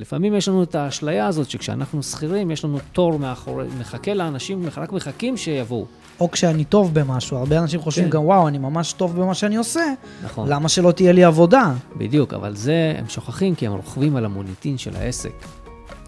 [0.00, 4.92] ולפעמים יש לנו את האשליה הזאת שכשאנחנו שכירים, יש לנו תור מאחורי, מחכה לאנשים, רק
[4.92, 5.86] מחכים שיבואו.
[6.20, 8.10] או כשאני טוב במשהו, הרבה אנשים חושבים כן.
[8.10, 9.80] גם, וואו, אני ממש טוב במה שאני עושה,
[10.24, 10.48] נכון.
[10.48, 14.78] למה שלא תהיה לי עבודה בדיוק, אבל זה, הם שוכחים כי הם רוכבים על המוניטין
[14.78, 15.32] של העסק.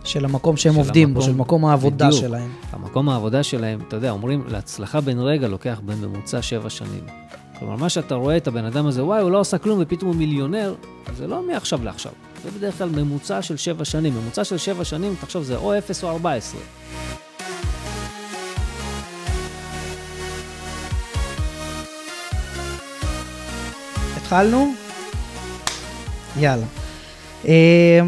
[0.05, 1.35] של המקום שהם של עובדים בו, המקום.
[1.35, 2.21] של מקום העבודה בדיוק.
[2.21, 2.51] שלהם.
[2.73, 7.05] המקום העבודה שלהם, אתה יודע, אומרים, להצלחה בן רגע לוקח בממוצע שבע שנים.
[7.59, 10.17] כלומר, מה שאתה רואה את הבן אדם הזה, וואי, הוא לא עשה כלום ופתאום הוא
[10.17, 10.75] מיליונר,
[11.17, 12.13] זה לא מעכשיו לעכשיו.
[12.43, 14.15] זה בדרך כלל ממוצע של שבע שנים.
[14.15, 16.61] ממוצע של שבע שנים, תחשוב, זה או אפס או ארבע עשרה.
[24.17, 24.73] התחלנו?
[26.37, 26.67] יאללה.
[27.49, 28.01] אה,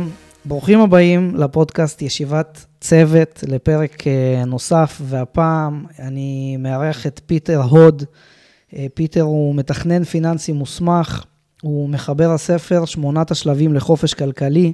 [0.45, 8.03] ברוכים הבאים לפודקאסט ישיבת צוות לפרק אה, נוסף, והפעם אני מארח את פיטר הוד.
[8.77, 11.25] אה, פיטר הוא מתכנן פיננסי מוסמך,
[11.65, 14.73] הוא מחבר הספר שמונת השלבים לחופש כלכלי,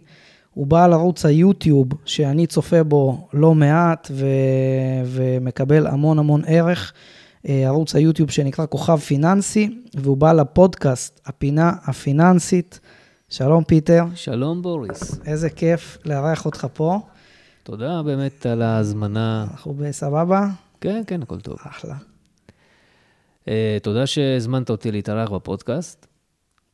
[0.54, 4.26] הוא בעל ערוץ היוטיוב שאני צופה בו לא מעט ו...
[5.04, 6.92] ומקבל המון המון ערך.
[7.48, 12.80] אה, ערוץ היוטיוב שנקרא כוכב פיננסי, והוא בא לפודקאסט, הפינה הפיננסית.
[13.28, 15.20] שלום פיטר, שלום, בוריס.
[15.26, 16.98] איזה כיף לארח אותך פה.
[17.62, 19.46] תודה באמת על ההזמנה.
[19.50, 20.46] אנחנו בסבבה?
[20.80, 21.56] כן, כן, הכל טוב.
[21.68, 21.94] אחלה.
[23.44, 23.48] Uh,
[23.82, 26.09] תודה שהזמנת אותי להתארח בפודקאסט.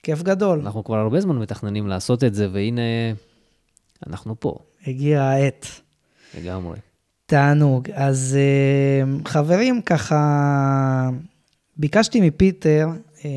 [0.06, 0.60] כיף גדול.
[0.60, 2.82] אנחנו כבר הרבה זמן מתכננים לעשות את זה, והנה,
[4.06, 5.66] אנחנו פה, הגיעה העת.
[6.38, 6.78] לגמרי.
[7.26, 7.88] תענוג.
[7.92, 11.10] אז אה, חברים, ככה,
[11.76, 12.88] ביקשתי מפיטר
[13.24, 13.30] אה,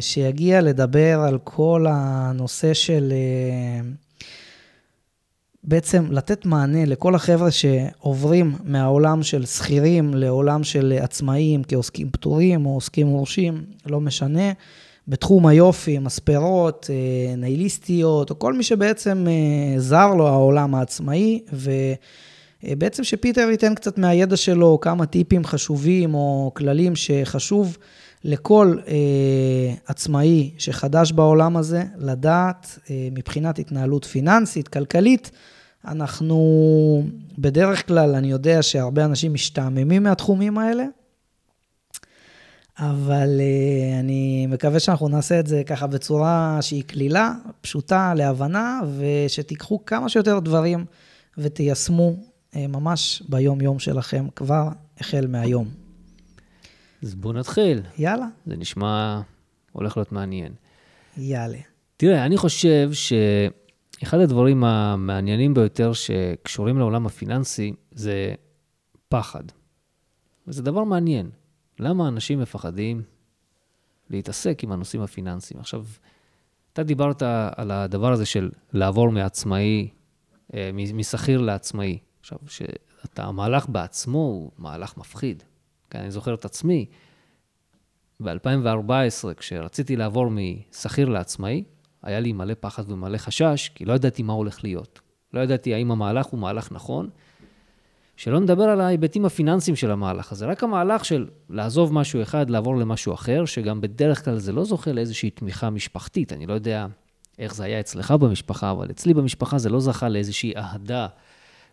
[0.00, 3.88] שיגיע לדבר על כל הנושא של אה,
[5.64, 12.74] בעצם לתת מענה לכל החבר'ה שעוברים מהעולם של שכירים לעולם של עצמאים כעוסקים פטורים או
[12.74, 14.52] עוסקים מורשים, לא משנה,
[15.08, 21.70] בתחום היופי, מספרות, אה, נייליסטיות, או כל מי שבעצם אה, זר לו העולם העצמאי, ו...
[22.64, 27.78] אה, שפיטר ייתן קצת מהידע שלו כמה טיפים חשובים או כללים שחשוב
[28.24, 35.30] לכל אה, עצמאי שחדש בעולם הזה לדעת אה, מבחינת התנהלות פיננסית, כלכלית.
[35.84, 37.02] אנחנו
[37.38, 40.84] בדרך כלל, אני יודע שהרבה אנשים משתעממים מהתחומים האלה,
[42.78, 49.84] אבל אה, אני מקווה שאנחנו נעשה את זה ככה בצורה שהיא קלילה, פשוטה להבנה, ושתיקחו
[49.86, 50.84] כמה שיותר דברים
[51.38, 52.16] ותיישמו
[52.56, 55.68] אה, ממש ביום-יום שלכם, כבר החל מהיום.
[57.02, 57.82] אז בואו נתחיל.
[57.98, 59.20] יאללה, זה נשמע,
[59.72, 60.52] הולך להיות מעניין.
[61.16, 61.58] יאללה.
[61.96, 68.34] תראה, אני חושב שאחד הדברים המעניינים ביותר שקשורים לעולם הפיננסי זה
[69.08, 69.42] פחד.
[70.48, 71.30] וזה דבר מעניין.
[71.78, 73.02] למה אנשים מפחדים
[74.10, 75.60] להתעסק עם הנושאים הפיננסיים?
[75.60, 75.84] עכשיו,
[76.72, 77.22] אתה דיברת
[77.56, 79.88] על הדבר הזה של לעבור מעצמאי,
[80.54, 81.98] אה, משכיר לעצמאי.
[82.20, 85.42] עכשיו, שאתה, המהלך בעצמו הוא מהלך מפחיד.
[85.90, 86.86] כן, אני זוכר את עצמי,
[88.20, 91.64] ב-2014, כשרציתי לעבור משכיר לעצמאי,
[92.02, 95.00] היה לי מלא פחד ומלא חשש, כי לא ידעתי מה הולך להיות.
[95.32, 97.10] לא ידעתי האם המהלך הוא מהלך נכון.
[98.16, 102.76] שלא נדבר על ההיבטים הפיננסיים של המהלך הזה, רק המהלך של לעזוב משהו אחד, לעבור
[102.76, 106.32] למשהו אחר, שגם בדרך כלל זה לא זוכה לאיזושהי תמיכה משפחתית.
[106.32, 106.86] אני לא יודע
[107.38, 111.06] איך זה היה אצלך במשפחה, אבל אצלי במשפחה זה לא זכה לאיזושהי אהדה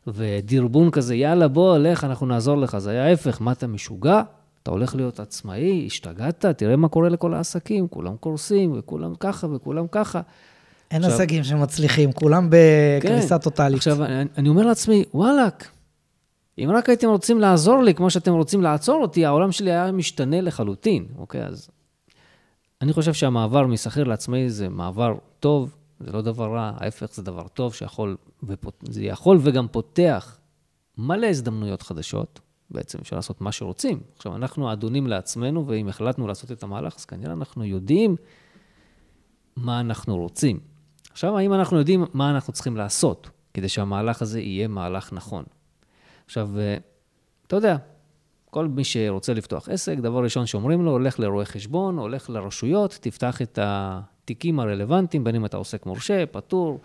[0.07, 2.77] ודרבון כזה, יאללה, בוא, לך, אנחנו נעזור לך.
[2.77, 4.21] זה היה ההפך, מה אתה משוגע?
[4.63, 9.85] אתה הולך להיות עצמאי, השתגעת, תראה מה קורה לכל העסקים, כולם קורסים, וכולם ככה, וכולם
[9.91, 10.21] ככה.
[10.91, 13.77] אין עכשיו- עסקים שמצליחים, כולם בקריסה טוטאלית.
[13.77, 15.53] עכשיו, אני, אני אומר לעצמי, וואלכ,
[16.57, 20.41] אם רק הייתם רוצים לעזור לי כמו שאתם רוצים לעצור אותי, העולם שלי היה משתנה
[20.41, 21.45] לחלוטין, אוקיי?
[21.45, 21.69] אז
[22.81, 27.47] אני חושב שהמעבר משכיר לעצמאי זה מעבר טוב, זה לא דבר רע, ההפך זה דבר
[27.47, 30.37] טוב שיכול, ופות, זה יכול וגם פותח
[30.97, 32.39] מלא הזדמנויות חדשות.
[32.71, 33.99] בעצם אפשר לעשות מה שרוצים.
[34.15, 38.15] עכשיו, אנחנו אדונים לעצמנו, ואם החלטנו לעשות את המהלך, אז כנראה אנחנו יודעים
[39.55, 40.59] מה אנחנו רוצים.
[41.11, 45.43] עכשיו, האם אנחנו יודעים מה אנחנו צריכים לעשות כדי שהמהלך הזה יהיה מהלך נכון?
[46.25, 46.77] עכשיו, אה,
[47.47, 47.77] אתה יודע,
[48.49, 53.41] כל מי שרוצה לפתוח עסק, דבר ראשון שאומרים לו, הולך לרואה חשבון, הולך לרשויות, תפתח
[53.41, 56.79] את התיקים הרלוונטיים, בין אם אתה עוסק מורשה, פטור,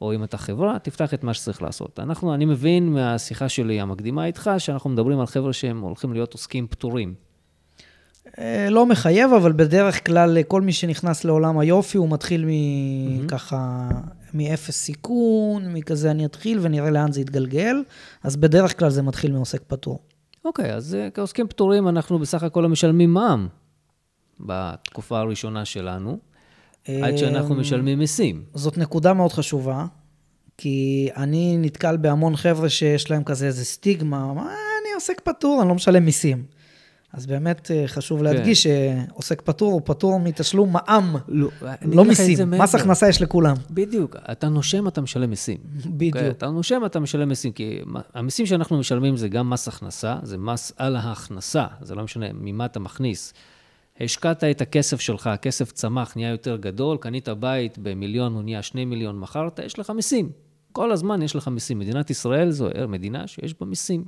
[0.00, 2.00] או אם אתה חברה, תפתח את מה שצריך לעשות.
[2.00, 6.66] אנחנו, אני מבין מהשיחה שלי המקדימה איתך, שאנחנו מדברים על חבר'ה שהם הולכים להיות עוסקים
[6.66, 7.14] פטורים.
[8.38, 13.88] אה, לא מחייב, אבל בדרך כלל אה, כל מי שנכנס לעולם היופי, הוא מתחיל מככה,
[14.34, 17.76] מאפס סיכון, מכזה אני אתחיל ונראה לאן זה יתגלגל,
[18.22, 19.98] אז בדרך כלל זה מתחיל מעוסק פטור.
[20.44, 23.48] אוקיי, אז אה, כעוסקים פטורים, אנחנו בסך הכל משלמים מע"מ
[24.40, 26.18] בתקופה הראשונה שלנו,
[26.88, 28.44] עד שאנחנו אה, משלמים מיסים.
[28.54, 29.86] זאת נקודה מאוד חשובה,
[30.56, 35.68] כי אני נתקל בהמון חבר'ה שיש להם כזה איזה סטיגמה, מה, אני עוסק פטור, אני
[35.68, 36.44] לא משלם מיסים.
[37.12, 38.24] אז באמת אה, חשוב כן.
[38.24, 41.48] להדגיש שעוסק פטור הוא פטור מתשלום מע"מ, לא,
[41.82, 42.50] לא מיסים.
[42.50, 43.56] מס הכנסה יש לכולם.
[43.70, 45.58] בדיוק, אתה נושם, אתה משלם מיסים.
[45.86, 46.16] בדיוק.
[46.16, 46.30] אוקיי?
[46.30, 47.80] אתה נושם, אתה משלם מיסים, כי
[48.14, 52.64] המיסים שאנחנו משלמים זה גם מס הכנסה, זה מס על ההכנסה, זה לא משנה ממה
[52.64, 53.34] אתה מכניס.
[54.00, 58.84] השקעת את הכסף שלך, הכסף צמח, נהיה יותר גדול, קנית בית במיליון, הוא נהיה שני
[58.84, 60.30] מיליון, מכרת, יש לך מיסים.
[60.72, 61.78] כל הזמן יש לך מיסים.
[61.78, 64.04] מדינת ישראל זו מדינה שיש בה מיסים.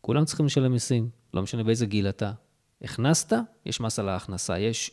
[0.00, 2.32] כולם צריכים לשלם מיסים, לא משנה באיזה גיל אתה.
[2.82, 3.32] הכנסת,
[3.66, 4.58] יש מס על ההכנסה.
[4.58, 4.90] יש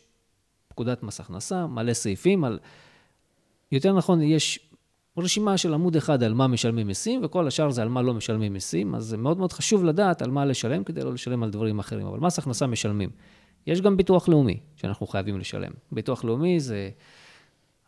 [0.68, 2.60] פקודת מס הכנסה, מלא סעיפים על...
[3.72, 4.60] יותר נכון, יש
[5.18, 8.54] רשימה של עמוד אחד על מה משלמים מיסים, וכל השאר זה על מה לא משלמים
[8.54, 11.80] מיסים, אז זה מאוד מאוד חשוב לדעת על מה לשלם כדי לא לשלם על דברים
[11.80, 12.08] אחרים.
[12.08, 13.10] אבל מס הכנסה משלמים.
[13.68, 15.72] יש גם ביטוח לאומי שאנחנו חייבים לשלם.
[15.92, 16.90] ביטוח לאומי זה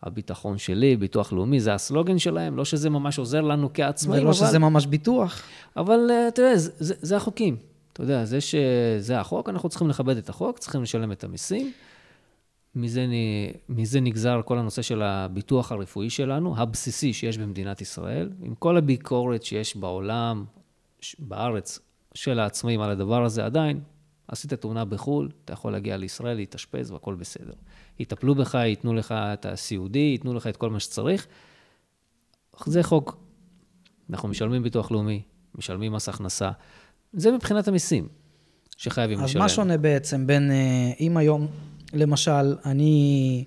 [0.04, 4.34] הביטחון שלי, ביטוח לאומי זה הסלוגן שלהם, לא שזה ממש עוזר לנו כעצמאים, אבל...
[4.34, 5.42] שזה ממש ביטוח.
[5.78, 7.58] אבל אה, תראה, זה, זה, זה החוקים.
[7.96, 11.72] אתה יודע, זה שזה החוק, אנחנו צריכים לכבד את החוק, צריכים לשלם את המיסים.
[12.76, 13.06] מזה,
[13.70, 19.44] מזה נגזר כל הנושא של הביטוח הרפואי שלנו, הבסיסי שיש במדינת ישראל, עם כל הביקורת
[19.44, 20.46] שיש בעולם,
[21.20, 21.80] בארץ,
[22.14, 23.80] של העצמאים על הדבר הזה, עדיין,
[24.28, 27.54] עשית תאונה בחו"ל, אתה יכול להגיע לישראל, להתאשפז והכל בסדר.
[28.00, 31.28] יטפלו בך, ייתנו לך את הסיעודי, ייתנו לך את כל מה שצריך.
[32.66, 33.18] זה חוק.
[34.10, 35.22] אנחנו משלמים ביטוח לאומי,
[35.56, 36.52] משלמים מס הכנסה.
[37.16, 38.08] זה מבחינת המיסים
[38.78, 39.42] שחייבים אז לשלם.
[39.42, 41.48] מה שונה בעצם בין, אה, אם היום,
[41.94, 43.44] למשל, אני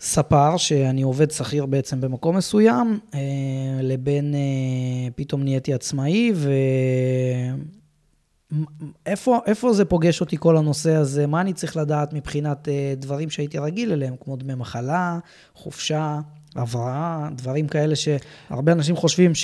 [0.00, 3.20] ספר, שאני עובד שכיר בעצם במקום מסוים, אה,
[3.82, 6.52] לבין אה, פתאום נהייתי עצמאי, ו...
[9.06, 11.26] איפה, איפה זה פוגש אותי כל הנושא הזה?
[11.26, 15.18] מה אני צריך לדעת מבחינת דברים שהייתי רגיל אליהם, כמו דמי מחלה,
[15.54, 16.20] חופשה,
[16.56, 19.34] הבראה, דברים כאלה שהרבה אנשים חושבים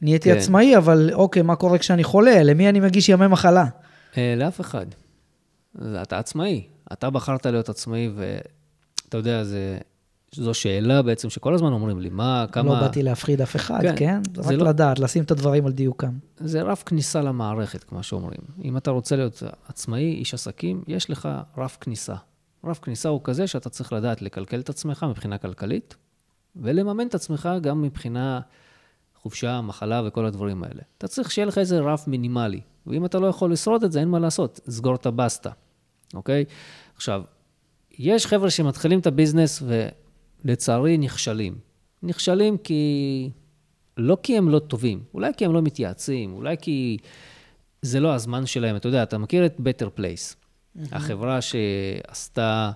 [0.00, 0.38] שנהייתי כן.
[0.38, 2.42] עצמאי, אבל אוקיי, מה קורה כשאני חולה?
[2.42, 3.64] למי אני מגיש ימי מחלה?
[4.16, 4.86] אה, לאף אחד.
[6.02, 6.66] אתה עצמאי.
[6.92, 9.78] אתה בחרת להיות עצמאי, ואתה יודע, זה,
[10.32, 12.74] זו שאלה בעצם שכל הזמן אומרים לי, מה, כמה...
[12.74, 14.20] לא באתי להפחיד אף אחד, כן, כן?
[14.34, 16.12] זה רק לא- לדעת, לשים את הדברים על דיוקם.
[16.36, 18.40] זה רף כניסה למערכת, כמו שאומרים.
[18.64, 21.28] אם אתה רוצה להיות עצמאי, איש עסקים, יש לך
[21.58, 22.14] רף כניסה.
[22.64, 25.96] רף כניסה הוא כזה שאתה צריך לדעת לקלקל את עצמך מבחינה כלכלית,
[26.56, 28.40] ולממן את עצמך גם מבחינה
[29.28, 30.82] חופשה, מחלה וכל הדברים האלה.
[30.98, 34.08] אתה צריך שיהיה לך איזה רף מינימלי, ואם אתה לא יכול לשרוד את זה, אין
[34.08, 35.50] מה לעשות, סגור את הבסטה,
[36.14, 36.44] אוקיי?
[36.96, 37.22] עכשיו,
[37.98, 39.62] יש חבר'ה שמתחילים את הביזנס
[40.44, 41.58] ולצערי נכשלים.
[42.02, 43.30] נכשלים כי...
[43.96, 46.96] לא כי הם לא טובים, אולי כי הם לא מתייעצים, אולי כי
[47.82, 48.76] זה לא הזמן שלהם.
[48.76, 50.36] אתה יודע, אתה מכיר את Better Place,
[50.92, 52.70] החברה שעשתה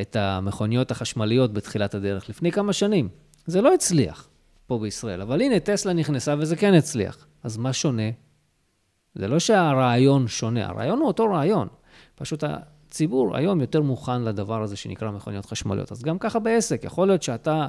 [0.00, 3.08] את המכוניות החשמליות בתחילת הדרך לפני כמה שנים.
[3.46, 4.29] זה לא הצליח
[4.70, 7.26] פה בישראל, אבל הנה, טסלה נכנסה וזה כן הצליח.
[7.42, 8.10] אז מה שונה?
[9.14, 11.68] זה לא שהרעיון שונה, הרעיון הוא אותו רעיון.
[12.14, 15.92] פשוט הציבור היום יותר מוכן לדבר הזה שנקרא מכוניות חשמליות.
[15.92, 17.66] אז גם ככה בעסק, יכול להיות שאתה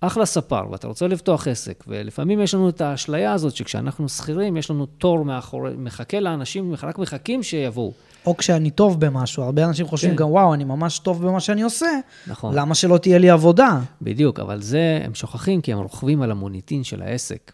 [0.00, 4.70] אחלה ספר ואתה רוצה לפתוח עסק, ולפעמים יש לנו את האשליה הזאת שכשאנחנו שכירים, יש
[4.70, 7.92] לנו תור מאחורי, מחכה לאנשים, רק מחכים שיבואו.
[8.26, 10.16] או כשאני טוב במשהו, הרבה אנשים חושבים כן.
[10.16, 11.86] גם, וואו, אני ממש טוב במה שאני עושה,
[12.26, 12.54] נכון.
[12.54, 16.84] למה שלא תהיה לי עבודה בדיוק, אבל זה, הם שוכחים כי הם רוכבים על המוניטין
[16.84, 17.52] של העסק.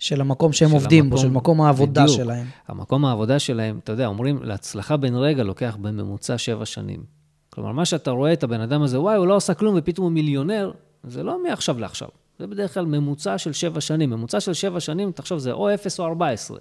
[0.00, 2.16] של המקום שהם של עובדים בו, המקום- של מקום העבודה בדיוק.
[2.16, 2.46] שלהם.
[2.68, 7.02] המקום העבודה שלהם, אתה יודע, אומרים, להצלחה בן רגע לוקח בממוצע שבע שנים.
[7.50, 10.12] כלומר, מה שאתה רואה את הבן אדם הזה, וואי, הוא לא עשה כלום ופתאום הוא
[10.12, 10.70] מיליונר,
[11.04, 12.08] זה לא מעכשיו לעכשיו.
[12.38, 14.10] זה בדרך כלל ממוצע של שבע שנים.
[14.10, 16.58] ממוצע של שבע שנים, תחשוב, זה או אפס או ארבע עשרה.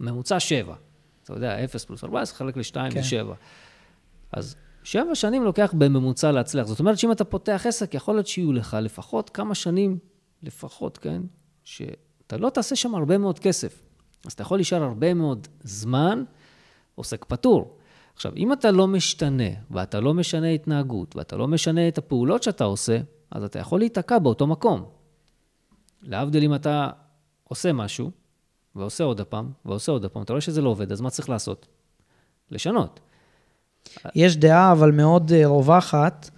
[0.00, 0.74] ממוצע שבע.
[1.24, 3.02] אתה יודע, אפס פלוס ארבע עשרה, חלק לשתיים כן.
[3.02, 3.34] זה שבע.
[4.32, 6.66] אז שבע שנים לוקח בממוצע להצליח.
[6.66, 9.98] זאת אומרת שאם אתה פותח עסק, יכול להיות שיהיו לך לפחות כמה שנים,
[10.42, 11.22] לפחות, כן,
[11.64, 13.86] שאתה לא תעשה שם הרבה מאוד כסף.
[14.26, 16.24] אז אתה יכול להישאר הרבה מאוד זמן
[16.94, 17.76] עוסק פטור.
[18.14, 22.64] עכשיו, אם אתה לא משתנה, ואתה לא משנה התנהגות, ואתה לא משנה את הפעולות שאתה
[22.64, 22.98] עושה,
[23.30, 24.84] אז אתה יכול להיתקע באותו מקום.
[26.02, 26.90] להבדיל אם אתה
[27.44, 28.10] עושה משהו,
[28.76, 31.66] ועושה עוד הפעם, ועושה עוד הפעם, אתה רואה שזה לא עובד, אז מה צריך לעשות?
[32.50, 33.00] לשנות.
[34.14, 36.30] יש דעה, אבל מאוד אה, רווחת,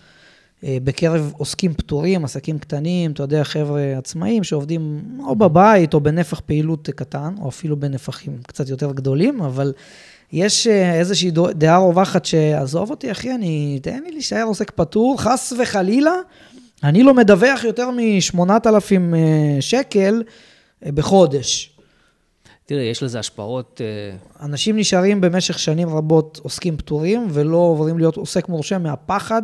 [0.64, 6.40] אה, בקרב עוסקים פטורים, עסקים קטנים, אתה יודע, חבר'ה עצמאים שעובדים או בבית או בנפח
[6.40, 9.72] פעילות קטן, או אפילו בנפחים קצת יותר גדולים, אבל
[10.32, 15.52] יש אה, איזושהי דעה רווחת שעזוב אותי, אחי, אני, תן לי להישאר עוסק פטור, חס
[15.62, 16.14] וחלילה,
[16.84, 19.14] אני לא מדווח יותר מ-8,000
[19.60, 20.22] שקל
[20.86, 21.75] בחודש.
[22.66, 28.16] תראה, יש לזה השפעות, אה, אנשים נשארים במשך שנים רבות עוסקים פטורים ולא עוברים להיות
[28.16, 29.42] עוסק מורשה מהפחד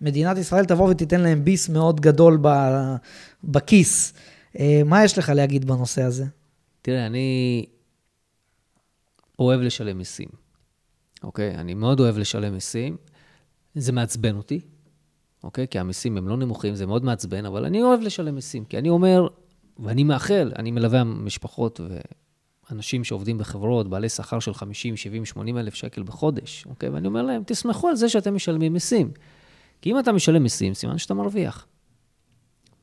[0.00, 2.38] מדינת ישראל תבוא ותיתן להם ביס מאוד גדול
[3.44, 4.14] בכיס.
[4.58, 6.24] אה, מה יש לך להגיד בנושא הזה?
[6.82, 7.66] תראה, אני
[9.38, 10.28] אוהב לשלם מיסים,
[11.22, 11.54] אוקיי?
[11.54, 12.96] אני מאוד אוהב לשלם מיסים.
[13.74, 14.60] זה מעצבן אותי,
[15.44, 15.68] אוקיי?
[15.68, 18.64] כי המיסים הם לא נמוכים, זה מאוד מעצבן, אבל אני אוהב לשלם מיסים.
[18.64, 19.28] כי אני אומר,
[19.78, 21.80] ואני מאחל, אני מלווה משפחות
[22.70, 26.88] ואנשים שעובדים בחברות, בעלי שכר של 50, 70, 80 אלף שקל בחודש, אוקיי?
[26.88, 29.10] ואני אומר להם, תסמכו על זה שאתם משלמים מיסים.
[29.82, 31.66] כי אם אתה משלם מיסים, סימן שאתה מרוויח.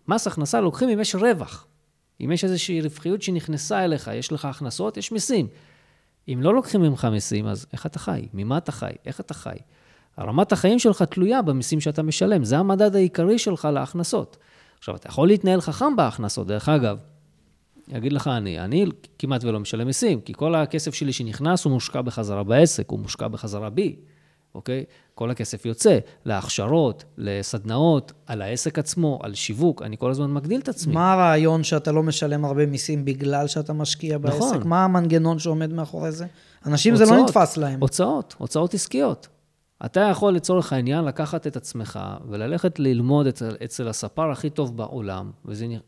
[0.07, 1.67] מס הכנסה לוקחים אם יש רווח.
[2.21, 5.47] אם יש איזושהי רווחיות שנכנסה אליך, יש לך הכנסות, יש מיסים.
[6.27, 8.27] אם לא לוקחים ממך מיסים, אז איך אתה חי?
[8.33, 8.91] ממה אתה חי?
[9.05, 9.55] איך אתה חי?
[10.19, 14.37] רמת החיים שלך תלויה במיסים שאתה משלם, זה המדד העיקרי שלך להכנסות.
[14.81, 16.99] עכשיו, אתה יכול להתנהל חכם בהכנסות, דרך אגב,
[17.93, 18.85] אגיד לך אני, אני
[19.19, 23.27] כמעט ולא משלם מיסים, כי כל הכסף שלי שנכנס הוא מושקע בחזרה בעסק, הוא מושקע
[23.27, 23.95] בחזרה בי,
[24.55, 24.83] אוקיי?
[25.15, 30.69] כל הכסף יוצא להכשרות, לסדנאות, על העסק עצמו, על שיווק, אני כל הזמן מגדיל את
[30.69, 30.93] עצמי.
[30.93, 34.37] מה הרעיון שאתה לא משלם הרבה מיסים בגלל שאתה משקיע בעסק?
[34.37, 34.67] נכון.
[34.67, 36.25] מה המנגנון שעומד מאחורי זה?
[36.65, 37.79] אנשים זה לא הוצאות, נתפס להם.
[37.79, 39.27] הוצאות, הוצאות עסקיות.
[39.85, 45.31] אתה יכול לצורך העניין לקחת את עצמך וללכת ללמוד אצל, אצל הספר הכי טוב בעולם,
[45.45, 45.81] וזה נראה,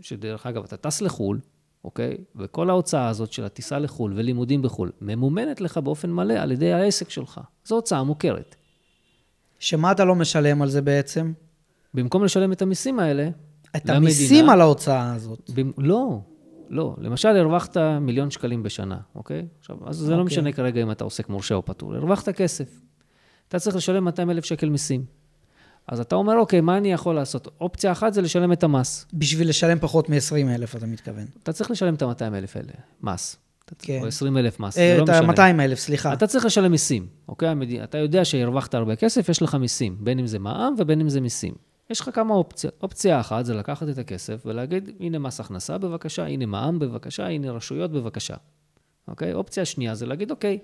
[0.00, 1.40] שדרך אגב, אתה טס לחו"ל,
[1.84, 2.16] אוקיי?
[2.36, 7.10] וכל ההוצאה הזאת של הטיסה לחו"ל ולימודים בחו"ל, ממומנת לך באופן מלא על ידי העסק
[7.10, 7.40] שלך.
[7.64, 8.56] זו הוצאה מוכרת.
[9.58, 11.32] שמה אתה לא משלם על זה בעצם?
[11.94, 15.50] במקום לשלם את המיסים האלה, את למדינה- המיסים על ההוצאה הזאת.
[15.54, 15.72] במ...
[15.78, 16.20] לא,
[16.68, 16.96] לא.
[16.98, 19.46] למשל, הרווחת מיליון שקלים בשנה, אוקיי?
[19.60, 20.24] עכשיו, אז זה לא אוקיי.
[20.24, 21.94] משנה כרגע אם אתה עוסק מורשה או פטור.
[21.94, 22.80] הרווחת כסף.
[23.50, 25.04] אתה צריך לשלם 200 אלף שקל מיסים.
[25.86, 27.48] אז אתה אומר, אוקיי, מה אני יכול לעשות?
[27.60, 29.06] אופציה אחת זה לשלם את המס.
[29.14, 31.26] בשביל לשלם פחות מ-20 אלף, אתה מתכוון.
[31.42, 33.36] אתה צריך לשלם את ה-200 אלף האלה, מס.
[33.78, 33.98] כן.
[34.02, 35.46] או 20 אלף מס, אה, זה לא את משנה.
[35.46, 36.12] ה-200 אלף, סליחה.
[36.12, 37.54] אתה צריך לשלם מיסים, אוקיי?
[37.84, 41.20] אתה יודע שהרווחת הרבה כסף, יש לך מיסים, בין אם זה מע"מ ובין אם זה
[41.20, 41.54] מיסים.
[41.90, 42.74] יש לך כמה אופציות.
[42.82, 47.50] אופציה אחת זה לקחת את הכסף ולהגיד, הנה מס הכנסה בבקשה, הנה מע"מ בבקשה, הנה
[47.50, 48.34] רשויות בבקשה.
[49.08, 49.32] אוקיי?
[49.32, 50.58] אופציה שנייה זה להגיד, אוקיי,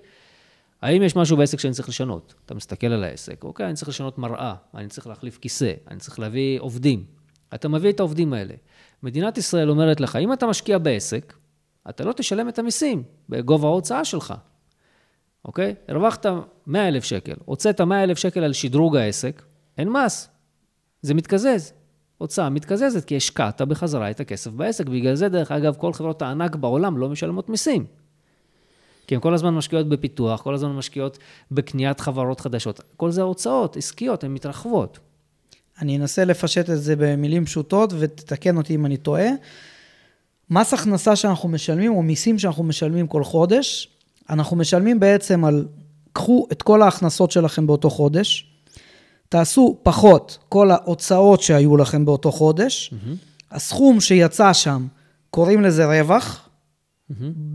[0.81, 2.33] האם יש משהו בעסק שאני צריך לשנות?
[2.45, 6.19] אתה מסתכל על העסק, אוקיי, אני צריך לשנות מראה, אני צריך להחליף כיסא, אני צריך
[6.19, 7.05] להביא עובדים.
[7.55, 8.53] אתה מביא את העובדים האלה.
[9.03, 11.33] מדינת ישראל אומרת לך, אם אתה משקיע בעסק,
[11.89, 14.33] אתה לא תשלם את המיסים בגובה ההוצאה שלך.
[15.45, 15.75] אוקיי?
[15.87, 16.25] הרווחת
[16.67, 19.41] 100 אלף שקל, הוצאת 100 אלף שקל על שדרוג העסק,
[19.77, 20.29] אין מס.
[21.01, 21.73] זה מתקזז.
[22.17, 24.85] הוצאה מתקזזת, כי השקעת בחזרה את הכסף בעסק.
[24.85, 27.85] בגלל זה, דרך אגב, כל חברות הענק בעולם לא משלמות מיסים.
[29.07, 31.17] כי הן כל הזמן משקיעות בפיתוח, כל הזמן משקיעות
[31.51, 32.81] בקניית חברות חדשות.
[32.97, 34.99] כל זה הוצאות עסקיות, הן מתרחבות.
[35.81, 39.29] אני אנסה לפשט את זה במילים פשוטות ותתקן אותי אם אני טועה.
[40.49, 43.89] מס הכנסה שאנחנו משלמים, או מיסים שאנחנו משלמים כל חודש,
[44.29, 45.67] אנחנו משלמים בעצם על,
[46.13, 48.53] קחו את כל ההכנסות שלכם באותו חודש,
[49.29, 52.93] תעשו פחות כל ההוצאות שהיו לכם באותו חודש,
[53.51, 54.87] הסכום שיצא שם,
[55.29, 56.46] קוראים לזה רווח,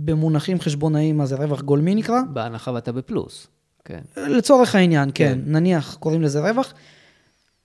[0.05, 2.21] במונחים חשבונאיים, מה זה רווח גולמי נקרא?
[2.33, 3.47] בהנחה ואתה בפלוס.
[3.85, 4.01] כן.
[4.17, 6.75] לצורך העניין, כן, נניח קוראים לזה רווח,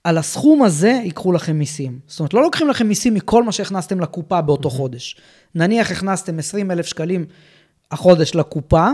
[0.04, 2.00] על הסכום הזה ייקחו לכם מיסים.
[2.08, 5.16] זאת אומרת, לא לוקחים לכם מיסים מכל מה שהכנסתם לקופה באותו חודש.
[5.56, 7.26] נניח הכנסתם 20 אלף שקלים
[7.92, 8.90] החודש לקופה,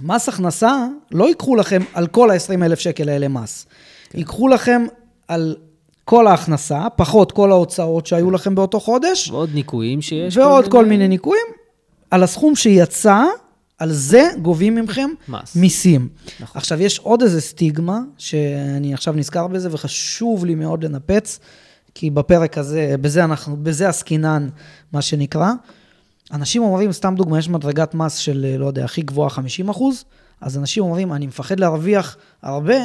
[0.00, 3.66] מס הכנסה, לא ייקחו לכם על כל ה-20 אלף שקל האלה מס.
[4.14, 4.86] ייקחו לכם
[5.28, 5.56] על
[6.04, 10.36] כל ההכנסה, פחות כל ההוצאות שהיו לכם באותו חודש, ועוד ניכויים שיש.
[10.36, 11.46] ועוד כל מיני ניכויים.
[12.10, 13.24] על הסכום שיצא,
[13.78, 15.56] על זה גובים מכם מס.
[15.56, 16.08] מיסים.
[16.40, 16.58] נכון.
[16.58, 21.38] עכשיו, יש עוד איזה סטיגמה, שאני עכשיו נזכר בזה, וחשוב לי מאוד לנפץ,
[21.94, 24.48] כי בפרק הזה, בזה אנחנו, בזה עסקינן,
[24.92, 25.52] מה שנקרא.
[26.32, 30.04] אנשים אומרים, סתם דוגמה, יש מדרגת מס של, לא יודע, הכי גבוהה 50 אחוז,
[30.40, 32.76] אז אנשים אומרים, אני מפחד להרוויח הרבה,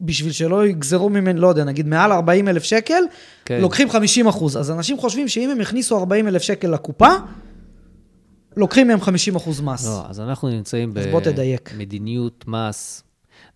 [0.00, 3.02] בשביל שלא יגזרו ממני, לא יודע, נגיד מעל 40 אלף שקל,
[3.44, 3.60] כן.
[3.60, 4.56] לוקחים 50 אחוז.
[4.56, 7.10] אז אנשים חושבים שאם הם הכניסו 40 אלף שקל לקופה,
[8.56, 9.86] לוקחים מהם 50 אחוז מס.
[9.86, 11.06] לא, אז אנחנו נמצאים אז.
[11.74, 13.02] במדיניות מס.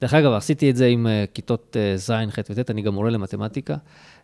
[0.00, 3.10] דרך אגב, עשיתי את זה עם אה, כיתות אה, ז', ח' וט', אני גם מורה
[3.10, 3.76] למתמטיקה.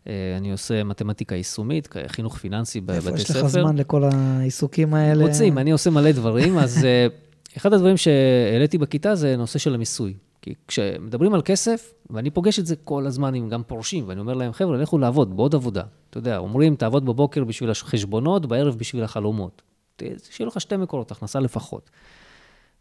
[0.08, 3.16] אה, אני עושה מתמטיקה יישומית, חינוך פיננסי בבתי איפה ספר.
[3.16, 5.24] יש לך זמן לכל העיסוקים האלה?
[5.24, 6.86] רוצים, אני עושה מלא דברים, אז
[7.56, 10.14] אחד הדברים שהעליתי בכיתה זה נושא של המיסוי.
[10.42, 14.34] כי כשמדברים על כסף, ואני פוגש את זה כל הזמן עם גם פורשים, ואני אומר
[14.34, 15.82] להם, חבר'ה, לכו לעבוד, בעוד עבודה.
[16.10, 19.62] אתה יודע, אומרים, תעבוד בבוקר בשביל החשבונות, בערב בשביל החלומות.
[20.10, 21.90] ת- שיהיו לך שתי מקורות הכנסה לפחות.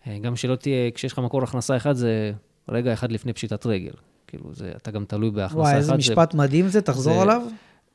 [0.08, 2.32] אה, גם שלא תהיה, כשיש לך מקור הכנסה אחד, זה
[2.70, 3.92] רגע אחד לפני פשיטת רגל.
[4.28, 5.58] כאילו, זה, אתה גם תלוי בהכנסה אחת.
[5.58, 7.42] וואי, איזה זה- משפט מדהים זה, תחזור זה- עליו.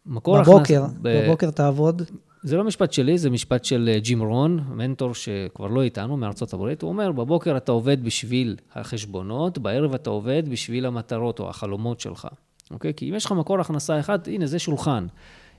[0.07, 2.03] מקור בבוקר, הכנס- ב- בבוקר תעבוד.
[2.43, 6.53] זה לא משפט שלי, זה משפט של אה, ג'ים רון, מנטור שכבר לא איתנו, מארצות
[6.53, 6.83] הברית.
[6.83, 12.29] הוא אומר, בבוקר אתה עובד בשביל החשבונות, בערב אתה עובד בשביל המטרות או החלומות שלך.
[12.71, 12.93] אוקיי?
[12.95, 15.07] כי אם יש לך מקור הכנסה אחד, הנה, זה שולחן.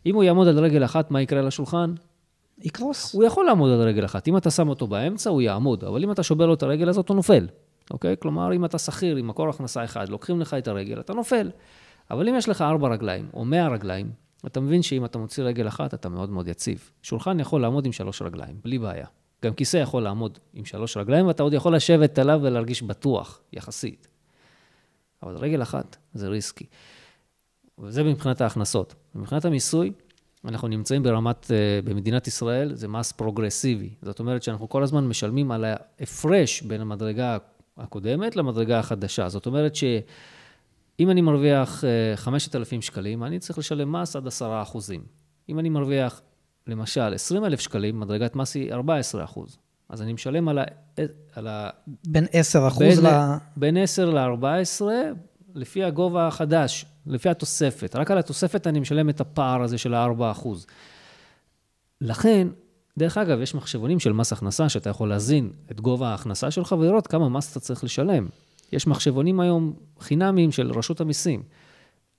[0.05, 1.93] אם הוא יעמוד על רגל אחת, מה יקרה לשולחן?
[2.63, 3.13] יקרוס.
[3.13, 4.27] הוא יכול לעמוד על רגל אחת.
[4.27, 7.09] אם אתה שם אותו באמצע, הוא יעמוד, אבל אם אתה שובר לו את הרגל הזאת,
[7.09, 7.47] הוא נופל.
[7.91, 8.15] אוקיי?
[8.19, 11.51] כלומר, אם אתה שכיר עם מקור הכנסה אחד, לוקחים לך את הרגל, אתה נופל.
[12.11, 14.11] אבל אם יש לך ארבע רגליים, או מאה רגליים,
[14.45, 16.91] אתה מבין שאם אתה מוציא רגל אחת, אתה מאוד מאוד יציב.
[17.01, 19.07] שולחן יכול לעמוד עם שלוש רגליים, בלי בעיה.
[19.45, 24.07] גם כיסא יכול לעמוד עם שלוש רגליים, ואתה עוד יכול לשבת עליו ולהרגיש בטוח, יחסית.
[25.23, 26.65] אבל רגל אחת זה ריסקי.
[27.79, 28.95] וזה מבחינת ההכנסות.
[29.15, 29.91] מבחינת המיסוי,
[30.47, 33.89] אנחנו נמצאים ברמת, אה, במדינת ישראל, זה מס פרוגרסיבי.
[34.01, 37.37] זאת אומרת שאנחנו כל הזמן משלמים על ההפרש בין המדרגה
[37.77, 39.29] הקודמת למדרגה החדשה.
[39.29, 41.83] זאת אומרת שאם אני מרוויח
[42.15, 45.01] 5,000 אה, שקלים, אני צריך לשלם מס עד 10 אחוזים.
[45.49, 46.21] אם אני מרוויח,
[46.67, 49.57] למשל, 20,000 שקלים, מדרגת מס היא 14 אחוז.
[49.89, 50.63] אז אני משלם על ה...
[51.33, 51.69] על ה
[52.07, 53.07] בין 10 אחוז ל...
[53.57, 54.81] בין 10 ל-14,
[55.55, 57.95] לפי הגובה החדש, לפי התוספת.
[57.95, 60.65] רק על התוספת אני משלם את הפער הזה של ה-4 אחוז.
[62.01, 62.47] לכן,
[62.97, 67.07] דרך אגב, יש מחשבונים של מס הכנסה, שאתה יכול להזין את גובה ההכנסה שלך ולראות
[67.07, 68.27] כמה מס אתה צריך לשלם.
[68.71, 71.43] יש מחשבונים היום חינמיים של רשות המיסים.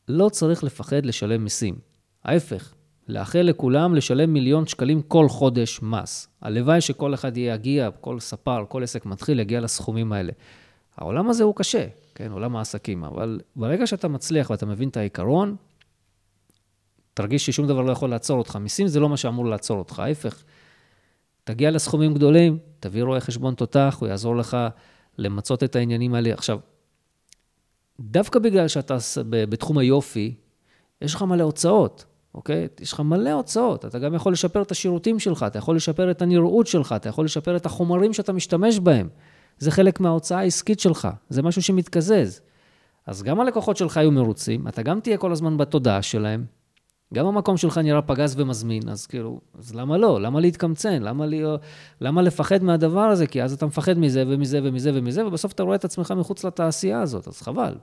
[0.09, 1.79] לא צריך לפחד לשלם מיסים.
[2.25, 2.75] ההפך,
[3.09, 6.29] לאחל לכולם לשלם מיליון שקלים כל חודש מס.
[6.43, 10.33] הלוואי שכל אחד יגיע, כל ספר, כל עסק מתחיל, יגיע לסכומים האלה.
[10.97, 11.87] העולם הזה הוא קשה,
[12.19, 15.57] כן, עולם העסקים, אבל ברגע שאתה מצליח ואתה מבין את העיקרון,
[17.15, 18.57] תרגיש ששום דבר לא יכול לעצור אותך.
[18.57, 20.45] מיסים זה לא מה שאמור לעצור אותך, ההפך.
[21.45, 24.57] תגיע לסכומים גדולים, תביא רואה חשבון תותח, הוא יעזור לך
[25.19, 26.33] למצות את העניינים האלה.
[26.33, 26.59] עכשיו,
[28.01, 28.97] דווקא בגלל שאתה
[29.29, 30.35] בתחום היופי,
[31.03, 32.05] יש לך מלא הוצאות.
[32.35, 32.69] אוקיי?
[32.81, 36.23] יש לך מלא הוצאות, אתה גם יכול לשפר את השירותים שלך, אתה יכול לשפר את
[36.23, 39.09] הנראות שלך, אתה יכול לשפר את החומרים שאתה משתמש בהם.
[39.59, 42.41] זה חלק מההוצאה העסקית שלך, זה משהו שמתקזז.
[43.07, 46.45] אז גם הלקוחות שלך יהיו מרוצים, אתה גם תהיה כל הזמן בתודעה שלהם,
[47.15, 50.21] גם המקום שלך נראה פגז ומזמין, אז כאילו, אז למה לא?
[50.21, 51.03] למה להתקמצן?
[51.03, 51.43] למה, לי,
[52.01, 53.27] למה לפחד מהדבר הזה?
[53.27, 57.01] כי אז אתה מפחד מזה ומזה ומזה ומזה, ובסוף אתה רואה את עצמך מחוץ לתעשייה
[57.01, 57.75] הזאת, אז חבל.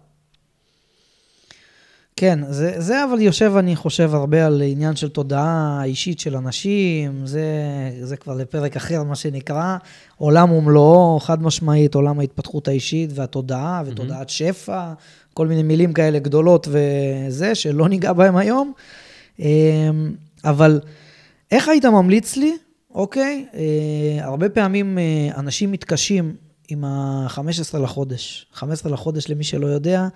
[2.15, 7.25] כן, זה, זה אבל יושב, אני חושב, הרבה על עניין של תודעה אישית של אנשים,
[7.25, 7.43] זה,
[8.01, 9.78] זה כבר לפרק אחר, מה שנקרא.
[10.17, 14.32] עולם ומלואו, חד משמעית, עולם ההתפתחות האישית והתודעה, ותודעת mm-hmm.
[14.32, 14.93] שפע,
[15.34, 18.73] כל מיני מילים כאלה גדולות וזה, שלא ניגע בהם היום.
[19.39, 19.45] אמ,
[20.43, 20.80] אבל
[21.51, 22.58] איך היית ממליץ לי,
[22.93, 23.45] אוקיי?
[23.54, 26.36] אה, הרבה פעמים אה, אנשים מתקשים
[26.67, 28.45] עם ה-15 לחודש.
[28.54, 30.08] 15 לחודש, למי שלא יודע,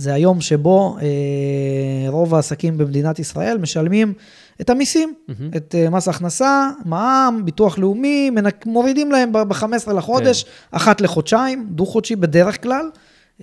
[0.00, 4.12] זה היום שבו אה, רוב העסקים במדינת ישראל משלמים
[4.60, 5.56] את המיסים, mm-hmm.
[5.56, 10.50] את אה, מס הכנסה, מע"מ, ביטוח לאומי, מנק, מורידים להם ב-15 לחודש, כן.
[10.70, 12.90] אחת לחודשיים, דו-חודשי בדרך כלל,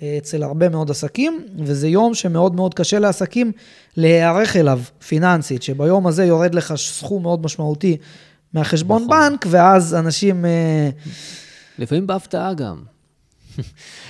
[0.01, 3.51] אה, אצל הרבה מאוד עסקים, וזה יום שמאוד מאוד קשה לעסקים
[3.97, 7.97] להיערך אליו פיננסית, שביום הזה יורד לך סכום מאוד משמעותי
[8.53, 9.29] מהחשבון נכון.
[9.29, 10.45] בנק, ואז אנשים...
[10.45, 10.89] אה,
[11.79, 12.96] לפעמים בהפתעה גם.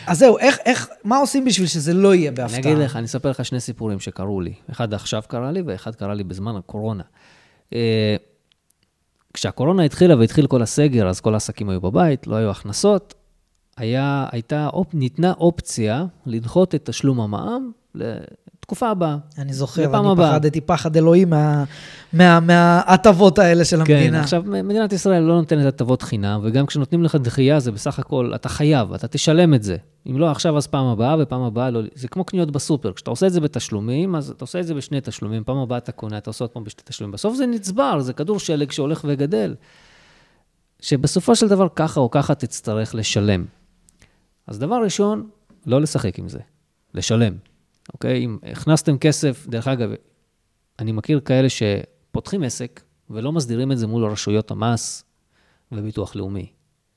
[0.07, 2.59] אז זהו, איך, איך, מה עושים בשביל שזה לא יהיה בהפתעה?
[2.59, 4.53] אני אגיד לך, אני אספר לך שני סיפורים שקרו לי.
[4.71, 7.03] אחד עכשיו קרה לי, ואחד קרה לי בזמן הקורונה.
[7.73, 8.15] אה,
[9.33, 13.13] כשהקורונה התחילה והתחיל כל הסגר, אז כל העסקים היו בבית, לא היו הכנסות.
[13.77, 17.71] היה, הייתה, ניתנה אופציה לדחות את תשלום המע"מ
[18.67, 19.17] תקופה הבאה.
[19.37, 20.31] אני זוכר, אני הבא.
[20.31, 21.29] פחדתי פחד אלוהים
[22.13, 24.17] מההטבות מה, מה, האלה של כן, המדינה.
[24.17, 28.31] כן, עכשיו, מדינת ישראל לא נותנת הטבות חינם, וגם כשנותנים לך דחייה, זה בסך הכל,
[28.35, 29.77] אתה חייב, אתה תשלם את זה.
[30.09, 31.81] אם לא עכשיו, אז פעם הבאה, ופעם הבאה לא...
[31.95, 34.99] זה כמו קניות בסופר, כשאתה עושה את זה בתשלומים, אז אתה עושה את זה בשני
[35.03, 37.11] תשלומים, פעם הבאה אתה קונה, אתה עושה עוד פעם בשני תשלומים.
[37.11, 39.55] בסוף זה נצבר, זה כדור שלג שהולך וגדל.
[40.79, 43.45] שבסופו של דבר, ככה או ככה תצטרך לשלם.
[44.47, 45.29] אז דבר ראשון,
[45.65, 46.39] לא לשחק עם זה,
[46.93, 47.33] לשלם.
[47.93, 48.25] אוקיי?
[48.25, 49.89] אם הכנסתם כסף, דרך אגב,
[50.79, 55.03] אני מכיר כאלה שפותחים עסק ולא מסדירים את זה מול רשויות המס
[55.71, 56.47] וביטוח לאומי,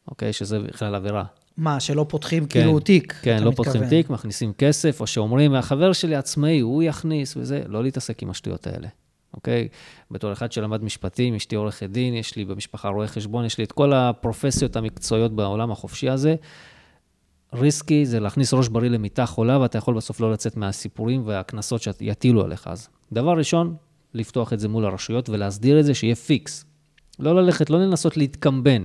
[0.09, 0.33] אוקיי?
[0.33, 1.24] שזה בכלל עבירה.
[1.57, 3.12] מה, שלא פותחים כן, כאילו תיק?
[3.22, 3.72] כן, לא מתכוון.
[3.72, 8.31] פותחים תיק, מכניסים כסף, או שאומרים, החבר שלי עצמאי, הוא יכניס וזה, לא להתעסק עם
[8.31, 8.88] השטויות האלה,
[9.35, 9.68] אוקיי?
[10.11, 13.72] בתור אחד שלמד משפטים, אשתי עורכת דין, יש לי במשפחה רואה חשבון, יש לי את
[13.72, 16.35] כל הפרופסיות המקצועיות בעולם החופשי הזה.
[17.55, 22.45] ריסקי זה להכניס ראש בריא למיטה חולה, ואתה יכול בסוף לא לצאת מהסיפורים והקנסות שיטילו
[22.45, 22.89] עליך אז.
[23.13, 23.75] דבר ראשון,
[24.15, 26.65] לפתוח את זה מול הרשויות ולהסדיר את זה, שיהיה פיקס.
[27.19, 28.85] לא ללכת, לא לנסות להתקמבן.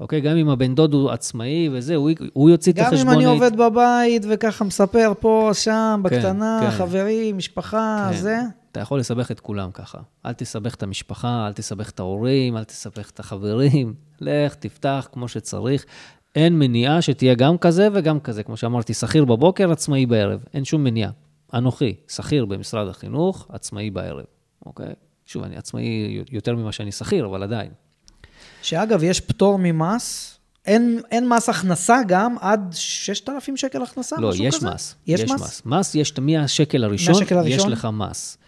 [0.00, 0.20] אוקיי?
[0.20, 3.04] גם אם הבן דוד הוא עצמאי וזה, הוא, הוא יוציא את החשבונית.
[3.04, 8.16] גם אם אני עובד בבית וככה מספר פה, שם, כן, בקטנה, כן, חברים, משפחה, כן.
[8.16, 8.40] זה.
[8.72, 9.98] אתה יכול לסבך את כולם ככה.
[10.26, 13.94] אל תסבך את המשפחה, אל תסבך את ההורים, אל תסבך את החברים.
[14.20, 15.84] לך, תפתח כמו שצריך.
[16.36, 18.42] אין מניעה שתהיה גם כזה וגם כזה.
[18.42, 20.44] כמו שאמרתי, שכיר בבוקר, עצמאי בערב.
[20.54, 21.10] אין שום מניעה.
[21.54, 24.24] אנוכי, שכיר במשרד החינוך, עצמאי בערב,
[24.66, 24.92] אוקיי?
[25.26, 27.70] שוב, אני עצמאי יותר ממה שאני שכיר, אבל עדיין.
[28.62, 34.44] שאגב, יש פטור ממס, אין, אין מס הכנסה גם עד 6,000 שקל הכנסה, לא, משהו
[34.44, 34.70] יש כזה?
[34.70, 34.94] מס.
[35.06, 35.40] יש, יש מס?
[35.40, 35.62] מס.
[35.64, 37.72] מס יש מהשקל הראשון, מהשקל הראשון?
[37.72, 38.38] יש לך מס.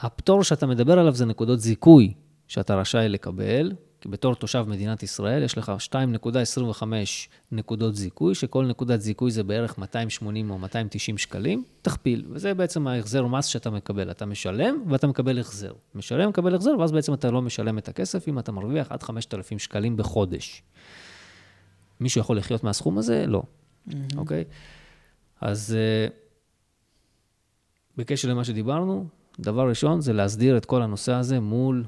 [0.00, 2.12] הפטור שאתה מדבר עליו זה נקודות זיכוי
[2.48, 3.72] שאתה רשאי לקבל,
[4.04, 6.84] כי בתור תושב מדינת ישראל יש לך 2.25
[7.52, 13.26] נקודות זיכוי, שכל נקודת זיכוי זה בערך 280 או 290 שקלים, תכפיל, וזה בעצם ההחזר
[13.26, 14.10] מס שאתה מקבל.
[14.10, 15.72] אתה משלם ואתה מקבל החזר.
[15.94, 19.58] משלם, מקבל החזר, ואז בעצם אתה לא משלם את הכסף אם אתה מרוויח עד 5,000
[19.58, 20.62] שקלים בחודש.
[22.00, 23.26] מישהו יכול לחיות מהסכום הזה?
[23.26, 23.42] לא.
[24.16, 24.44] אוקיי?
[25.40, 26.06] אז אה,
[27.96, 29.06] בקשר למה שדיברנו,
[29.40, 31.84] דבר ראשון זה להסדיר את כל הנושא הזה מול,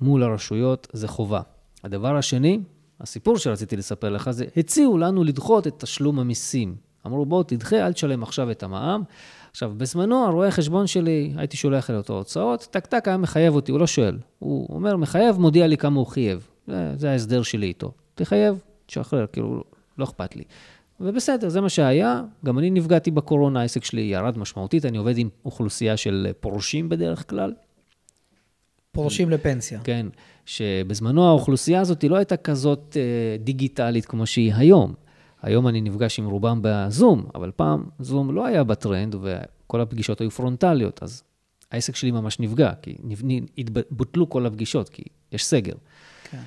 [0.00, 1.40] מול הרשויות, זה חובה.
[1.84, 2.60] הדבר השני,
[3.00, 6.74] הסיפור שרציתי לספר לך זה, הציעו לנו לדחות את תשלום המיסים.
[7.06, 9.02] אמרו, בוא תדחה, אל תשלם עכשיו את המע"מ.
[9.50, 13.72] עכשיו, בזמנו, הרואה חשבון שלי, הייתי שולח אליו את ההוצאות, טק טק היה מחייב אותי,
[13.72, 14.18] הוא לא שואל.
[14.38, 16.48] הוא אומר, מחייב, מודיע לי כמה הוא חייב.
[16.66, 17.92] זה, זה ההסדר שלי איתו.
[18.14, 19.64] תחייב, תשחרר, כאילו,
[19.98, 20.42] לא אכפת לי.
[21.00, 22.22] ובסדר, זה מה שהיה.
[22.44, 27.30] גם אני נפגעתי בקורונה, העסק שלי ירד משמעותית, אני עובד עם אוכלוסייה של פורשים בדרך
[27.30, 27.52] כלל.
[28.92, 29.80] פורשים לפנסיה.
[29.84, 30.06] כן,
[30.46, 34.94] שבזמנו האוכלוסייה הזאת לא הייתה כזאת אה, דיגיטלית כמו שהיא היום.
[35.42, 40.30] היום אני נפגש עם רובם בזום, אבל פעם זום לא היה בטרנד וכל הפגישות היו
[40.30, 41.22] פרונטליות, אז
[41.70, 42.96] העסק שלי ממש נפגע, כי
[43.90, 45.74] בוטלו כל הפגישות, כי יש סגר.
[46.30, 46.40] כן.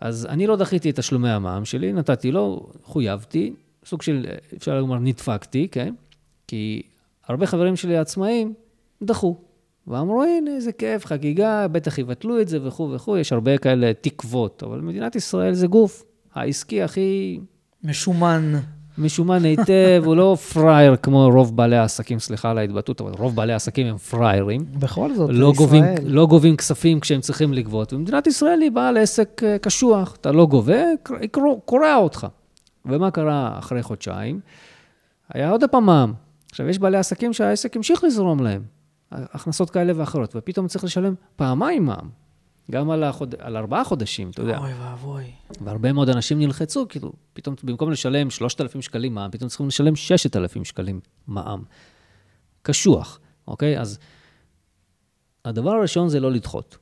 [0.00, 3.52] אז אני לא דחיתי את תשלומי המע"מ שלי, נתתי לו, חויבתי,
[3.84, 5.94] סוג של, אפשר לומר, נדפקתי, כן?
[6.46, 6.82] כי
[7.26, 8.54] הרבה חברים שלי העצמאים
[9.02, 9.36] דחו.
[9.88, 14.62] ואמרו, הנה, איזה כיף, חגיגה, בטח יבטלו את זה וכו' וכו', יש הרבה כאלה תקוות,
[14.62, 17.40] אבל מדינת ישראל זה גוף העסקי הכי
[17.84, 18.52] משומן.
[18.98, 23.52] משומן היטב, הוא לא פראייר כמו רוב בעלי העסקים, סליחה על ההתבטאות, אבל רוב בעלי
[23.52, 24.64] העסקים הם פראיירים.
[24.78, 25.56] בכל זאת, לא ישראל.
[25.56, 27.92] גובים, לא גובים כספים כשהם צריכים לגבות.
[27.92, 30.82] ומדינת ישראל היא בעל עסק אה, קשוח, אתה לא גובה,
[31.64, 32.26] קורע אותך.
[32.86, 34.40] ומה קרה אחרי חודשיים?
[35.34, 36.12] היה עוד פעם מע"מ.
[36.50, 38.62] עכשיו, יש בעלי עסקים שהעסק המשיך לזרום להם,
[39.12, 42.08] הכנסות כאלה ואחרות, ופתאום צריך לשלם פעמיים מע"מ.
[42.70, 43.34] גם על, החוד...
[43.38, 44.58] על ארבעה חודשים, אתה יודע.
[44.58, 45.24] אוי ואבוי.
[45.60, 50.64] והרבה מאוד אנשים נלחצו, כאילו, פתאום במקום לשלם 3,000 שקלים מע"מ, פתאום צריכים לשלם 6,000
[50.64, 51.62] שקלים מע"מ.
[52.62, 53.80] קשוח, אוקיי?
[53.80, 53.98] אז
[55.44, 56.78] הדבר הראשון זה לא לדחות.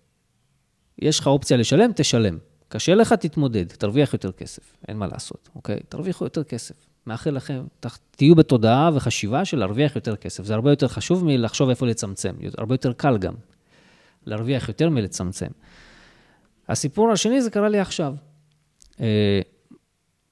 [0.99, 2.39] יש לך אופציה לשלם, תשלם.
[2.69, 5.81] קשה לך, תתמודד, תרוויח יותר כסף, אין מה לעשות, אוקיי?
[5.89, 6.86] תרוויחו יותר כסף.
[7.07, 7.65] מאחל לכם,
[8.11, 10.45] תהיו בתודעה וחשיבה של להרוויח יותר כסף.
[10.45, 13.35] זה הרבה יותר חשוב מלחשוב איפה לצמצם, הרבה יותר קל גם.
[14.27, 15.47] להרוויח יותר מלצמצם.
[16.69, 18.15] הסיפור השני, זה קרה לי עכשיו.
[19.01, 19.41] אה,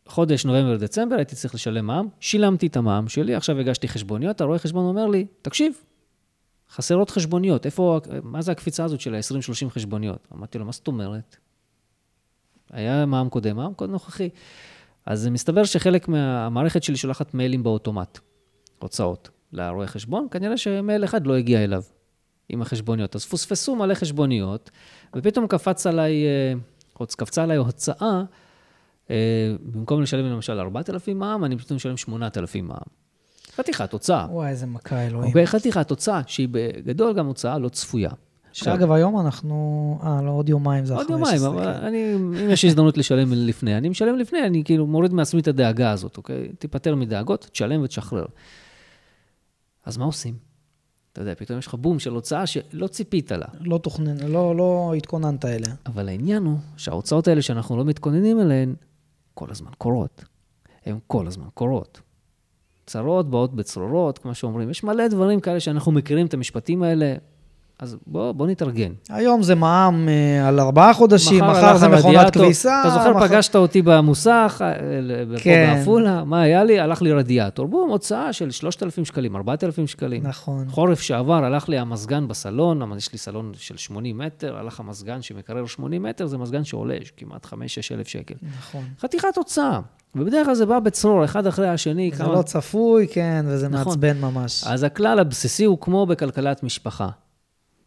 [0.06, 4.84] חודש נובמבר-דצמבר, הייתי צריך לשלם מע"מ, שילמתי את המע"מ שלי, עכשיו הגשתי חשבוניות, הרואה חשבון
[4.84, 5.72] אומר לי, תקשיב,
[6.70, 10.28] חסרות חשבוניות, איפה, מה זה הקפיצה הזאת של ה-20-30 חשבוניות?
[10.32, 11.36] אמרתי לו, מה זאת אומרת?
[12.70, 14.28] היה מע"מ קודם, מע"מ קודם נוכחי.
[15.06, 18.18] אז מסתבר שחלק מהמערכת שלי שולחת מיילים באוטומט,
[18.78, 21.82] הוצאות, לרואה חשבון, כנראה שמייל אחד לא הגיע אליו
[22.48, 23.16] עם החשבוניות.
[23.16, 24.70] אז פוספסו מלא חשבוניות,
[25.16, 28.22] ופתאום קפץ עליי, אה, קפצה עליי הוצאה,
[29.10, 33.04] אה, במקום לשלם למשל 4,000 מע"מ, אני פתאום משלם 8,000 מע"מ.
[33.56, 34.26] חתיכת הוצאה.
[34.30, 35.46] וואי, איזה מכה אלוהים.
[35.46, 38.10] חתיכת הוצאה, שהיא בגדול גם הוצאה לא צפויה.
[38.54, 39.98] שאגב, היום אנחנו...
[40.02, 41.86] אה, לא, עוד יומיים זה עוד אחרי יומיים, 16, אבל כן.
[41.86, 45.90] אני, אם יש הזדמנות לשלם לפני, אני משלם לפני, אני כאילו מוריד מעצמי את הדאגה
[45.90, 46.48] הזאת, אוקיי?
[46.58, 48.24] תיפטר מדאגות, תשלם ותשחרר.
[49.84, 50.34] אז מה עושים?
[51.12, 53.46] אתה יודע, פתאום יש לך בום של הוצאה שלא ציפית לה.
[53.60, 55.74] לא תוכנן, לא, לא התכוננת אליה.
[55.86, 58.74] אבל העניין הוא שההוצאות האלה שאנחנו לא מתכוננים אליהן,
[59.34, 60.24] כל הזמן קורות.
[60.86, 62.00] הן כל הזמן קורות.
[62.86, 64.70] צרות באות בצרורות, כמו שאומרים.
[64.70, 67.14] יש מלא דברים כאלה שאנחנו מכירים את המשפטים האלה,
[67.78, 68.92] אז בוא, בוא נתארגן.
[69.08, 72.34] היום זה מע"מ אה, על ארבעה חודשים, מחר הלך זה מכונת.
[72.34, 72.80] כביסה.
[72.80, 74.72] אתה זוכר, מחר- פגשת אותי במוסך, אה,
[75.34, 75.74] פה כן.
[75.78, 76.80] בעפולה, מה היה לי?
[76.80, 77.66] הלך לי רדיאטור.
[77.68, 80.22] בום, הוצאה של 3,000 שקלים, 4,000 שקלים.
[80.26, 80.64] נכון.
[80.68, 85.66] חורף שעבר, הלך לי המזגן בסלון, יש לי סלון של 80 מטר, הלך המזגן שמקרר
[85.66, 87.50] 80 מטר, זה מזגן שעולה כמעט 5-6
[87.94, 88.34] אלף שקל.
[88.58, 88.84] נכון.
[89.00, 89.80] חתיכת הוצאה.
[90.14, 92.10] ובדרך כלל זה בא בצרור, אחד אחרי השני.
[92.14, 93.84] זה לא צפוי, כן, וזה נכון.
[93.92, 94.64] מעצבן ממש.
[94.66, 97.08] אז הכלל הבסיסי הוא כמו בכלכלת משפחה.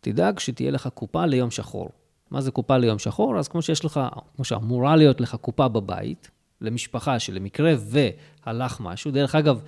[0.02, 1.90] תדאג שתהיה לך קופה ליום שחור.
[2.32, 3.40] מה זה קופה ליום שחור?
[3.40, 4.00] אז כמו שיש לך,
[4.36, 6.32] כמו שאמורה להיות לך קופה בבית,
[6.62, 9.62] למשפחה שלמקרה והלך משהו, דרך אגב,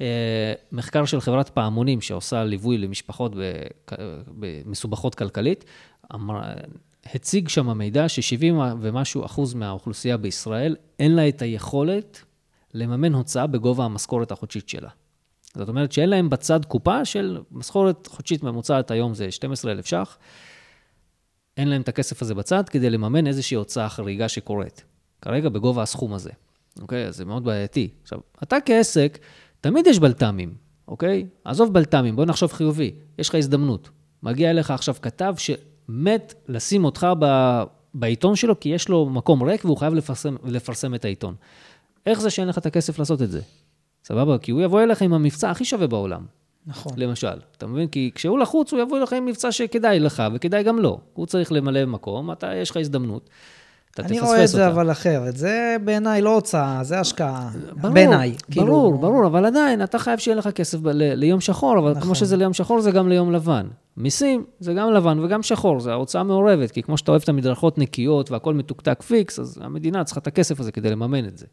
[0.00, 3.98] אה, מחקר של חברת פעמונים שעושה ליווי למשפחות בכ-
[4.66, 5.64] מסובכות כלכלית,
[6.14, 6.40] אמר,
[7.14, 12.22] הציג שם מידע ש-70 ומשהו אחוז מהאוכלוסייה בישראל, אין לה את היכולת
[12.74, 14.88] לממן הוצאה בגובה המשכורת החודשית שלה.
[15.56, 20.18] זאת אומרת שאין להם בצד קופה של משכורת חודשית ממוצעת היום זה 12,000 ש"ח.
[21.56, 24.84] אין להם את הכסף הזה בצד כדי לממן איזושהי הוצאה חריגה שקורית.
[25.22, 26.30] כרגע בגובה הסכום הזה,
[26.80, 27.06] אוקיי?
[27.06, 27.88] אז זה מאוד בעייתי.
[28.02, 29.18] עכשיו, אתה כעסק,
[29.60, 30.54] תמיד יש בלת"מים,
[30.88, 31.26] אוקיי?
[31.44, 32.94] עזוב בלת"מים, בוא נחשוב חיובי.
[33.18, 33.90] יש לך הזדמנות.
[34.22, 37.26] מגיע אליך עכשיו כתב שמת לשים אותך ב...
[37.94, 41.34] בעיתון שלו, כי יש לו מקום ריק והוא חייב לפרסם, לפרסם את העיתון.
[42.06, 43.40] איך זה שאין לך את הכסף לעשות את זה?
[44.06, 44.38] סבבה?
[44.38, 46.20] כי הוא יבוא אליך עם המבצע הכי שווה בעולם.
[46.66, 46.92] נכון.
[46.96, 47.38] למשל.
[47.56, 47.88] אתה מבין?
[47.88, 51.00] כי כשהוא לחוץ, הוא יבוא אליך עם מבצע שכדאי לך וכדאי גם לו.
[51.14, 53.30] הוא צריך למלא מקום, אתה, יש לך הזדמנות.
[53.90, 54.74] אתה אני תפספס רואה את זה אותה.
[54.74, 55.36] אבל אחרת.
[55.36, 57.50] זה בעיניי לא הוצאה, זה השקעה.
[57.80, 58.30] ברור, בעיניי.
[58.30, 61.90] ברור, כאילו, ברור, אבל עדיין, אתה חייב שיהיה לך כסף ב- ל- ליום שחור, אבל
[61.90, 62.02] נכון.
[62.02, 63.66] כמו שזה ליום שחור, זה גם ליום לבן.
[63.96, 67.78] מיסים זה גם לבן וגם שחור, זה ההוצאה מעורבת, כי כמו שאתה אוהב את המדרכות
[67.78, 71.46] נקיות והכל מתוקתק פיקס, אז המדינה צריכה את הכסף הזה כדי לממן את זה.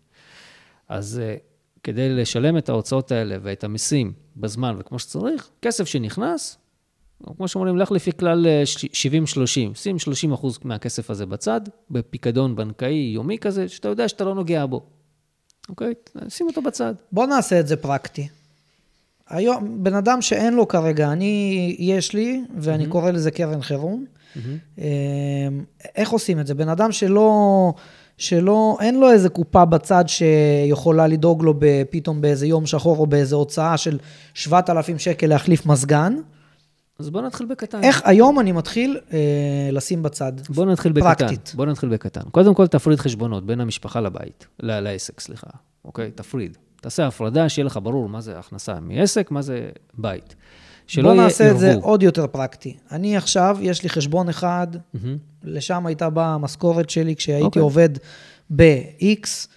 [0.89, 1.35] אז אה,
[1.83, 6.57] כדי לשלם את ההוצאות האלה ואת המיסים בזמן וכמו שצריך, כסף שנכנס,
[7.37, 12.55] כמו שאומרים, לך לפי כלל אה, ש- 70-30, שים 30 אחוז מהכסף הזה בצד, בפיקדון
[12.55, 14.83] בנקאי יומי כזה, שאתה יודע שאתה לא נוגע בו.
[15.69, 15.93] אוקיי?
[16.29, 16.93] שים אותו בצד.
[17.11, 18.27] בוא נעשה את זה פרקטי.
[19.29, 24.05] היום, בן אדם שאין לו כרגע, אני, יש לי, ואני קורא לזה קרן חירום.
[24.79, 24.85] אה,
[25.95, 26.53] איך עושים את זה?
[26.53, 27.73] בן אדם שלא,
[28.17, 31.53] שלא, אין לו איזה קופה בצד שיכולה לדאוג לו
[31.89, 33.99] פתאום באיזה יום שחור או באיזה הוצאה של
[34.33, 36.15] 7,000 שקל להחליף מזגן.
[36.99, 37.83] אז בוא נתחיל בקטן.
[37.83, 39.19] איך היום אני מתחיל אה,
[39.71, 40.33] לשים בצד?
[40.49, 41.13] בוא נתחיל בקטן.
[41.15, 41.51] פרקטית.
[41.55, 42.21] בוא נתחיל בקטן.
[42.31, 45.47] קודם כל, תפריד חשבונות בין המשפחה לבית, ל- לעסק, סליחה.
[45.85, 46.11] אוקיי?
[46.11, 46.57] תפריד.
[46.81, 50.35] תעשה הפרדה, שיהיה לך ברור מה זה הכנסה מעסק, מה זה בית.
[50.87, 51.83] שלא בוא יהיה נעשה את זה ערבוב.
[51.83, 52.77] עוד יותר פרקטי.
[52.91, 55.17] אני עכשיו, יש לי חשבון אחד, מהמם.
[55.43, 57.61] לשם הייתה באה המשכורת שלי כשהייתי אוקיי.
[57.61, 57.89] עובד
[58.49, 59.47] ב-X.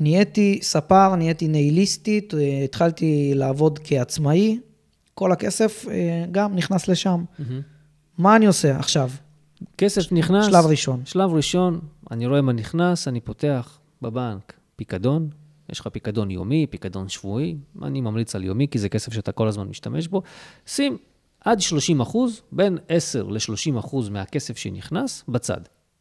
[0.00, 4.58] נהייתי ספר, נהייתי נייליסטית, אה, התחלתי לעבוד כעצמאי.
[5.14, 7.24] כל הכסף אה, גם נכנס לשם.
[7.38, 7.60] מהמם.
[8.18, 9.10] מה אני עושה עכשיו?
[9.78, 10.46] כסף נכנס.
[10.46, 11.02] שלב ראשון.
[11.04, 15.28] שלב ראשון, אני רואה מה נכנס, אני פותח בבנק פיקדון.
[15.68, 19.48] יש לך פיקדון יומי, פיקדון שבועי, אני ממליץ על יומי, כי זה כסף שאתה כל
[19.48, 20.22] הזמן משתמש בו.
[20.66, 20.96] שים
[21.44, 25.60] עד 30 אחוז, בין 10 ל-30 אחוז מהכסף שנכנס, בצד.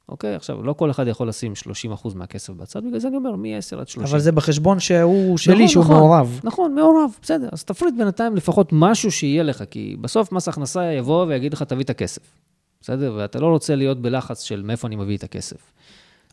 [0.10, 0.36] אוקיי?
[0.36, 3.80] עכשיו, לא כל אחד יכול לשים 30 אחוז מהכסף בצד, בגלל זה אני אומר, מ-10
[3.80, 4.04] עד 30.
[4.04, 6.40] אבל זה בחשבון שהוא שלי, נכון, שהוא נכון, מעורב.
[6.44, 7.50] נכון, מעורב, בסדר.
[7.52, 11.84] אז תפריד בינתיים לפחות משהו שיהיה לך, כי בסוף מס הכנסה יבוא ויגיד לך, תביא
[11.84, 12.22] את הכסף.
[12.82, 13.14] בסדר?
[13.18, 15.72] ואתה לא רוצה להיות בלחץ של מאיפה אני מביא את הכסף.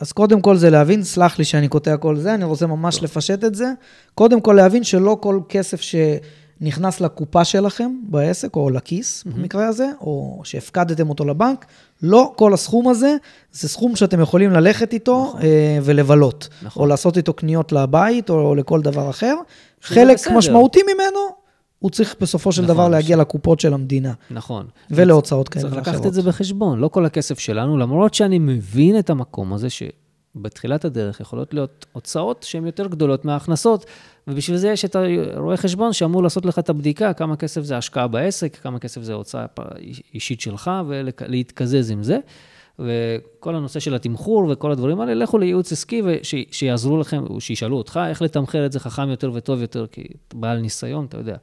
[0.02, 3.44] אז קודם כל זה להבין, סלח לי שאני קוטע כל זה, אני רוצה ממש לפשט
[3.44, 3.72] את זה.
[4.14, 10.40] קודם כל להבין שלא כל כסף שנכנס לקופה שלכם בעסק, או לכיס במקרה הזה, או
[10.44, 11.66] שהפקדתם אותו לבנק,
[12.02, 13.16] לא כל הסכום הזה,
[13.52, 16.48] זה סכום שאתם יכולים ללכת איתו אה, ולבלות.
[16.62, 16.82] נכון.
[16.82, 19.36] או לעשות איתו קניות לבית, או לכל דבר אחר.
[19.82, 20.36] חלק בסדר.
[20.36, 21.41] משמעותי ממנו,
[21.82, 24.12] הוא צריך בסופו של נכון, דבר ש- להגיע לקופות של המדינה.
[24.30, 24.66] נכון.
[24.90, 25.94] ולהוצאות כאלה צריך ואחרות.
[25.96, 30.84] לקחת את זה בחשבון, לא כל הכסף שלנו, למרות שאני מבין את המקום הזה שבתחילת
[30.84, 33.86] הדרך יכולות להיות הוצאות שהן יותר גדולות מההכנסות,
[34.28, 34.96] ובשביל זה יש את
[35.34, 39.12] הרואה חשבון שאמור לעשות לך את הבדיקה, כמה כסף זה השקעה בעסק, כמה כסף זה
[39.12, 39.46] הוצאה
[40.14, 42.18] אישית שלך, ולהתקזז עם זה.
[42.86, 48.00] וכל הנושא של התמחור וכל הדברים האלה, לכו לייעוץ עסקי ושיעזרו לכם, או שישאלו אותך
[48.08, 51.36] איך לתמחר את זה חכם יותר וטוב יותר, כי בעל ניסיון, אתה יודע.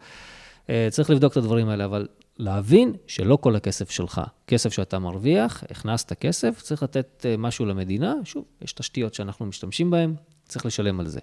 [0.70, 4.22] אה, צריך לבדוק את הדברים האלה, אבל להבין שלא כל הכסף שלך.
[4.48, 9.92] כסף שאתה מרוויח, הכנסת כסף, צריך לתת אה, משהו למדינה, שוב, יש תשתיות שאנחנו משתמשים
[9.92, 10.14] בהן,
[10.48, 11.20] צריך לשלם על זה.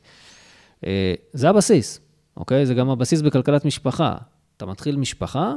[0.87, 2.01] אה, זה הבסיס,
[2.37, 2.67] אוקיי?
[2.67, 4.17] זה גם הבסיס בכלכלת משפחה.
[4.57, 5.55] אתה מתחיל משפחה,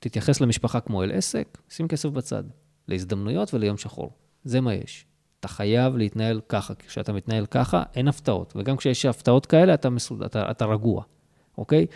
[0.00, 2.42] תתייחס למשפחה כמו אל עסק, שים כסף בצד,
[2.88, 4.10] להזדמנויות וליום שחור.
[4.44, 5.06] זה מה יש.
[5.40, 8.52] אתה חייב להתנהל ככה, כשאתה מתנהל ככה, אין הפתעות.
[8.56, 10.22] וגם כשיש הפתעות כאלה, אתה, מסוד...
[10.22, 11.02] אתה, אתה רגוע,
[11.58, 11.86] אוקיי?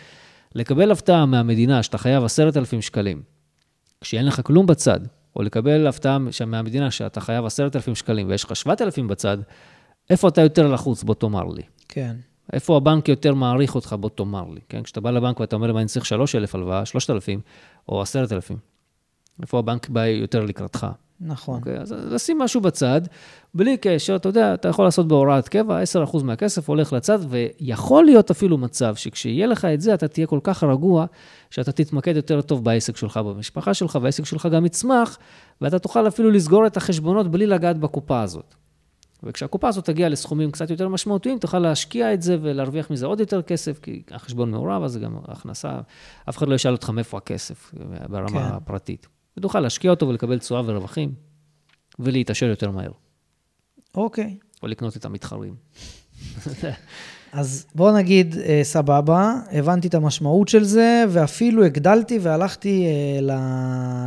[0.55, 3.21] לקבל הפתעה מהמדינה שאתה חייב עשרת אלפים שקלים,
[4.01, 4.99] כשאין לך כלום בצד,
[5.35, 9.37] או לקבל הפתעה מהמדינה שאתה חייב עשרת אלפים שקלים ויש לך שבעת אלפים בצד,
[10.09, 11.03] איפה אתה יותר לחוץ?
[11.03, 11.61] בוא תאמר לי.
[11.87, 12.15] כן.
[12.53, 13.95] איפה הבנק יותר מעריך אותך?
[13.99, 14.61] בוא תאמר לי.
[14.69, 14.83] כן?
[14.83, 17.41] כשאתה בא לבנק ואתה אומר להם, אני צריך 3,000 הלוואה, 3,000
[17.89, 18.57] או 10,000,
[19.41, 20.87] איפה הבנק בא יותר לקראתך?
[21.21, 21.55] נכון.
[21.55, 21.77] אוקיי?
[21.77, 23.01] אז לשים משהו בצד,
[23.53, 28.31] בלי קשר, אתה יודע, אתה יכול לעשות בהוראת קבע, 10% מהכסף הולך לצד, ויכול להיות
[28.31, 31.05] אפילו מצב שכשיהיה לך את זה, אתה תהיה כל כך רגוע,
[31.49, 35.17] שאתה תתמקד יותר טוב בעסק שלך, במשפחה שלך, והעסק שלך גם יצמח,
[35.61, 38.55] ואתה תוכל אפילו לסגור את החשבונות בלי לגעת בקופה הזאת.
[39.23, 43.41] וכשהקופה הזאת תגיע לסכומים קצת יותר משמעותיים, תוכל להשקיע את זה ולהרוויח מזה עוד יותר
[43.41, 45.79] כסף, כי החשבון מעורב, אז זה גם הכנסה,
[46.29, 47.73] אף אחד לא ישאל אותך מאיפה הכסף
[48.09, 48.55] ברמה כן.
[48.55, 49.18] הפרטית.
[49.37, 51.13] ותוכל להשקיע אותו ולקבל תשואה ורווחים,
[51.99, 52.91] ולהתעשר יותר מהר,
[53.95, 54.37] אוקיי.
[54.63, 55.55] או לקנות את המתחרים.
[57.31, 63.19] אז בוא נגיד, אה, סבבה, הבנתי את המשמעות של זה, ואפילו הגדלתי והלכתי אה,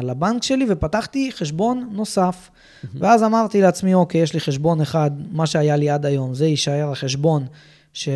[0.03, 2.51] לבנק שלי ופתחתי חשבון נוסף.
[2.95, 6.91] ואז אמרתי לעצמי, אוקיי, יש לי חשבון אחד, מה שהיה לי עד היום, זה יישאר
[6.93, 7.47] החשבון
[7.93, 8.09] ש,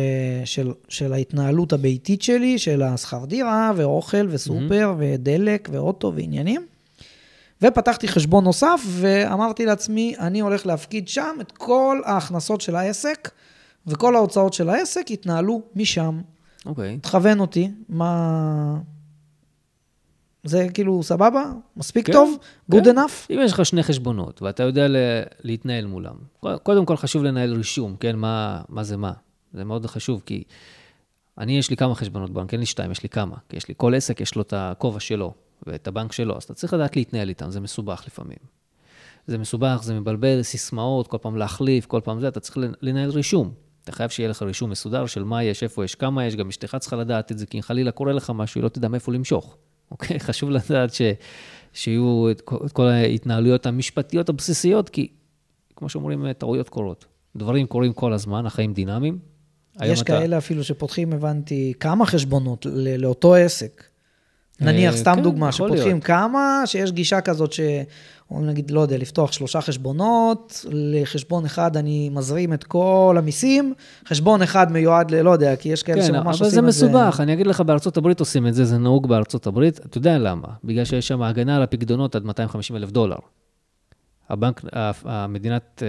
[0.45, 6.65] של, של ההתנהלות הביתית שלי, של השכר דירה, ואוכל, וסופר, ודלק, ואוטו, ועניינים.
[7.61, 13.31] ופתחתי חשבון נוסף, ואמרתי לעצמי, אני הולך להפקיד שם את כל ההכנסות של העסק,
[13.87, 16.21] וכל ההוצאות של העסק יתנהלו משם.
[16.65, 16.99] אוקיי.
[17.01, 18.77] תכוון אותי, מה...
[20.43, 21.51] זה כאילו סבבה?
[21.77, 22.37] מספיק כן, טוב?
[22.71, 22.97] good כן.
[22.97, 23.33] enough?
[23.33, 24.87] אם יש לך שני חשבונות, ואתה יודע
[25.43, 26.15] להתנהל מולם,
[26.63, 28.15] קודם כל חשוב לנהל רישום, כן?
[28.15, 29.11] מה, מה זה מה.
[29.53, 30.43] זה מאוד חשוב, כי
[31.37, 33.35] אני, יש לי כמה חשבונות בנק, אין לי שתיים, יש לי כמה.
[33.49, 35.33] כי יש לי, כל עסק יש לו את הכובע שלו,
[35.65, 38.37] ואת הבנק שלו, אז אתה צריך לדעת להתנהל איתם, זה מסובך לפעמים.
[39.27, 43.51] זה מסובך, זה מבלבל, סיסמאות, כל פעם להחליף, כל פעם זה, אתה צריך לנהל רישום.
[43.83, 46.77] אתה חייב שיהיה לך רישום מסודר של מה יש, איפה יש, כמה יש, גם אשתך
[46.79, 49.57] צריכה לדעת את זה, כי אם חלילה קורה לך משהו, היא לא תדע מאיפה למשוך.
[49.91, 50.19] אוקיי?
[50.27, 51.01] חשוב לדעת ש,
[51.73, 55.07] שיהיו את כל, את כל ההתנהלויות המשפטיות הבסיסיות, כי
[55.75, 57.05] כמו שאומרים, טעויות קורות.
[57.35, 59.19] דברים קורים כל הזמן, החיים דינמיים.
[59.83, 63.83] יש אתה- כאלה אפילו שפותחים, הבנתי, כמה חשבונות ל- לאותו עסק.
[64.61, 66.03] נניח, אה, סתם כן, דוגמה, שפותחים להיות.
[66.03, 67.59] כמה, שיש גישה כזאת ש...
[68.31, 73.73] או נגיד, לא יודע, לפתוח שלושה חשבונות, לחשבון אחד אני מזרים את כל המיסים,
[74.07, 75.21] חשבון אחד מיועד ל...
[75.21, 76.87] לא יודע, כי יש כאלה כן, שממש אבל עושים זה את זה...
[76.87, 79.79] מסובך, אני אגיד לך, בארצות הברית עושים את זה, זה נהוג בארצות הברית.
[79.85, 80.47] אתה יודע למה?
[80.63, 83.17] בגלל שיש שם הגנה על הפקדונות עד 250 אלף דולר.
[84.29, 84.61] הבנק,
[85.05, 85.83] המדינת,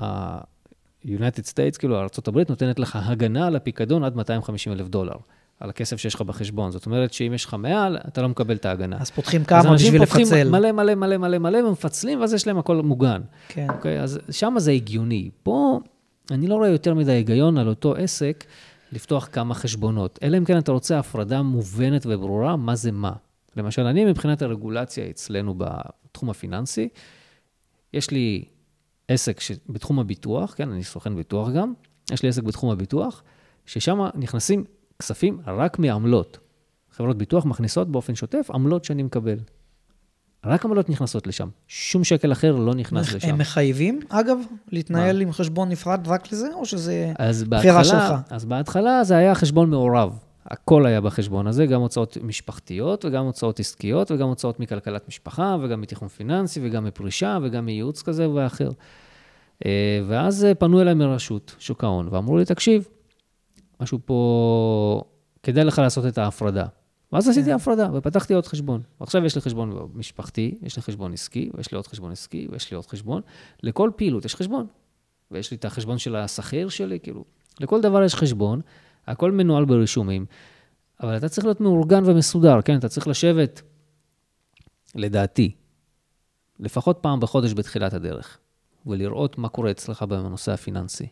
[0.00, 5.16] ה-United States, כאילו, ארצות הברית נותנת לך הגנה על הפיקדון עד 250 אלף דולר,
[5.60, 6.70] על הכסף שיש לך בחשבון.
[6.70, 8.96] זאת אומרת שאם יש לך מעל, אתה לא מקבל את ההגנה.
[9.00, 10.24] אז פותחים אז כמה בשביל אנשים לפצל.
[10.24, 13.20] פותחים מלא, מלא, מלא, מלא, מלא, ומפצלים, ואז יש להם הכל מוגן.
[13.48, 13.66] כן.
[13.70, 14.00] אוקיי?
[14.00, 15.30] אז שם זה הגיוני.
[15.42, 15.80] פה
[16.30, 18.44] אני לא רואה יותר מדי היגיון על אותו עסק
[18.92, 20.18] לפתוח כמה חשבונות.
[20.22, 23.12] אלא אם כן אתה רוצה הפרדה מובנת וברורה, מה זה מה.
[23.56, 26.88] למשל, אני מבחינת הרגולציה אצלנו בתחום הפיננסי,
[27.92, 28.44] יש לי
[29.08, 29.52] עסק ש...
[29.68, 31.72] בתחום הביטוח, כן, אני סוכן ביטוח גם,
[32.10, 33.22] יש לי עסק בתחום הביטוח,
[33.66, 34.64] ששם נכנסים
[34.98, 36.38] כספים רק מעמלות.
[36.90, 39.38] חברות ביטוח מכניסות באופן שוטף עמלות שאני מקבל.
[40.46, 43.28] רק עמלות נכנסות לשם, שום שקל אחר לא נכנס לשם.
[43.28, 44.38] הם מחייבים, אגב,
[44.72, 47.12] להתנהל עם חשבון נפרד רק לזה, או שזה
[47.48, 48.14] בחירה שלך?
[48.30, 50.18] אז בהתחלה זה היה חשבון מעורב.
[50.46, 55.80] הכל היה בחשבון הזה, גם הוצאות משפחתיות וגם הוצאות עסקיות וגם הוצאות מכלכלת משפחה וגם
[55.80, 58.70] מתיחום פיננסי וגם מפרישה וגם מייעוץ כזה ואחר.
[59.64, 62.88] אה, ואז אה, פנו אליי מרשות שוק ההון ואמרו לי, תקשיב,
[63.80, 65.02] משהו פה,
[65.42, 66.66] כדאי לך לעשות את ההפרדה.
[67.12, 68.82] ואז עשיתי הפרדה ופתחתי עוד חשבון.
[69.00, 72.70] ועכשיו יש לי חשבון משפחתי, יש לי חשבון עסקי, ויש לי עוד חשבון עסקי, ויש
[72.70, 73.22] לי עוד חשבון.
[73.62, 74.66] לכל פעילות יש חשבון.
[75.30, 77.24] ויש לי את החשבון של השכיר שלי, כאילו,
[77.60, 78.60] לכל דבר יש חשבון,
[79.06, 80.26] הכל מנוהל ברישומים,
[81.00, 82.78] אבל אתה צריך להיות מאורגן ומסודר, כן?
[82.78, 83.62] אתה צריך לשבת,
[84.94, 85.54] לדעתי,
[86.60, 88.38] לפחות פעם בחודש בתחילת הדרך,
[88.86, 91.06] ולראות מה קורה אצלך בנושא הפיננסי.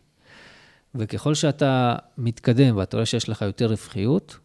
[0.95, 4.37] וככל שאתה מתקדם ואתה רואה שיש לך יותר רווחיות,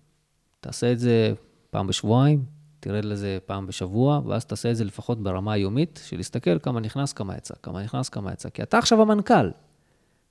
[0.60, 1.32] תעשה את זה
[1.70, 2.44] פעם בשבועיים,
[2.80, 7.12] תרד לזה פעם בשבוע, ואז תעשה את זה לפחות ברמה היומית, של להסתכל כמה נכנס,
[7.12, 8.48] כמה יצא, כמה נכנס, כמה יצא.
[8.48, 9.50] כי אתה עכשיו המנכ"ל,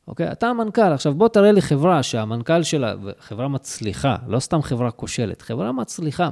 [0.07, 0.31] אוקיי?
[0.31, 0.93] אתה המנכ"ל.
[0.93, 6.29] עכשיו בוא תראה לי חברה שהמנכ"ל שלה, חברה מצליחה, לא סתם חברה כושלת, חברה מצליחה,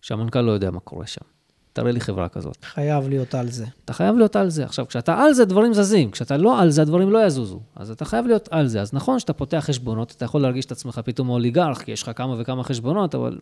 [0.00, 1.35] שהמנכ"ל לא יודע מה קורה שם.
[1.76, 2.64] תראה לי חברה כזאת.
[2.64, 3.64] חייב להיות על זה.
[3.84, 4.64] אתה חייב להיות על זה.
[4.64, 6.10] עכשיו, כשאתה על זה, דברים זזים.
[6.10, 7.60] כשאתה לא על זה, הדברים לא יזוזו.
[7.76, 8.80] אז אתה חייב להיות על זה.
[8.80, 12.10] אז נכון שאתה פותח חשבונות, אתה יכול להרגיש את עצמך פתאום אוליגרך, כי יש לך
[12.16, 13.38] כמה וכמה חשבונות, אבל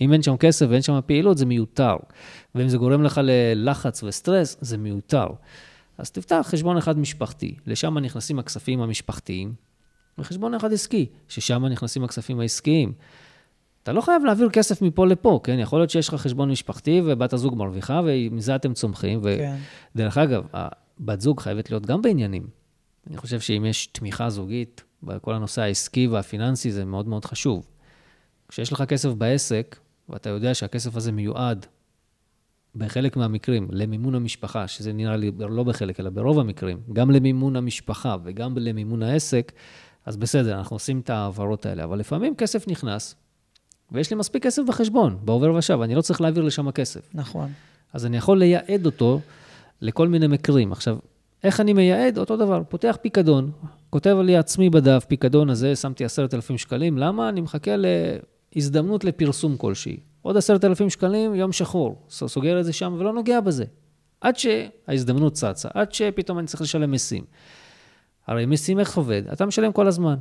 [0.00, 1.96] אם אין שם כסף ואין שם פעילות, זה מיותר.
[2.54, 5.26] ואם זה גורם לך ללחץ וסטרס, זה מיותר.
[5.98, 9.52] אז תפתח חשבון אחד משפחתי, לשם נכנסים הכספים המשפחתיים,
[10.18, 12.92] וחשבון אחד עסקי, ששם נכנסים הכספים העסקיים.
[13.88, 15.58] אתה לא חייב להעביר כסף מפה לפה, כן?
[15.58, 19.20] יכול להיות שיש לך חשבון משפחתי ובת הזוג מרוויחה, ומזה אתם צומחים.
[19.22, 19.36] ו...
[19.38, 19.56] כן.
[19.96, 20.46] דרך אגב,
[21.00, 22.46] בת זוג חייבת להיות גם בעניינים.
[23.06, 27.66] אני חושב שאם יש תמיכה זוגית בכל הנושא העסקי והפיננסי, זה מאוד מאוד חשוב.
[28.48, 29.76] כשיש לך כסף בעסק,
[30.08, 31.66] ואתה יודע שהכסף הזה מיועד
[32.74, 38.16] בחלק מהמקרים למימון המשפחה, שזה נראה לי לא בחלק, אלא ברוב המקרים, גם למימון המשפחה
[38.24, 39.52] וגם למימון העסק,
[40.06, 41.84] אז בסדר, אנחנו עושים את ההעברות האלה.
[41.84, 43.14] אבל לפעמים כסף נכנס,
[43.92, 47.10] ויש לי מספיק כסף בחשבון, בעובר ושב, אני לא צריך להעביר לשם הכסף.
[47.14, 47.48] נכון.
[47.92, 49.20] אז אני יכול לייעד אותו
[49.80, 50.72] לכל מיני מקרים.
[50.72, 50.98] עכשיו,
[51.44, 52.18] איך אני מייעד?
[52.18, 53.50] אותו דבר, פותח פיקדון,
[53.90, 57.28] כותב לי עצמי בדף, פיקדון הזה, שמתי עשרת אלפים שקלים, למה?
[57.28, 57.70] אני מחכה
[58.54, 59.96] להזדמנות לפרסום כלשהי.
[60.22, 63.64] עוד עשרת אלפים שקלים, יום שחור, סוגר את זה שם ולא נוגע בזה.
[64.20, 67.24] עד שההזדמנות צצה, עד שפתאום אני צריך לשלם מיסים.
[68.26, 69.22] הרי מיסים איך עובד?
[69.32, 70.16] אתה משלם כל הזמן.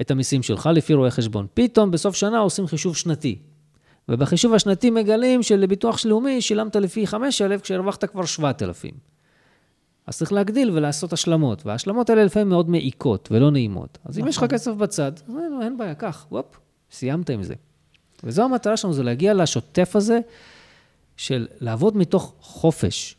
[0.00, 1.46] את המיסים שלך לפי רואה חשבון.
[1.54, 3.38] פתאום בסוף שנה עושים חישוב שנתי.
[4.08, 8.94] ובחישוב השנתי מגלים שלביטוח לאומי שילמת לפי 5,000 כשהרווחת כבר 7,000.
[10.06, 13.98] אז צריך להגדיל ולעשות השלמות, וההשלמות האלה לפעמים מאוד מעיקות ולא נעימות.
[14.04, 14.54] אז אם יש לך נכון.
[14.54, 16.46] כסף בצד, אין, אין בעיה, קח, וופ,
[16.90, 17.54] סיימת עם זה.
[18.24, 20.20] וזו המטרה שלנו, זה להגיע לשוטף הזה
[21.16, 23.16] של לעבוד מתוך חופש,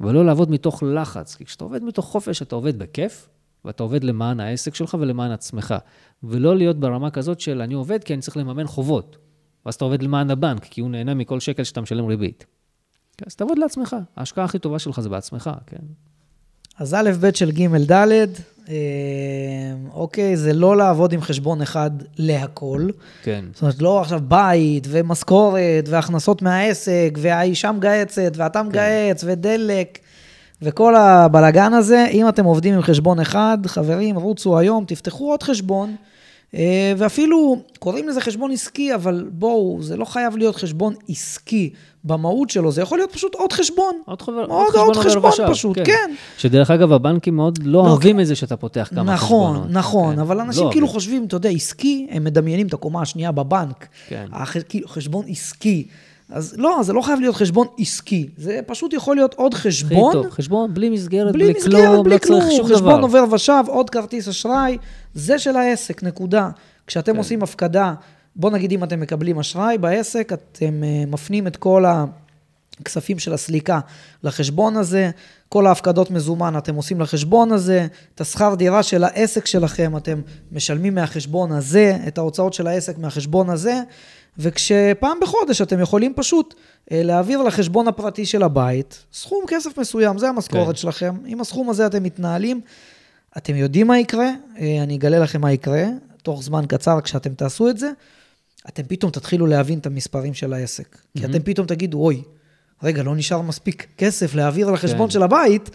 [0.00, 1.34] ולא לעבוד מתוך לחץ.
[1.34, 3.28] כי כשאתה עובד מתוך חופש, אתה עובד בכיף,
[3.64, 5.74] ואתה עובד למען העסק שלך ולמען עצמך.
[6.22, 9.16] ולא להיות ברמה כזאת של אני עובד כי אני צריך לממן חובות.
[9.66, 12.46] ואז אתה עובד למען הבנק, כי הוא נהנה מכל שקל שאתה משלם ריבית.
[13.16, 15.76] כן, אז תעבוד לעצמך, ההשקעה הכי טובה שלך זה בעצמך, כן?
[16.78, 18.26] אז א', ב' של ג', ד',
[18.68, 18.74] אה,
[19.92, 22.88] אוקיי, זה לא לעבוד עם חשבון אחד להכל.
[23.22, 23.44] כן.
[23.52, 29.98] זאת אומרת, לא עכשיו בית ומשכורת והכנסות מהעסק והאישה מגהצת ואתה מגהץ ודלק
[30.62, 32.06] וכל הבלגן הזה.
[32.12, 35.96] אם אתם עובדים עם חשבון אחד, חברים, רוצו היום, תפתחו עוד חשבון.
[36.54, 41.70] אה, ואפילו קוראים לזה חשבון עסקי, אבל בואו, זה לא חייב להיות חשבון עסקי
[42.04, 43.94] במהות שלו, זה יכול להיות פשוט עוד חשבון.
[44.06, 46.14] עוד, חבר, עוד, עוד עובר חשבון ושב, פשוט, כן.
[46.38, 49.70] שדרך אגב, הבנקים מאוד לא, לא, אוהבים את זה שאתה פותח כמה נכון, חשבונות.
[49.70, 50.20] נכון, כן.
[50.20, 50.86] אבל לא אנשים כאילו אוהבים.
[51.00, 53.86] חושבים, אתה יודע, עסקי, הם מדמיינים את הקומה השנייה בבנק.
[54.08, 54.26] כן.
[54.32, 55.86] הח- כאילו, חשבון עסקי.
[56.30, 60.12] אז לא, זה לא חייב להיות חשבון עסקי, זה פשוט יכול להיות עוד הכי חשבון.
[60.12, 63.00] טוב, חשבון בלי מסגרת, בלי בלי, מסגרת, כלום, בלי לא כלום, צריך שום חשבון דבר.
[63.00, 64.78] עובר ושב, עוד כרטיס אשראי,
[65.14, 66.50] זה של העסק, נקודה.
[66.86, 67.18] כשאתם כן.
[67.18, 67.94] עושים הפקדה,
[68.36, 71.84] בוא נגיד אם אתם מקבלים אשראי בעסק, אתם אה, מפנים את כל
[72.80, 73.80] הכספים של הסליקה
[74.22, 75.10] לחשבון הזה,
[75.48, 80.20] כל ההפקדות מזומן אתם עושים לחשבון הזה, את השכר דירה של העסק שלכם אתם
[80.52, 83.80] משלמים מהחשבון הזה, את ההוצאות של העסק מהחשבון הזה,
[84.38, 86.54] וכשפעם בחודש אתם יכולים פשוט
[86.92, 90.74] אה, להעביר לחשבון הפרטי של הבית סכום כסף מסוים, זה המשכורת כן.
[90.74, 92.60] שלכם, עם הסכום הזה אתם מתנהלים.
[93.36, 94.30] אתם יודעים מה יקרה?
[94.58, 95.84] אה, אני אגלה לכם מה יקרה,
[96.22, 97.90] תוך זמן קצר כשאתם תעשו את זה,
[98.68, 100.98] אתם פתאום תתחילו להבין את המספרים של העסק.
[101.18, 102.22] כי אתם פתאום תגידו, אוי,
[102.82, 105.10] רגע, לא נשאר מספיק כסף להעביר לחשבון כן.
[105.10, 105.70] של הבית,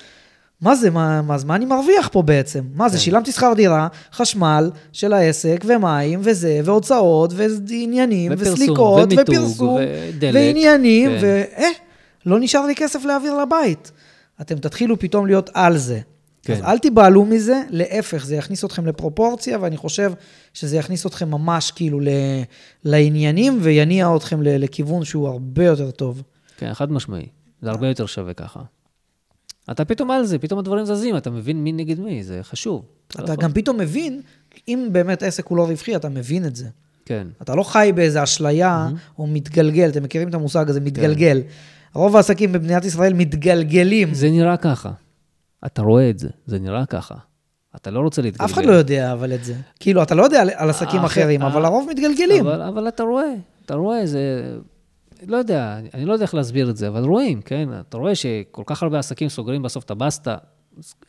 [0.62, 2.64] מה זה, מה, מה, מה אני מרוויח פה בעצם?
[2.74, 3.03] מה זה, כן.
[3.03, 10.36] שילמתי שכר דירה, חשמל של העסק, ומים, וזה, והוצאות, ועניינים, ופרסום, וסליקות, ומיתוג, ופרסום, ודלק.
[10.36, 11.18] ועניינים, כן.
[11.22, 11.70] ואה,
[12.26, 13.91] לא נשאר לי כסף להעביר לבית.
[14.41, 15.99] אתם תתחילו פתאום להיות על זה.
[16.43, 16.53] כן.
[16.53, 20.12] אז אל תיבהלו מזה, להפך, זה יכניס אתכם לפרופורציה, ואני חושב
[20.53, 22.07] שזה יכניס אתכם ממש כאילו ל,
[22.84, 26.24] לעניינים, ויניע אתכם ל, לכיוון שהוא הרבה יותר טוב.
[26.57, 27.26] כן, חד משמעי.
[27.62, 28.60] זה הרבה יותר שווה ככה.
[29.72, 32.82] אתה פתאום על זה, פתאום הדברים זזים, אתה מבין מי נגד מי, זה חשוב.
[33.17, 34.22] לא אתה יכול- גם פתאום מבין,
[34.67, 36.67] אם באמת עסק הוא לא רווחי, אתה מבין את זה.
[37.05, 38.88] כן, אתה לא חי באיזה אשליה,
[39.20, 41.41] או מתגלגל, אתם מכירים את המושג הזה, מתגלגל.
[41.93, 44.13] רוב העסקים במדינת ישראל מתגלגלים.
[44.13, 44.91] זה נראה ככה.
[45.65, 47.15] אתה רואה את זה, זה נראה ככה.
[47.76, 48.45] אתה לא רוצה להתגלגל.
[48.45, 49.53] אף אחד לא יודע אבל את זה.
[49.80, 52.47] כאילו, אתה לא יודע על- עסקים אה, אחרים, אה, אבל הרוב מתגלגלים.
[52.47, 53.34] אבל, אבל אתה רואה,
[53.65, 54.20] אתה רואה, זה...
[55.28, 57.70] לא יודע, אני לא יודע איך להסביר את זה, אבל רואים, כן?
[57.80, 60.38] אתה רואה שכל כך הרבה עסקים סוגרים בסוף את הבסטה,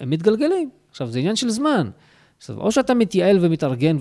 [0.00, 0.70] הם מתגלגלים.
[0.90, 1.90] עכשיו, זה עניין של זמן.
[2.38, 3.96] עכשיו, או שאתה מתייעל ומתארגן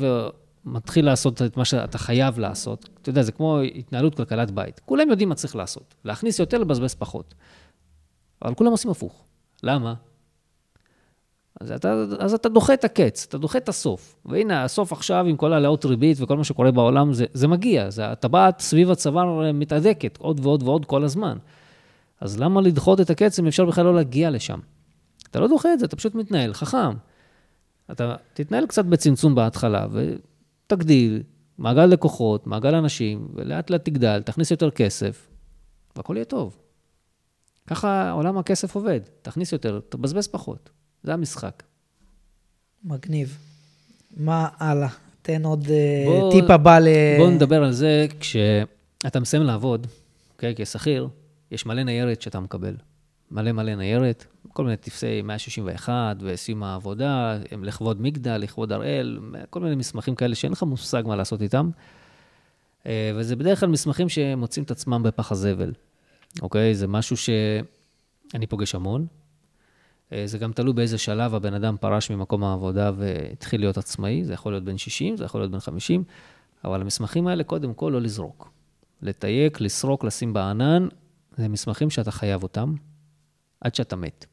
[0.65, 2.89] ומתחיל לעשות את מה שאתה חייב לעשות.
[3.01, 4.79] אתה יודע, זה כמו התנהלות כלכלת בית.
[4.79, 5.95] כולם יודעים מה צריך לעשות.
[6.05, 7.35] להכניס יותר, לבזבז פחות.
[8.41, 9.23] אבל כולם עושים הפוך.
[9.63, 9.93] למה?
[11.59, 14.15] אז אתה, אז אתה דוחה את הקץ, אתה דוחה את הסוף.
[14.25, 17.89] והנה, הסוף עכשיו, עם כל העלאות ריבית וכל מה שקורה בעולם, זה, זה מגיע.
[17.89, 21.37] זה, הטבעת סביב הצוואר מתהדקת עוד ועוד ועוד כל הזמן.
[22.21, 24.59] אז למה לדחות את הקץ אם אפשר בכלל לא להגיע לשם?
[25.31, 26.91] אתה לא דוחה את זה, אתה פשוט מתנהל חכם.
[27.91, 31.23] אתה תתנהל קצת בצמצום בהתחלה, ותגדיל
[31.57, 35.27] מעגל לקוחות, מעגל אנשים, ולאט לאט תגדל, תכניס יותר כסף,
[35.95, 36.57] והכל יהיה טוב.
[37.67, 38.99] ככה עולם הכסף עובד.
[39.21, 40.69] תכניס יותר, תבזבז פחות.
[41.03, 41.63] זה המשחק.
[42.83, 43.37] מגניב.
[44.17, 44.87] מה הלאה?
[45.21, 46.87] תן עוד אה, בוא- טיפ הבא ל...
[47.17, 49.87] בואו נדבר על זה כשאתה מסיים לעבוד,
[50.33, 51.07] אוקיי, כשכיר,
[51.51, 52.75] יש מלא ניירת שאתה מקבל.
[53.31, 59.19] מלא מלא ניירת, כל מיני טפסי 161 וסיום העבודה, הם לכבוד מגדל, לכבוד הראל,
[59.49, 61.69] כל מיני מסמכים כאלה שאין לך מושג מה לעשות איתם.
[62.85, 65.73] אה, וזה בדרך כלל מסמכים שמוצאים את עצמם בפח הזבל,
[66.41, 66.75] אוקיי?
[66.75, 69.05] זה משהו שאני פוגש המון.
[70.13, 74.33] אה, זה גם תלוי באיזה שלב הבן אדם פרש ממקום העבודה והתחיל להיות עצמאי, זה
[74.33, 76.03] יכול להיות בן 60, זה יכול להיות בן 50,
[76.65, 78.51] אבל המסמכים האלה, קודם כל, לא לזרוק.
[79.01, 80.87] לתייק, לסרוק, לשים בענן,
[81.37, 82.73] זה מסמכים שאתה חייב אותם
[83.61, 84.25] עד שאתה מת.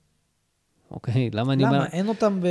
[0.91, 1.31] אוקיי?
[1.33, 1.77] למה אני אומר...
[1.77, 1.87] למה?
[1.87, 2.47] אין אותם ב...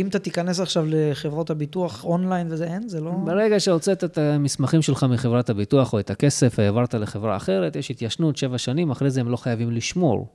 [0.00, 2.88] אם אתה תיכנס עכשיו לחברות הביטוח אונליין וזה, אין?
[2.88, 3.10] זה לא...
[3.10, 8.36] ברגע שהוצאת את המסמכים שלך מחברת הביטוח או את הכסף והעברת לחברה אחרת, יש התיישנות
[8.36, 10.28] שבע שנים, אחרי זה הם לא חייבים לשמור.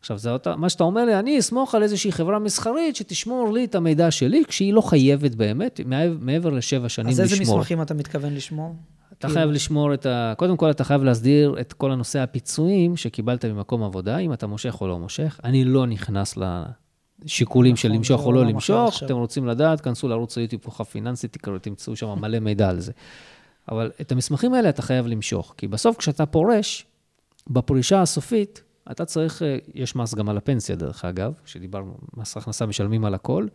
[0.00, 3.64] עכשיו, זה אותה, מה שאתה אומר לי, אני אסמוך על איזושהי חברה מסחרית שתשמור לי
[3.64, 5.80] את המידע שלי, כשהיא לא חייבת באמת,
[6.20, 7.40] מעבר לשבע שנים אז לשמור.
[7.40, 8.74] איזה מסמכים אתה מתכוון לשמור?
[9.12, 9.34] אתה כאילו...
[9.34, 10.34] חייב לשמור את ה...
[10.36, 14.80] קודם כל, אתה חייב להסדיר את כל הנושא הפיצויים שקיבלת ממקום עבודה, אם אתה מושך
[14.80, 15.40] או לא מושך.
[15.44, 16.38] אני לא נכנס
[17.24, 19.02] לשיקולים נכון, של למשוך או לא למשוך.
[19.04, 22.92] אתם רוצים לדעת, כנסו לערוץ היוטיוב כוכב פיננסי, תקראו, תמצאו שם מלא מידע על זה.
[23.70, 26.86] אבל את המסמכים האלה אתה חייב למשוך, כי בסוף כשאתה פורש,
[27.50, 32.66] בפרישה הסופית, אתה צריך, אה, יש מס גם על הפנסיה, דרך אגב, שדיברנו, מס הכנסה
[32.66, 33.46] משלמים על הכל.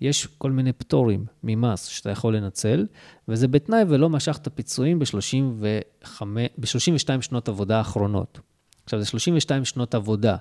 [0.00, 2.86] יש כל מיני פטורים ממס שאתה יכול לנצל,
[3.28, 8.40] וזה בתנאי ולא משכת פיצויים ב-32 שנות עבודה האחרונות.
[8.84, 10.36] עכשיו, זה 32 שנות עבודה.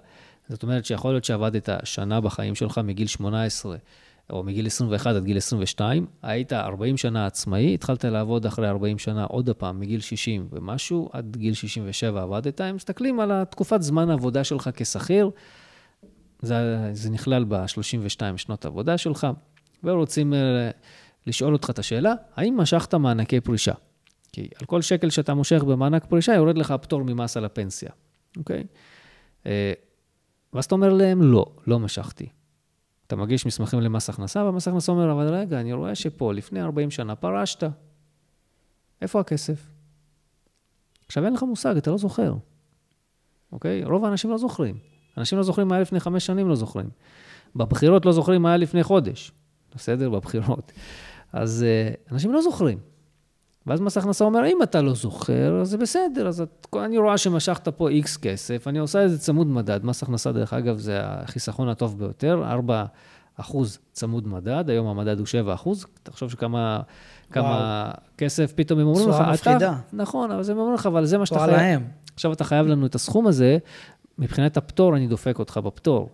[0.50, 3.78] זאת אומרת שיכול להיות שעבדת שנה בחיים שלך מגיל 18
[4.30, 9.24] או מגיל 21 עד גיל 22, היית 40 שנה עצמאי, התחלת לעבוד אחרי 40 שנה
[9.24, 14.44] עוד פעם, מגיל 60 ומשהו, עד גיל 67 עבדת, הם מסתכלים על התקופת זמן העבודה
[14.44, 15.30] שלך כשכיר,
[16.42, 19.28] זה, זה נכלל ב-32 שנות עבודה שלך,
[19.84, 20.36] ורוצים uh,
[21.28, 23.74] לשאול אותך את השאלה, האם משכת מענקי פרישה?
[24.32, 27.90] כי על כל שקל שאתה מושך במענק פרישה, יורד לך פטור ממס על הפנסיה,
[28.38, 28.64] אוקיי?
[30.54, 32.28] ואז אתה אומר להם, לא, לא משכתי.
[33.08, 36.92] אתה מגיש מסמכים למס הכנסה, ומס הכנסה אומר, אבל רגע, אני רואה שפה, לפני 40
[36.92, 37.64] שנה, פרשת.
[39.02, 39.70] איפה הכסף?
[41.06, 42.34] עכשיו, אין לך מושג, אתה לא זוכר,
[43.52, 43.84] אוקיי?
[43.84, 44.78] רוב האנשים לא זוכרים.
[45.18, 46.90] אנשים לא זוכרים מה היה לפני חמש שנים, לא זוכרים.
[47.56, 49.32] בבחירות לא זוכרים מה היה לפני חודש.
[49.76, 50.10] בסדר?
[50.10, 50.72] בבחירות.
[51.34, 52.78] אז uh, אנשים לא זוכרים.
[53.68, 57.18] ואז מס הכנסה אומר, אם אתה לא זוכר, אז זה בסדר, אז את, אני רואה
[57.18, 59.86] שמשכת פה איקס כסף, אני עושה איזה צמוד מדד.
[59.86, 62.86] מס הכנסה, דרך אגב, זה החיסכון הטוב ביותר, 4
[63.40, 65.86] אחוז צמוד מדד, היום המדד הוא 7 אחוז.
[66.04, 66.82] תחשוב שכמה
[67.32, 69.32] כמה כסף פתאום הם אומרים לך, אתה...
[69.32, 69.76] מפחידה.
[69.94, 71.52] נכון, אבל הם אומרים לך, אבל זה מה שאתה חייב.
[71.52, 71.88] להם.
[72.14, 73.58] עכשיו אתה חייב לנו את הסכום הזה,
[74.18, 76.10] מבחינת הפטור, אני דופק אותך בפטור.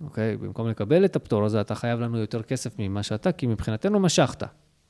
[0.00, 0.36] אוקיי?
[0.36, 4.42] במקום לקבל את הפטור הזה, אתה חייב לנו יותר כסף ממה שאתה, כי מבחינתנו משכת.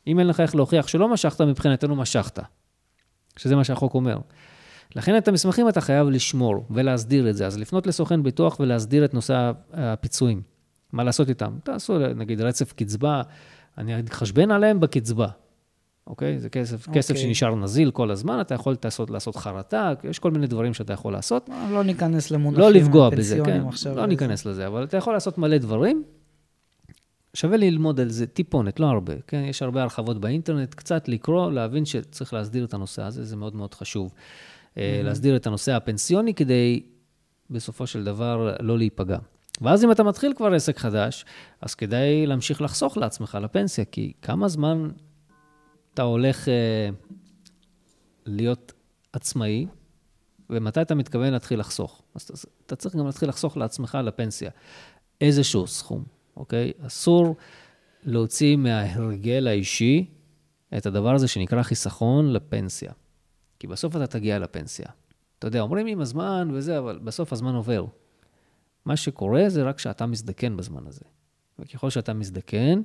[0.07, 2.39] אם אין לך איך להוכיח שלא משכת, מבחינתנו משכת.
[3.37, 4.19] שזה מה שהחוק אומר.
[4.97, 7.47] לכן את המסמכים אתה חייב לשמור ולהסדיר את זה.
[7.47, 10.43] אז לפנות לסוכן ביטוח ולהסדיר את נושא הפיצויים.
[10.93, 11.53] מה לעשות איתם?
[11.65, 13.23] תעשו נגיד רצף קצבה,
[13.79, 15.29] אני אתחשבן עליהם בקצבה.
[16.07, 16.39] אוקיי?
[16.39, 17.03] זה כסף, אוקיי.
[17.03, 20.93] כסף שנשאר נזיל כל הזמן, אתה יכול לעשות, לעשות חרטה, יש כל מיני דברים שאתה
[20.93, 21.51] יכול לעשות.
[21.71, 23.63] לא, ניכנס למונחים לא לפגוע בזה, כן,
[23.97, 26.03] לא ניכנס לזה, אבל אתה יכול לעשות מלא דברים.
[27.35, 29.45] שווה ללמוד על זה טיפונת, לא הרבה, כן?
[29.45, 33.75] יש הרבה הרחבות באינטרנט, קצת לקרוא, להבין שצריך להסדיר את הנושא הזה, זה מאוד מאוד
[33.75, 34.13] חשוב.
[34.13, 34.81] Mm-hmm.
[35.05, 36.83] להסדיר את הנושא הפנסיוני כדי
[37.51, 39.19] בסופו של דבר לא להיפגע.
[39.61, 41.25] ואז אם אתה מתחיל כבר עסק חדש,
[41.61, 44.91] אז כדאי להמשיך לחסוך לעצמך לפנסיה, כי כמה זמן
[45.95, 46.89] אתה הולך אה,
[48.27, 48.73] להיות
[49.13, 49.67] עצמאי,
[50.51, 52.03] ומתי אתה מתכוון להתחיל לחסוך.
[52.15, 54.51] אז אתה צריך גם להתחיל לחסוך לעצמך לפנסיה.
[55.21, 56.05] איזשהו סכום,
[56.37, 56.73] אוקיי?
[56.87, 57.37] אסור
[58.05, 60.07] להוציא מההרגל האישי
[60.77, 62.93] את הדבר הזה שנקרא חיסכון לפנסיה.
[63.59, 64.87] כי בסוף אתה תגיע לפנסיה.
[65.39, 67.85] אתה יודע, אומרים עם הזמן וזה, אבל בסוף הזמן עובר.
[68.85, 71.05] מה שקורה זה רק שאתה מזדקן בזמן הזה.
[71.59, 72.83] וככל שאתה מזדקן,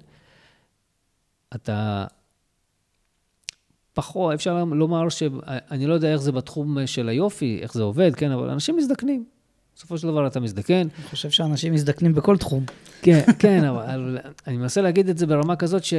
[1.56, 2.06] אתה
[3.93, 8.32] פחות, אפשר לומר שאני לא יודע איך זה בתחום של היופי, איך זה עובד, כן,
[8.32, 9.26] אבל אנשים מזדקנים.
[9.76, 10.88] בסופו של דבר אתה מזדקן.
[10.98, 12.66] אני חושב שאנשים מזדקנים בכל תחום.
[13.02, 14.18] כן, כן, אבל
[14.48, 15.94] אני מנסה להגיד את זה ברמה כזאת ש...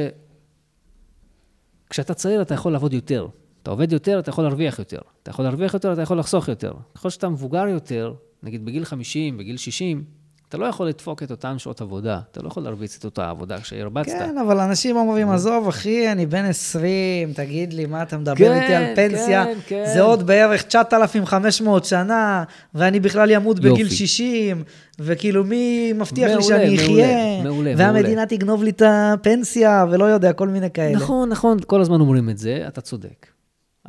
[1.89, 3.27] כשאתה צעיר אתה יכול לעבוד יותר.
[3.63, 4.99] אתה עובד יותר, אתה יכול להרוויח יותר.
[5.23, 6.73] אתה יכול להרוויח יותר, אתה יכול לחסוך יותר.
[6.95, 8.13] ככל שאתה מבוגר יותר,
[8.43, 10.03] נגיד בגיל 50, בגיל 60,
[10.49, 13.61] אתה לא יכול לדפוק את אותן שעות עבודה, אתה לא יכול להרביץ את אותה עבודה
[13.61, 14.11] כשהרבצת.
[14.11, 18.61] כן, אבל אנשים אומרים, עזוב, אחי, אני בן 20, תגיד לי, מה אתה מדבר כן,
[18.61, 19.45] איתי על פנסיה?
[19.45, 19.83] כן, כן.
[19.93, 22.43] זה עוד בערך 9,500 שנה,
[22.73, 24.63] ואני בכלל אמות בגיל 60,
[24.99, 27.43] וכאילו, מי מבטיח מעולה, לי שאני אחיה?
[27.43, 28.25] מעולה, והמדינה מעולה.
[28.25, 30.95] תגנוב לי את הפנסיה, ולא יודע, כל מיני כאלה.
[30.95, 33.27] נכון, נכון, כל הזמן אומרים את זה, אתה צודק.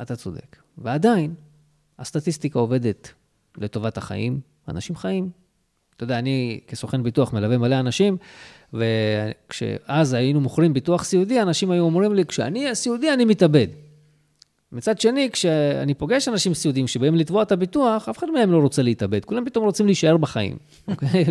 [0.01, 0.55] אתה צודק.
[0.77, 1.33] ועדיין,
[1.99, 3.09] הסטטיסטיקה עובדת
[3.57, 5.29] לטובת החיים, אנשים חיים.
[5.99, 8.17] אתה יודע, אני כסוכן ביטוח מלווה מלא אנשים,
[8.73, 13.67] וכשאז היינו מוכרים ביטוח סיעודי, אנשים היו אומרים לי, כשאני אהיה סיעודי, אני מתאבד.
[14.71, 18.81] מצד שני, כשאני פוגש אנשים סיעודיים שבאים לתבוע את הביטוח, אף אחד מהם לא רוצה
[18.81, 21.25] להתאבד, כולם פתאום רוצים להישאר בחיים, אוקיי?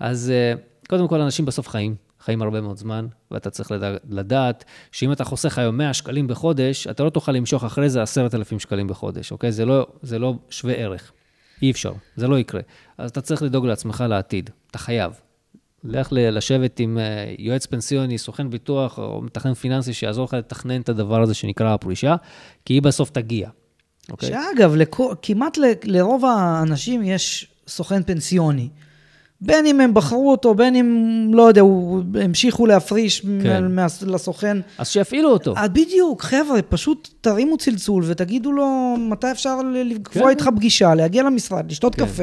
[0.00, 0.54] אז אה,
[0.88, 3.72] קודם כל, אנשים בסוף חיים, חיים הרבה מאוד זמן, ואתה צריך
[4.10, 8.58] לדעת שאם אתה חוסך היום 100 שקלים בחודש, אתה לא תוכל למשוך אחרי זה 10,000
[8.58, 9.52] שקלים בחודש, אוקיי?
[9.52, 11.12] זה לא, זה לא שווה ערך.
[11.62, 12.60] אי אפשר, זה לא יקרה.
[12.98, 15.12] אז אתה צריך לדאוג לעצמך לעתיד, אתה חייב.
[15.84, 20.88] לך לשבת עם אה, יועץ פנסיוני, סוכן ביטוח או מתכנן פיננסי שיעזור לך לתכנן את
[20.88, 22.16] הדבר הזה שנקרא הפרישה,
[22.64, 23.48] כי היא בסוף תגיע.
[24.10, 24.28] אוקיי?
[24.28, 28.68] שאגב, לכו- כמעט ל- לרוב האנשים יש סוכן פנסיוני.
[29.40, 33.62] בין אם הם בחרו אותו, בין אם, לא יודע, הוא- המשיכו להפריש כן.
[33.62, 34.56] מה- מה- לסוכן.
[34.78, 35.54] אז שיפעילו אותו.
[35.72, 38.66] בדיוק, חבר'ה, פשוט תרימו צלצול ותגידו לו
[38.98, 40.28] מתי אפשר לקבוע כן.
[40.28, 42.04] איתך פגישה, להגיע למשרד, לשתות כן.
[42.06, 42.22] קפה,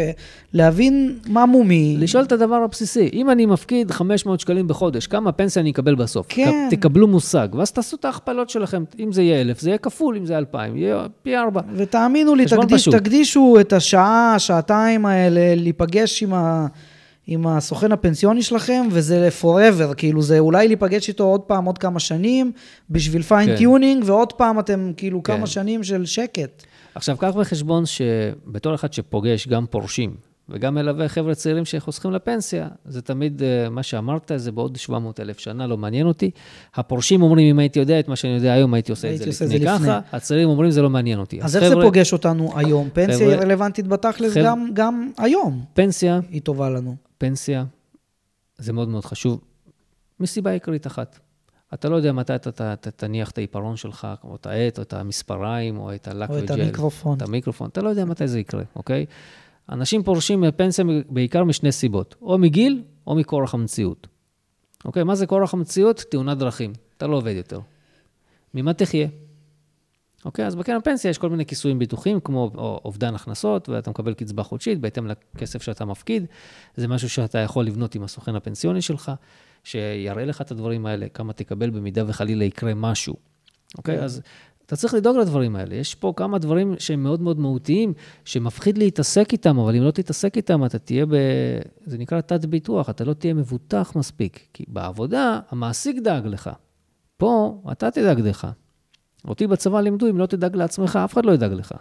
[0.54, 1.96] להבין מה מומי.
[2.00, 6.26] לשאול את הדבר הבסיסי, אם אני מפקיד 500 שקלים בחודש, כמה פנסיה אני אקבל בסוף?
[6.30, 6.68] כן.
[6.70, 8.84] תקבלו מושג, ואז תעשו את ההכפלות שלכם.
[9.00, 11.62] אם זה יהיה 1,000, זה יהיה כפול, אם זה 2,000, יהיה פי 4.
[11.76, 12.96] ותאמינו לי, תקדיש, פשוט.
[12.96, 16.68] תקדישו את השעה, שעתיים האלה, להיפגש עם, ה,
[17.28, 22.00] עם הסוכן הפנסיוני שלכם, וזה forever, כאילו זה אולי להיפגש איתו עוד פעם, עוד כמה
[22.00, 22.52] שנים,
[22.90, 25.38] בשביל fine tuning, ועוד פעם אתם כאילו כן.
[25.38, 26.64] כמה שנים של שקט.
[26.96, 30.16] עכשיו, קח בחשבון שבתור אחד שפוגש גם פורשים,
[30.50, 35.40] וגם מלווה חבר'ה צעירים שחוסכים לפנסיה, זה תמיד, אה, מה שאמרת, זה בעוד 700 אלף
[35.40, 36.32] שנה, לא מעניין אותי.
[36.76, 39.30] הפורשים אומרים, אם הייתי יודע את מה שאני יודע היום, הייתי עושה את הייתי זה
[39.30, 39.88] עושה את לפני זה לפני.
[39.88, 40.00] ככה.
[40.18, 41.42] הצעירים אומרים, זה לא מעניין אותי.
[41.42, 42.90] אז איך זה פוגש אותנו היום?
[42.94, 47.05] פנסיה היא רלוונטית בתכלס גם, גם היום, פנסיה, היא טובה לנו.
[47.30, 47.66] פנסיה,
[48.58, 49.42] זה מאוד מאוד חשוב,
[50.20, 51.20] מסיבה עיקרית אחת.
[51.74, 54.84] אתה לא יודע מתי אתה ת- ת- תניח את העיפרון שלך, או את העט, או
[54.84, 56.62] את המספריים, או את הלק או את וג'ל.
[56.62, 57.18] המיקרופון.
[57.18, 57.70] את המיקרופון.
[57.70, 59.06] אתה לא יודע מתי זה יקרה, אוקיי?
[59.70, 64.08] אנשים פורשים מפנסיה בעיקר משני סיבות, או מגיל, או מכורח המציאות.
[64.86, 66.04] אוקיי, מה זה כורח המציאות?
[66.12, 66.74] תאונת דרכים.
[66.98, 67.60] אתה לא עובד יותר.
[68.54, 69.08] ממה תחיה?
[70.26, 74.14] אוקיי, אז בקרן פנסיה יש כל מיני כיסויים ביטוחיים, כמו או- אובדן הכנסות, ואתה מקבל
[74.14, 76.26] קצבה חודשית בהתאם לכסף שאתה מפקיד.
[76.76, 79.12] זה משהו שאתה יכול לבנות עם הסוכן הפנסיוני שלך,
[79.64, 83.16] שיראה לך את הדברים האלה, כמה תקבל במידה וחלילה יקרה משהו.
[83.78, 84.22] אוקיי, אז
[84.66, 85.76] אתה צריך לדאוג לדברים האלה.
[85.76, 87.94] יש פה כמה דברים שהם מאוד מאוד מהותיים,
[88.26, 91.16] שמפחיד להתעסק איתם, אבל אם לא תתעסק איתם, אתה תהיה ב...
[91.86, 94.48] זה נקרא תת-ביטוח, אתה לא תהיה מבוטח מספיק.
[94.54, 96.50] כי בעבודה, המעסיק דאג לך.
[97.18, 98.48] פה, אתה תדאג לך.
[99.28, 101.72] אותי בצבא לימדו, אם לא תדאג לעצמך, אף אחד לא ידאג לך.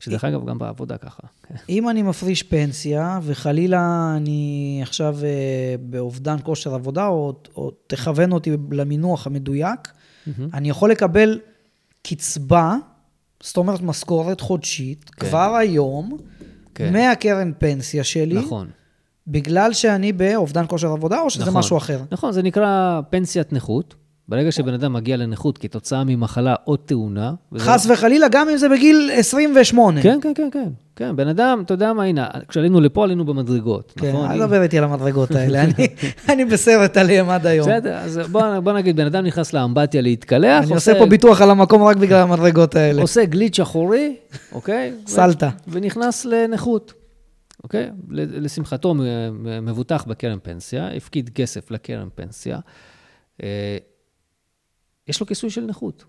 [0.00, 1.22] שדרך אגב, גם בעבודה ככה.
[1.68, 8.56] אם אני מפריש פנסיה, וחלילה אני עכשיו אה, באובדן כושר עבודה, או, או תכוון אותי
[8.70, 9.88] למינוח המדויק,
[10.54, 11.40] אני יכול לקבל
[12.02, 12.76] קצבה,
[13.42, 15.26] זאת אומרת משכורת חודשית, כן.
[15.26, 16.16] כבר היום,
[16.74, 16.92] כן.
[16.92, 18.70] מהקרן פנסיה שלי, נכון.
[19.26, 21.58] בגלל שאני באובדן כושר עבודה, או שזה נכון.
[21.58, 22.00] משהו אחר?
[22.10, 23.94] נכון, זה נקרא פנסיית נכות.
[24.28, 27.32] ברגע שבן אדם מגיע לנכות כתוצאה ממחלה או תאונה...
[27.52, 30.02] וזה- חס וחלילה, גם אם זה בגיל 28.
[30.02, 30.68] כן, כן, כן, כן.
[30.96, 34.30] כן, בן אדם, אתה יודע מה, הנה, כשעלינו לפה עלינו במדרגות, כן, נכון?
[34.30, 35.86] אל תדבר איתי על המדרגות האלה, אני,
[36.28, 37.68] אני בסרט עליהם עד היום.
[37.68, 41.50] בסדר, אז בוא, בוא נגיד, בן אדם נכנס לאמבטיה להתקלח, אני עושה פה ביטוח על
[41.50, 43.02] המקום רק בגלל המדרגות האלה.
[43.02, 44.16] עושה גליץ' אחורי,
[44.52, 44.92] אוקיי?
[45.06, 45.50] ו- סלטה.
[45.68, 46.92] ונכנס לנכות,
[47.64, 47.90] אוקיי?
[48.10, 48.94] לשמחתו,
[49.62, 52.58] מבוטח בקרן פנסיה, הפקיד כסף לקרן פנסיה,
[53.42, 53.76] אה,
[55.08, 56.04] יש לו כיסוי של נכות.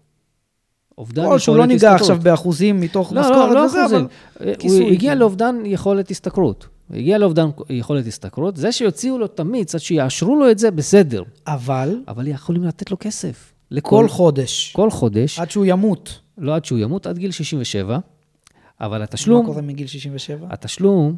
[0.97, 2.11] אובדן או שהוא לא יכולת ניגע השתכרות.
[2.11, 4.07] עכשיו באחוזים מתוך לא, משכורת לא, לא וזה, אחוזים.
[4.39, 5.17] אבל הוא כיסוי, הגיע כן.
[5.17, 6.67] לאובדן יכולת השתכרות.
[6.87, 11.23] הוא הגיע לאובדן יכולת השתכרות, זה שיוציאו לו תמיץ, עד שיאשרו לו את זה, בסדר.
[11.47, 13.53] אבל אבל יכולים לתת לו כסף.
[13.69, 16.19] כל לכל חודש, כל חודש, עד שהוא ימות.
[16.37, 17.99] לא עד שהוא ימות, עד גיל 67,
[18.81, 20.47] אבל מה התשלום, קורה מגיל 67?
[20.49, 21.17] התשלום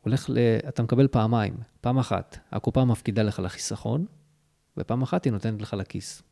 [0.00, 0.38] הולך ל...
[0.68, 1.54] אתה מקבל פעמיים.
[1.80, 4.04] פעם אחת, הקופה מפקידה לך לחיסכון,
[4.76, 6.22] ופעם אחת היא נותנת לך לכיס.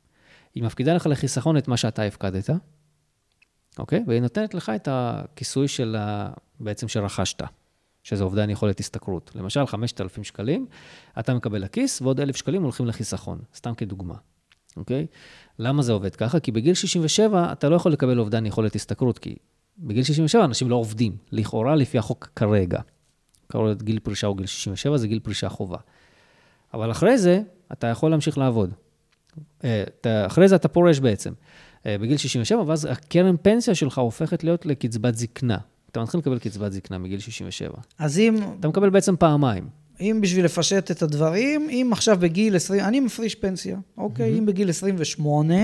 [0.54, 2.50] היא מפקידה לך לחיסכון את מה שאתה הפקדת,
[3.78, 4.04] אוקיי?
[4.06, 6.30] והיא נותנת לך את הכיסוי של ה...
[6.60, 7.42] בעצם שרכשת,
[8.02, 9.30] שזה אובדן יכולת השתכרות.
[9.34, 10.66] למשל, 5,000 שקלים,
[11.18, 14.14] אתה מקבל לכיס, ועוד 1,000 שקלים הולכים לחיסכון, סתם כדוגמה,
[14.76, 15.06] אוקיי?
[15.58, 16.40] למה זה עובד ככה?
[16.40, 19.36] כי בגיל 67 אתה לא יכול לקבל אובדן יכולת השתכרות, כי
[19.78, 22.80] בגיל 67 אנשים לא עובדים, לכאורה לפי החוק כרגע.
[23.48, 25.78] קראו לזה גיל פרישה או גיל 67, זה גיל פרישה חובה.
[26.74, 27.42] אבל אחרי זה,
[27.72, 28.74] אתה יכול להמשיך לעבוד.
[29.64, 31.32] אה, אתה, אחרי זה אתה פורש בעצם,
[31.86, 35.58] אה, בגיל 67, ואז הקרן פנסיה שלך הופכת להיות לקצבת זקנה.
[35.90, 37.72] אתה מתחיל לקבל קצבת זקנה מגיל 67.
[37.98, 39.68] אז אם, אתה מקבל בעצם פעמיים.
[40.00, 44.38] אם בשביל לפשט את הדברים, אם עכשיו בגיל 20, אני מפריש פנסיה, אוקיי?
[44.38, 45.54] אם בגיל 28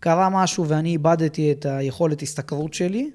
[0.00, 3.10] קרה משהו ואני איבדתי את היכולת השתכרות שלי,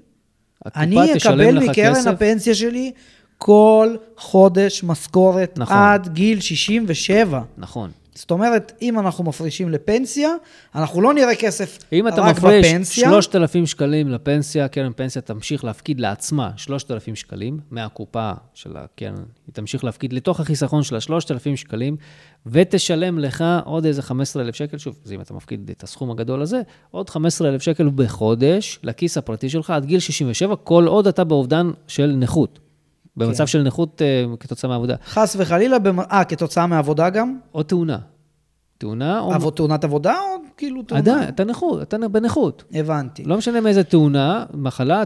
[0.76, 2.06] אני אקבל מקרן כסף.
[2.10, 2.92] הפנסיה שלי
[3.38, 5.76] כל חודש משכורת נכון.
[5.76, 7.42] עד גיל 67.
[7.58, 7.90] נכון.
[8.20, 10.28] זאת אומרת, אם אנחנו מפרישים לפנסיה,
[10.74, 13.08] אנחנו לא נראה כסף אם אתה רק מפריש בפנסיה.
[13.08, 19.14] 3,000 שקלים לפנסיה, קרן פנסיה תמשיך להפקיד לעצמה 3,000 שקלים מהקופה של הקרן.
[19.46, 21.96] היא תמשיך להפקיד לתוך החיסכון של ה-3,000 שקלים,
[22.46, 26.60] ותשלם לך עוד איזה 15,000 שקל, שוב, זה אם אתה מפקיד את הסכום הגדול הזה,
[26.90, 32.14] עוד 15,000 שקל בחודש לכיס הפרטי שלך עד גיל 67, כל עוד אתה באובדן של
[32.18, 32.58] נכות.
[33.16, 33.46] במצב כן.
[33.46, 34.94] של נכות אה, כתוצאה מעבודה.
[35.06, 37.38] חס וחלילה, במ- אה, כתוצאה מעבודה גם?
[37.54, 37.98] או תאונה.
[38.78, 39.32] תאונה או...
[39.34, 41.00] עבוד, תאונת עבודה או כאילו תאונה?
[41.00, 42.64] עדיין, אתה נכות, אתה בנכות.
[42.72, 43.24] הבנתי.
[43.24, 45.04] לא משנה מאיזה תאונה, מחלה, אה,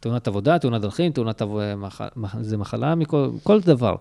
[0.00, 1.50] תאונת עבודה, תאונת דרכים, תאונת עב...
[1.76, 2.00] מח...
[2.40, 3.94] זה מחלה מכל כל דבר.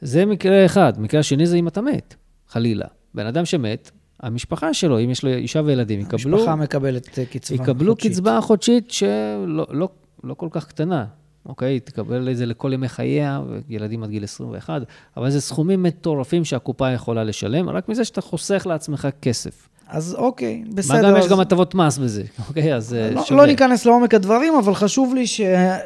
[0.00, 0.92] זה מקרה אחד.
[0.98, 2.14] מקרה שני זה אם אתה מת,
[2.48, 2.86] חלילה.
[3.14, 3.90] בן אדם שמת,
[4.20, 8.12] המשפחה שלו, אם יש לו אישה וילדים, יקבלו, המשפחה מקבלת אה, קצבה יקבלו חודשית.
[8.12, 9.88] קצבה חודשית שלא לא,
[10.24, 11.04] לא כל כך קטנה.
[11.46, 11.80] אוקיי?
[11.80, 14.82] תקבל את זה לכל ימי חייה, ילדים עד גיל 21,
[15.16, 19.68] אבל זה סכומים מטורפים שהקופה יכולה לשלם, רק מזה שאתה חוסך לעצמך כסף.
[19.90, 21.10] אז אוקיי, מה בסדר.
[21.10, 22.74] גם יש אז- גם הטבות מס בזה, אוקיי?
[22.74, 23.40] אז אה, לא, שווה.
[23.40, 25.40] לא ניכנס לעומק הדברים, אבל חשוב לי ש,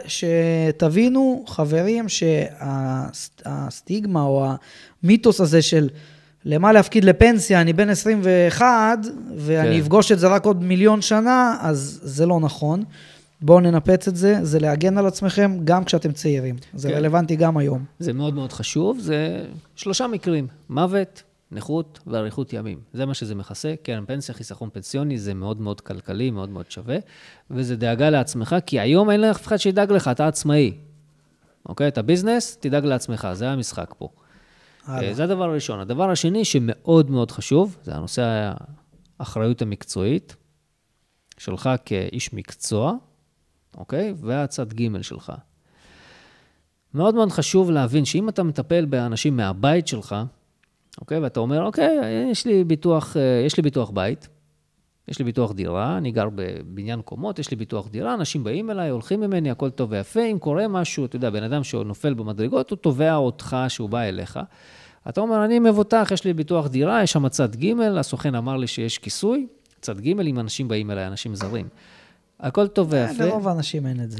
[0.06, 2.06] שתבינו, חברים,
[3.12, 4.46] שהסטיגמה או
[5.04, 5.88] המיתוס הזה של
[6.44, 8.98] למה להפקיד לפנסיה, אני בן 21,
[9.36, 9.80] ואני כן.
[9.82, 12.84] אפגוש את זה רק עוד מיליון שנה, אז זה לא נכון.
[13.42, 16.56] בואו ננפץ את זה, זה להגן על עצמכם גם כשאתם צעירים.
[16.74, 16.94] זה כן.
[16.94, 17.84] רלוונטי גם היום.
[17.98, 21.22] זה מאוד מאוד חשוב, זה שלושה מקרים, מוות,
[21.52, 22.80] נכות ואריכות ימים.
[22.92, 23.74] זה מה שזה מכסה.
[23.82, 26.96] קרן פנסיה, חיסכון פנסיוני, זה מאוד מאוד כלכלי, מאוד מאוד שווה,
[27.50, 30.72] וזה דאגה לעצמך, כי היום אין אף אחד שידאג לך, אתה עצמאי.
[31.68, 31.88] אוקיי?
[31.88, 34.08] אתה ביזנס, תדאג לעצמך, זה המשחק פה.
[34.86, 35.08] הלאה.
[35.08, 35.80] אה, זה הדבר הראשון.
[35.80, 38.52] הדבר השני שמאוד מאוד חשוב, זה הנושא
[39.18, 40.36] האחריות המקצועית
[41.38, 42.92] שלך כאיש מקצוע,
[43.76, 44.14] אוקיי?
[44.20, 45.32] והצד ג' שלך.
[46.94, 50.16] מאוד מאוד חשוב להבין שאם אתה מטפל באנשים מהבית שלך,
[51.00, 51.18] אוקיי?
[51.18, 51.98] ואתה אומר, אוקיי,
[52.30, 54.28] יש לי ביטוח, אה, יש לי ביטוח בית,
[55.08, 58.88] יש לי ביטוח דירה, אני גר בבניין קומות, יש לי ביטוח דירה, אנשים באים אליי,
[58.88, 60.20] הולכים ממני, הכל טוב ויפה.
[60.20, 64.40] אם קורה משהו, אתה יודע, בן אדם שנופל במדרגות, הוא תובע אותך שהוא בא אליך.
[65.08, 68.66] אתה אומר, אני מבוטח, יש לי ביטוח דירה, יש שם צד ג', הסוכן אמר לי
[68.66, 69.46] שיש כיסוי,
[69.80, 71.68] צד ג', אם אנשים באים אליי, אנשים זרים.
[72.42, 73.24] הכל טוב אה, ויפה.
[73.24, 74.18] לרוב האנשים אין את זה.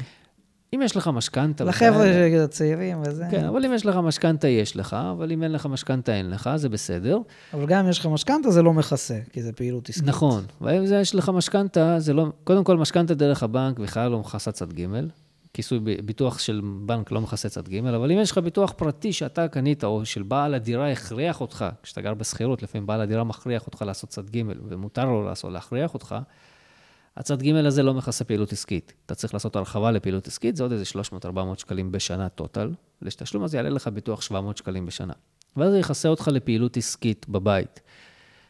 [0.75, 1.64] אם יש לך משכנתה...
[1.64, 3.25] לחבר'ה וכאלה- הצעירים וזה.
[3.31, 6.51] כן, אבל אם יש לך משכנתה, יש לך, אבל אם אין לך משכנתה, אין לך,
[6.57, 7.18] זה בסדר.
[7.55, 10.07] אבל גם אם יש לך משכנתה, זה לא מכסה, כי זה פעילות עסקית.
[10.09, 12.27] נכון, ואם זה יש לך משכנתה, זה לא...
[12.45, 14.87] קודם כל, משכנתה דרך הבנק בכלל לא מכסה צד ג',
[15.55, 19.49] כיסוי ביטוח של בנק לא מכסה צד ג', אבל אם יש לך ביטוח פרטי שאתה
[19.49, 23.83] קנית, או של בעל הדירה הכריח אותך, כשאתה גר בשכירות, לפעמים בעל הדירה מכריח אותך
[23.83, 26.14] לעשות צד ג', ומותר לו לעשות, להכריח אותך,
[27.16, 28.92] הצד ג' הזה לא מכסה פעילות עסקית.
[29.06, 30.84] אתה צריך לעשות הרחבה לפעילות עסקית, זה עוד איזה
[31.24, 32.70] 300-400 שקלים בשנה טוטל.
[33.02, 35.12] לתשלום הזה יעלה לך ביטוח 700 שקלים בשנה.
[35.56, 37.80] ואז זה יכסה אותך לפעילות עסקית בבית.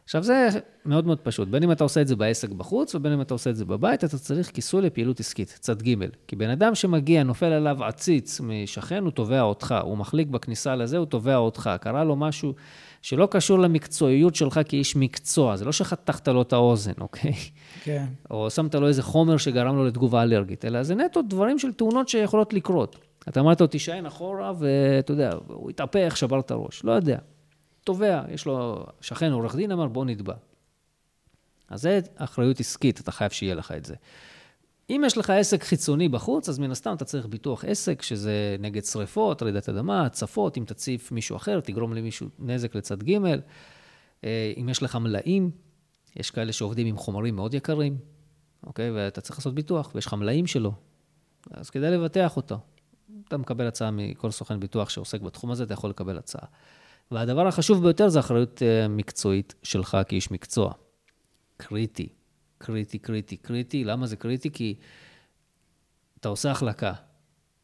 [0.04, 0.48] עכשיו, זה
[0.86, 1.48] מאוד מאוד פשוט.
[1.48, 4.04] בין אם אתה עושה את זה בעסק בחוץ, ובין אם אתה עושה את זה בבית,
[4.04, 5.94] אתה צריך כיסוי לפעילות עסקית, צד ג'.
[6.26, 9.74] כי בן אדם שמגיע, נופל עליו עציץ משכן, הוא תובע אותך.
[9.82, 11.70] הוא מחליק בכניסה לזה, הוא תובע אותך.
[11.80, 12.54] קרה לו משהו
[13.02, 15.56] שלא קשור למקצועיות שלך כאיש מקצוע.
[15.56, 17.32] זה לא שחתכת לו את האוזן, אוקיי?
[17.84, 18.06] כן.
[18.30, 22.08] או שמת לו איזה חומר שגרם לו לתגובה אלרגית, אלא זה נטו דברים של תאונות
[22.08, 22.98] שיכולות לקרות.
[23.28, 26.84] אתה אמרת לו, תישען אחורה, ואתה יודע, הוא התהפך, שבר את הראש.
[26.84, 27.18] לא יודע.
[27.84, 30.34] תובע, יש לו שכן עורך דין, אמר, בוא נתבע.
[31.70, 33.94] אז זה אחריות עסקית, אתה חייב שיהיה לך את זה.
[34.96, 38.84] אם יש לך עסק חיצוני בחוץ, אז מן הסתם אתה צריך ביטוח עסק, שזה נגד
[38.84, 43.18] שריפות, רעידת אדמה, הצפות, אם תציף מישהו אחר, תגרום למישהו נזק לצד ג'.
[44.24, 45.50] אה, אם יש לך מלאים,
[46.16, 47.96] יש כאלה שעובדים עם חומרים מאוד יקרים,
[48.66, 48.90] אוקיי?
[48.90, 50.72] ואתה צריך לעשות ביטוח, ויש לך מלאים שלו,
[51.50, 52.58] אז כדאי לבטח אותו.
[53.28, 56.46] אתה מקבל הצעה מכל סוכן ביטוח שעוסק בתחום הזה, אתה יכול לקבל הצעה.
[57.10, 60.72] והדבר החשוב ביותר זה אחריות אה, מקצועית שלך כאיש מקצוע.
[61.56, 62.08] קריטי,
[62.62, 63.84] קריטי, קריטי, קריטי.
[63.84, 64.50] למה זה קריטי?
[64.50, 64.74] כי
[66.20, 66.92] אתה עושה החלקה,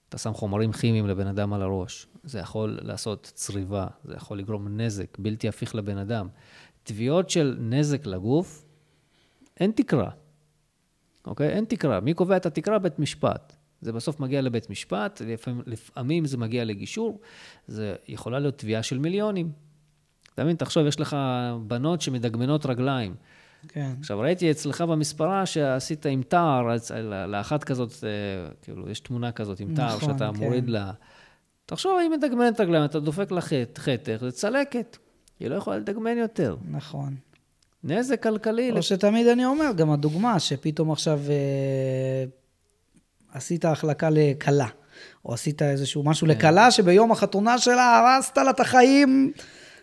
[0.08, 4.80] אתה שם חומרים כימיים לבן אדם על הראש, זה יכול לעשות צריבה, זה יכול לגרום
[4.80, 6.28] נזק בלתי הפיך לבן אדם.
[6.82, 8.64] תביעות של נזק לגוף,
[9.60, 10.10] אין תקרה,
[11.26, 11.48] אוקיי?
[11.48, 12.00] אין תקרה.
[12.00, 12.78] מי קובע את התקרה?
[12.78, 13.56] בית משפט.
[13.80, 17.20] זה בסוף מגיע לבית משפט, לפעמים, לפעמים זה מגיע לגישור,
[17.66, 19.52] זה יכולה להיות תביעה של מיליונים.
[20.34, 20.56] אתה מבין?
[20.56, 21.16] תחשוב, יש לך
[21.66, 23.14] בנות שמדגמנות רגליים.
[23.68, 23.90] כן.
[24.00, 26.90] עכשיו, ראיתי אצלך במספרה שעשית עם תער, אז
[27.28, 30.44] לאחת כזאת, אה, כאילו, יש תמונה כזאת עם תער נכון, שאתה כן.
[30.44, 30.92] מוריד לה...
[31.66, 34.96] תחשוב, היא מדגמנת רגליים, אתה דופק לה חת- חתך, זה צלקת.
[35.40, 36.56] היא לא יכולה לדגמן יותר.
[36.70, 37.14] נכון.
[37.84, 38.70] נזק כלכלי.
[38.70, 42.24] או שתמיד אני אומר, גם הדוגמה, שפתאום עכשיו אה,
[43.32, 44.66] עשית החלקה לכלה,
[45.24, 46.32] או עשית איזשהו משהו כן.
[46.32, 49.32] לכלה, שביום החתונה שלה הרסת לה את החיים,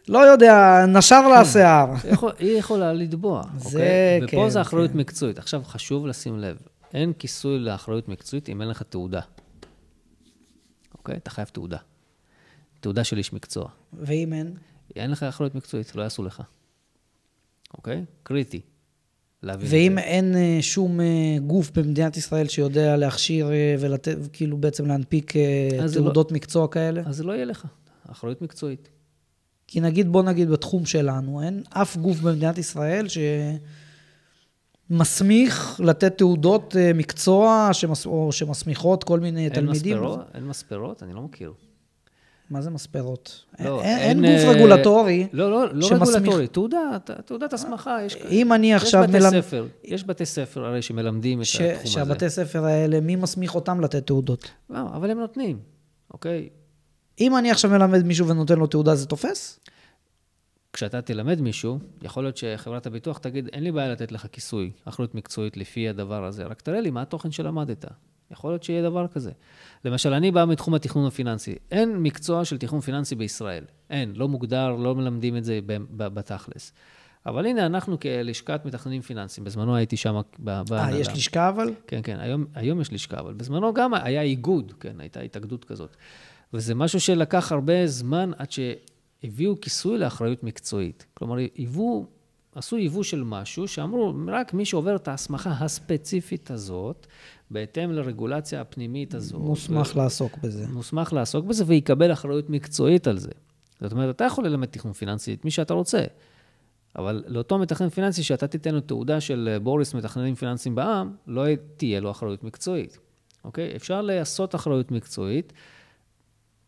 [0.09, 1.93] לא יודע, נשר לה השיער.
[2.03, 4.19] היא יכול- היא יכולה לתבוע, זה אוקיי?
[4.23, 4.97] ופה כן, זה אחריות כן.
[4.97, 5.37] מקצועית.
[5.39, 6.57] עכשיו, חשוב לשים לב,
[6.93, 9.21] אין כיסוי לאחריות מקצועית אם אין לך תעודה.
[10.97, 11.17] אוקיי?
[11.17, 11.77] אתה חייב תעודה.
[12.79, 13.69] תעודה של איש מקצוע.
[13.93, 14.53] ואם אין?
[14.95, 16.41] אין לך אחריות מקצועית, לא יעשו לך.
[17.77, 18.05] אוקיי?
[18.23, 18.61] קריטי.
[19.59, 19.97] ואם.
[19.97, 21.05] אין אה, שום אה,
[21.47, 27.01] גוף במדינת ישראל שיודע להכשיר אה, ולתת, כאילו בעצם להנפיק לא- תעודות מקצוע כאלה?
[27.05, 27.65] אז זה לא יהיה לך,
[28.11, 28.89] אחריות מקצועית.
[29.67, 33.05] כי נגיד, בוא נגיד בתחום שלנו, אין אף גוף במדינת ישראל
[34.89, 38.05] שמסמיך לתת תעודות אה, מקצוע שמס...
[38.05, 39.97] או שמסמיכות כל מיני אין תלמידים.
[39.97, 40.19] מספרות?
[40.33, 41.03] אין מספרות?
[41.03, 41.53] אני לא מכיר.
[42.49, 43.43] מה זה מספרות?
[43.59, 45.27] לא, אין, אין, אין גוף אה, רגולטורי.
[45.33, 49.19] לא, לא, לא שמסמיך- רגולטורי, תעודה, ת- תעודת הסמכה, יש אם אני עכשיו יש בתי
[49.19, 49.31] מלמד...
[49.41, 51.55] ספר, יש בתי ספר הרי שמלמדים את ש...
[51.61, 51.91] התחום הזה.
[51.91, 54.49] שהבתי ספר האלה, מי מסמיך אותם לתת תעודות?
[54.69, 55.59] לא, אבל הם נותנים,
[56.13, 56.49] אוקיי?
[57.19, 59.59] אם אני עכשיו מלמד מישהו ונותן לו תעודה, זה תופס?
[60.73, 65.15] כשאתה תלמד מישהו, יכול להיות שחברת הביטוח תגיד, אין לי בעיה לתת לך כיסוי, אחריות
[65.15, 67.85] מקצועית לפי הדבר הזה, רק תראה לי מה התוכן שלמדת.
[68.31, 69.31] יכול להיות שיהיה דבר כזה.
[69.85, 71.55] למשל, אני בא מתחום התכנון הפיננסי.
[71.71, 73.63] אין מקצוע של תכנון פיננסי בישראל.
[73.89, 75.59] אין, לא מוגדר, לא מלמדים את זה
[75.97, 76.73] בתכלס.
[77.25, 80.97] אבל הנה, אנחנו כלשכת מתכננים פיננסיים, בזמנו הייתי שם אה.
[80.97, 81.73] יש לשכה אבל?
[81.87, 85.95] כן, כן, היום, היום יש לשכה, אבל בזמנו גם היה איגוד, כן, הייתה התאגדות כזאת.
[86.53, 91.05] וזה משהו שלקח הרבה זמן עד שהביאו כיסוי לאחריות מקצועית.
[91.13, 92.05] כלומר, היוו,
[92.55, 97.07] עשו ייבוא של משהו שאמרו, רק מי שעובר את ההסמכה הספציפית הזאת,
[97.51, 99.41] בהתאם לרגולציה הפנימית הזאת.
[99.41, 100.67] מוסמך לעסוק בזה.
[100.67, 103.31] מוסמך לעסוק בזה ויקבל אחריות מקצועית על זה.
[103.81, 106.03] זאת אומרת, אתה יכול ללמד תכנון פיננסי את מי שאתה רוצה,
[106.95, 111.43] אבל לאותו מתכנן פיננסי שאתה תיתן לו תעודה של אה, בוריס מתכננים פיננסיים בע"מ, לא
[111.77, 112.99] תהיה לו אחריות מקצועית,
[113.43, 113.75] אוקיי?
[113.75, 115.53] אפשר לעשות אחריות מקצועית,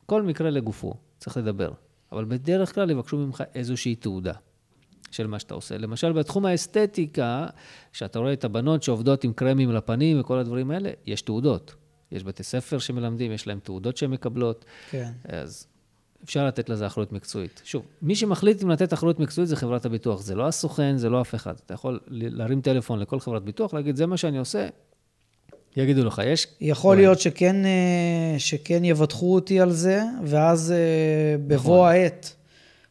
[0.08, 1.72] כל מקרה לגופו, צריך לדבר.
[2.12, 4.34] אבל בדרך כלל יבקשו ממך איזושהי תעודה
[5.12, 5.78] של מה שאתה עושה.
[5.78, 7.48] למשל, בתחום האסתטיקה,
[7.94, 11.76] שאתה רואה את הבנות שעובדות עם קרמים לפנים וכל הדברים האלה, יש תעודות.
[12.12, 15.12] יש בתי ספר שמלמדים, יש להם תעודות שהן מקבלות, כן.
[15.28, 15.68] אז
[16.24, 17.62] אפשר לתת לזה אחריות מקצועית.
[17.64, 21.22] שוב, מי שמחליט אם לתת אחריות מקצועית זה חברת הביטוח, זה לא הסוכן, זה לא
[21.22, 21.56] אף אחד.
[21.66, 24.68] אתה יכול להרים טלפון לכל חברת ביטוח, להגיד, זה מה שאני עושה,
[25.78, 26.48] יגידו לך, יש...
[26.62, 27.02] יכול אולי.
[27.02, 31.90] להיות שכן, אה, שכן יבטחו אותי על זה, ואז אה, בבוא נכון.
[31.90, 32.36] העת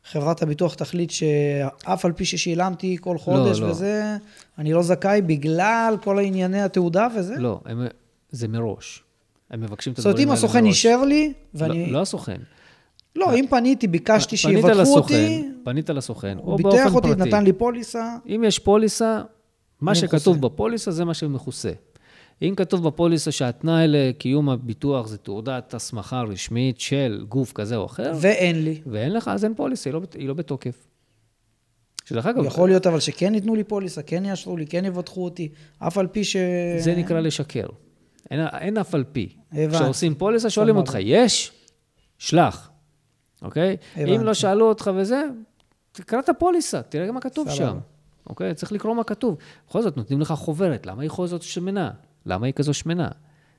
[0.05, 3.67] חברת הביטוח תחליט שאף על פי ששילמתי כל חודש לא.
[3.67, 4.17] וזה,
[4.59, 7.35] אני לא זכאי בגלל כל הענייני התעודה וזה?
[7.39, 7.87] לא, הם,
[8.31, 9.03] זה מראש.
[9.51, 10.77] הם מבקשים את זאת אומרת, הדברים אם האלה הסוכן מראש.
[10.77, 11.87] אישר לי, ואני...
[11.87, 12.41] לא, לא הסוכן.
[13.17, 17.21] לא, אם פניתי, ביקשתי שיבטחו אותי, פנית לסוכן, הוא או ביטח באופן אותי, פרטי.
[17.21, 19.23] נתן לי פוליסה, אם יש פוליסה,
[19.81, 20.41] מה שכתוב.
[20.41, 21.73] בפוליסה זה מה שמכוסה.
[22.43, 28.13] אם כתוב בפוליסה שהתנאי לקיום הביטוח זה תעודת הסמכה רשמית של גוף כזה או אחר,
[28.21, 28.81] ואין לי.
[28.87, 30.87] ואין לך, אז אין פוליסה, היא לא, היא לא בתוקף.
[32.05, 35.49] שדרך אגב, יכול להיות אבל שכן ייתנו לי פוליסה, כן יאשרו לי, כן יבטחו אותי,
[35.79, 36.37] אף על פי ש...
[36.79, 37.67] זה נקרא לשקר.
[38.31, 39.37] אין, אין אף על פי.
[39.53, 39.77] הבנתי.
[39.77, 40.77] כשעושים פוליסה, שואלים.
[40.77, 41.53] אותך, יש?
[42.19, 42.71] שלח,
[43.43, 43.77] אוקיי?
[43.97, 44.17] הבנתי.
[44.17, 45.23] אם לא שאלו אותך וזה,
[45.93, 47.57] תקרא את הפוליסה, תראה מה כתוב סבבה.
[47.57, 47.79] שם.
[48.27, 48.55] אוקיי?
[48.55, 49.37] צריך לקרוא מה כתוב.
[49.69, 51.91] בכל זאת, נותנים לך חוברת, למה היא בכל זאת שמנה?
[52.27, 53.09] למה היא כזו שמנה?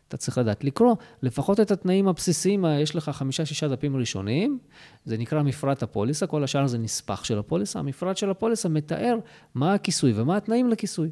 [0.08, 4.60] אתה צריך לדעת לקרוא לפחות את התנאים הבסיסיים, יש לך חמישה-שישה דפים ראשונים,
[5.06, 7.80] זה נקרא מפרט הפוליסה, כל השאר זה נספח של הפוליסה.
[7.80, 9.18] המפרט של הפוליסה מתאר
[9.56, 11.10] מה הכיסוי ומה התנאים לכיסוי.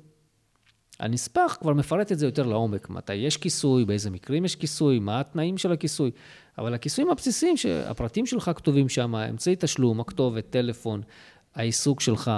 [0.99, 5.19] הנספח כבר מפרט את זה יותר לעומק, מתי יש כיסוי, באיזה מקרים יש כיסוי, מה
[5.19, 6.11] התנאים של הכיסוי.
[6.57, 11.01] אבל הכיסויים הבסיסיים, שהפרטים שלך כתובים שם, אמצעי תשלום, הכתובת, טלפון,
[11.55, 12.31] העיסוק שלך,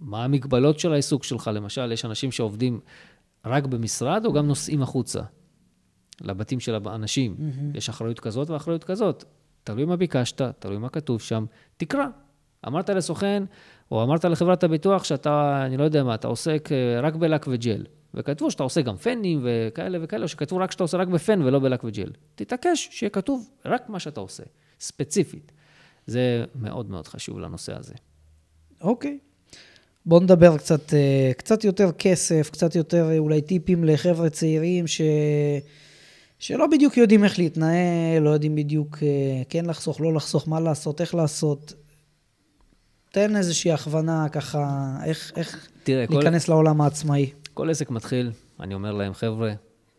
[0.00, 2.80] מה המגבלות של העיסוק שלך, למשל, יש אנשים שעובדים
[3.46, 5.22] רק במשרד או גם נוסעים החוצה,
[6.20, 7.36] לבתים של האנשים.
[7.38, 7.78] Mm-hmm.
[7.78, 9.24] יש אחריות כזאת ואחריות כזאת.
[9.64, 11.44] תלוי מה ביקשת, תלוי מה כתוב שם,
[11.76, 12.06] תקרא.
[12.66, 13.44] אמרת לסוכן,
[13.90, 17.84] או אמרת לחברת הביטוח שאתה, אני לא יודע מה, אתה עוסק אה, רק בלק וג'ל.
[18.14, 21.58] וכתבו שאתה עושה גם פנים וכאלה וכאלה, או שכתבו רק שאתה עושה רק בפן ולא
[21.58, 22.10] בלק וג'ל.
[22.34, 24.42] תתעקש שיהיה כתוב רק מה שאתה עושה,
[24.80, 25.52] ספציפית.
[26.06, 27.94] זה מאוד מאוד חשוב לנושא הזה.
[28.80, 29.18] אוקיי.
[30.06, 35.00] בואו נדבר קצת, אה, קצת יותר כסף, קצת יותר אה, אולי טיפים לחבר'ה צעירים ש...
[36.38, 41.00] שלא בדיוק יודעים איך להתנהל, לא יודעים בדיוק אה, כן לחסוך, לא לחסוך, מה לעשות,
[41.00, 41.72] איך לעשות.
[43.12, 47.30] תן איזושהי הכוונה ככה, איך, איך תראה, כל, להיכנס לעולם העצמאי.
[47.54, 48.30] כל עסק מתחיל,
[48.60, 49.52] אני אומר להם, חבר'ה,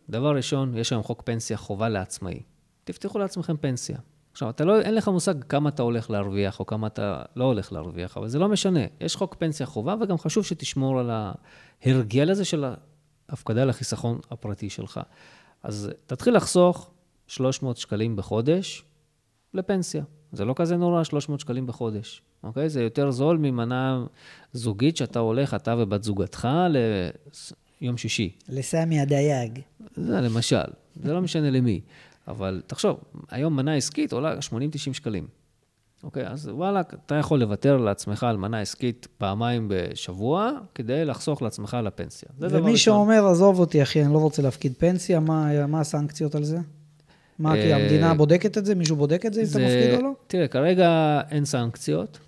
[0.08, 2.40] דבר ראשון, יש היום חוק פנסיה חובה לעצמאי.
[2.84, 3.98] תפתחו לעצמכם פנסיה.
[4.38, 7.72] עכשיו, אתה לא, אין לך מושג כמה אתה הולך להרוויח או כמה אתה לא הולך
[7.72, 8.80] להרוויח, אבל זה לא משנה.
[9.00, 12.64] יש חוק פנסיה חובה, וגם חשוב שתשמור על ההרגל הזה של
[13.28, 15.00] ההפקדה לחיסכון הפרטי שלך.
[15.62, 16.90] אז תתחיל לחסוך
[17.26, 18.84] 300 שקלים בחודש
[19.54, 20.02] לפנסיה.
[20.32, 22.68] זה לא כזה נורא, 300 שקלים בחודש, אוקיי?
[22.68, 24.04] זה יותר זול ממנה
[24.52, 26.48] זוגית שאתה הולך, אתה ובת זוגתך,
[27.80, 28.36] ליום שישי.
[28.48, 29.60] לסמי הדייג.
[29.96, 30.68] זה למשל,
[31.02, 31.80] זה לא משנה למי.
[32.28, 33.00] אבל תחשוב,
[33.30, 34.38] היום מנה עסקית עולה 80-90
[34.92, 35.26] שקלים.
[36.04, 41.76] אוקיי, אז וואלה, אתה יכול לוותר לעצמך על מנה עסקית פעמיים בשבוע, כדי לחסוך לעצמך
[41.84, 42.28] לפנסיה.
[42.38, 42.94] זה דבר ומי ראשון.
[42.94, 46.58] שאומר, עזוב אותי אחי, אני לא רוצה להפקיד פנסיה, מה, מה הסנקציות על זה?
[47.38, 48.74] מה, כי אה, המדינה בודקת את זה?
[48.74, 50.10] מישהו בודק את זה, אם אתה מפקיד או לא?
[50.26, 52.18] תראה, כרגע אין סנקציות,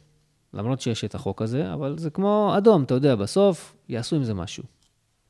[0.54, 4.34] למרות שיש את החוק הזה, אבל זה כמו אדום, אתה יודע, בסוף יעשו עם זה
[4.34, 4.64] משהו.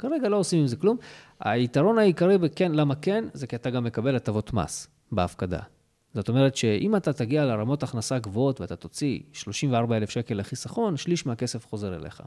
[0.01, 0.97] כרגע לא עושים עם זה כלום.
[1.41, 5.61] היתרון העיקרי בכן, למה כן, זה כי אתה גם מקבל הטבות מס בהפקדה.
[6.15, 11.67] זאת אומרת שאם אתה תגיע לרמות הכנסה גבוהות ואתה תוציא 34,000 שקל לחיסכון, שליש מהכסף
[11.67, 12.23] חוזר אליך,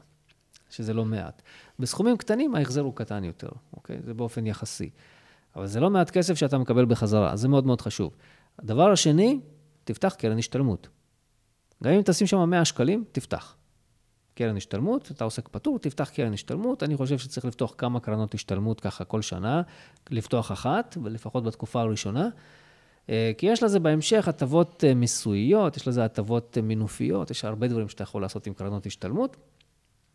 [0.70, 1.42] שזה לא מעט.
[1.78, 3.96] בסכומים קטנים ההחזר הוא קטן יותר, אוקיי?
[4.02, 4.90] זה באופן יחסי.
[5.56, 8.16] אבל זה לא מעט כסף שאתה מקבל בחזרה, זה מאוד מאוד חשוב.
[8.58, 9.40] הדבר השני,
[9.84, 10.88] תפתח קרן השתלמות.
[11.84, 13.56] גם אם תשים שם 100 שקלים, תפתח.
[14.34, 16.82] קרן השתלמות, אתה עוסק פטור, תפתח קרן השתלמות.
[16.82, 19.62] אני חושב שצריך לפתוח כמה קרנות השתלמות ככה כל שנה,
[20.10, 22.28] לפתוח אחת, לפחות בתקופה הראשונה.
[23.10, 27.68] אה, כי יש לזה בהמשך הטבות אה, מיסוייות, יש לזה הטבות אה, מינופיות, יש הרבה
[27.68, 29.36] דברים שאתה יכול לעשות עם קרנות השתלמות.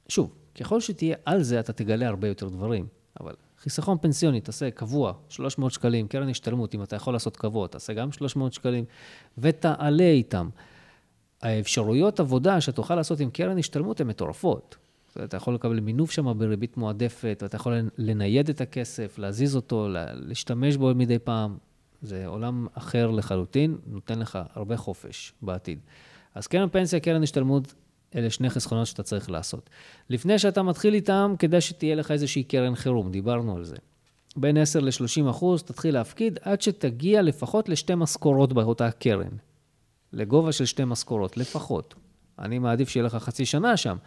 [0.08, 2.88] שוב, ככל שתהיה על זה, אתה תגלה הרבה יותר דברים.
[3.20, 7.94] אבל חיסכון פנסיוני, תעשה קבוע, 300 שקלים, קרן השתלמות, אם אתה יכול לעשות קבוע, תעשה
[7.94, 8.86] גם 300 שקלים,
[9.38, 10.50] ותעלה איתם.
[11.42, 14.76] האפשרויות עבודה שתוכל לעשות עם קרן השתלמות הן מטורפות.
[15.24, 20.76] אתה יכול לקבל מינוף שם בריבית מועדפת, ואתה יכול לנייד את הכסף, להזיז אותו, להשתמש
[20.76, 21.58] בו מדי פעם.
[22.02, 25.80] זה עולם אחר לחלוטין, נותן לך הרבה חופש בעתיד.
[26.36, 27.74] אז קרן פנסיה, קרן השתלמות,
[28.16, 29.70] אלה שני חסכונות שאתה צריך לעשות.
[30.10, 33.76] לפני שאתה מתחיל איתם, כדאי שתהיה לך איזושהי קרן חירום, דיברנו על זה.
[34.36, 39.32] בין 10 ל-30 אחוז, תתחיל להפקיד עד שתגיע לפחות לשתי משכורות באותה קרן.
[40.14, 41.96] לגובה של שתי משכורות, לפחות.
[42.40, 43.98] אני מעדיף שיהיה לך חצי שנה שם,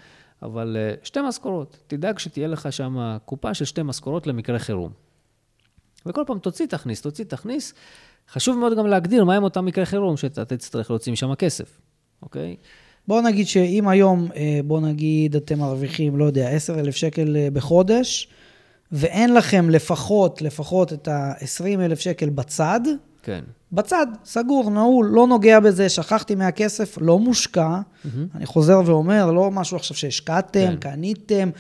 [0.43, 1.79] אבל uh, שתי משכורות.
[1.87, 4.93] תדאג שתהיה לך שם קופה של שתי משכורות למקרה חירום.
[6.07, 7.75] וכל פעם תוציא, תכניס, תוציא, תכניס.
[8.29, 11.81] חשוב מאוד גם להגדיר מהם אותם מקרי חירום שאתה תצטרך להוציא משם כסף,
[12.23, 12.57] אוקיי?
[13.09, 18.29] בוא נגיד שאם היום, אה, בוא נגיד, אתם מרוויחים, לא יודע, 10,000 שקל אה, בחודש,
[18.93, 22.81] ואין לכם לפחות, לפחות את ה-20,000 שקל בצד,
[23.23, 23.41] כן.
[23.73, 27.79] בצד, סגור, נעול, לא נוגע בזה, שכחתי מהכסף, לא מושקע.
[27.79, 28.09] Mm-hmm.
[28.35, 30.77] אני חוזר ואומר, לא משהו עכשיו שהשקעתם, כן.
[30.77, 31.51] קניתם,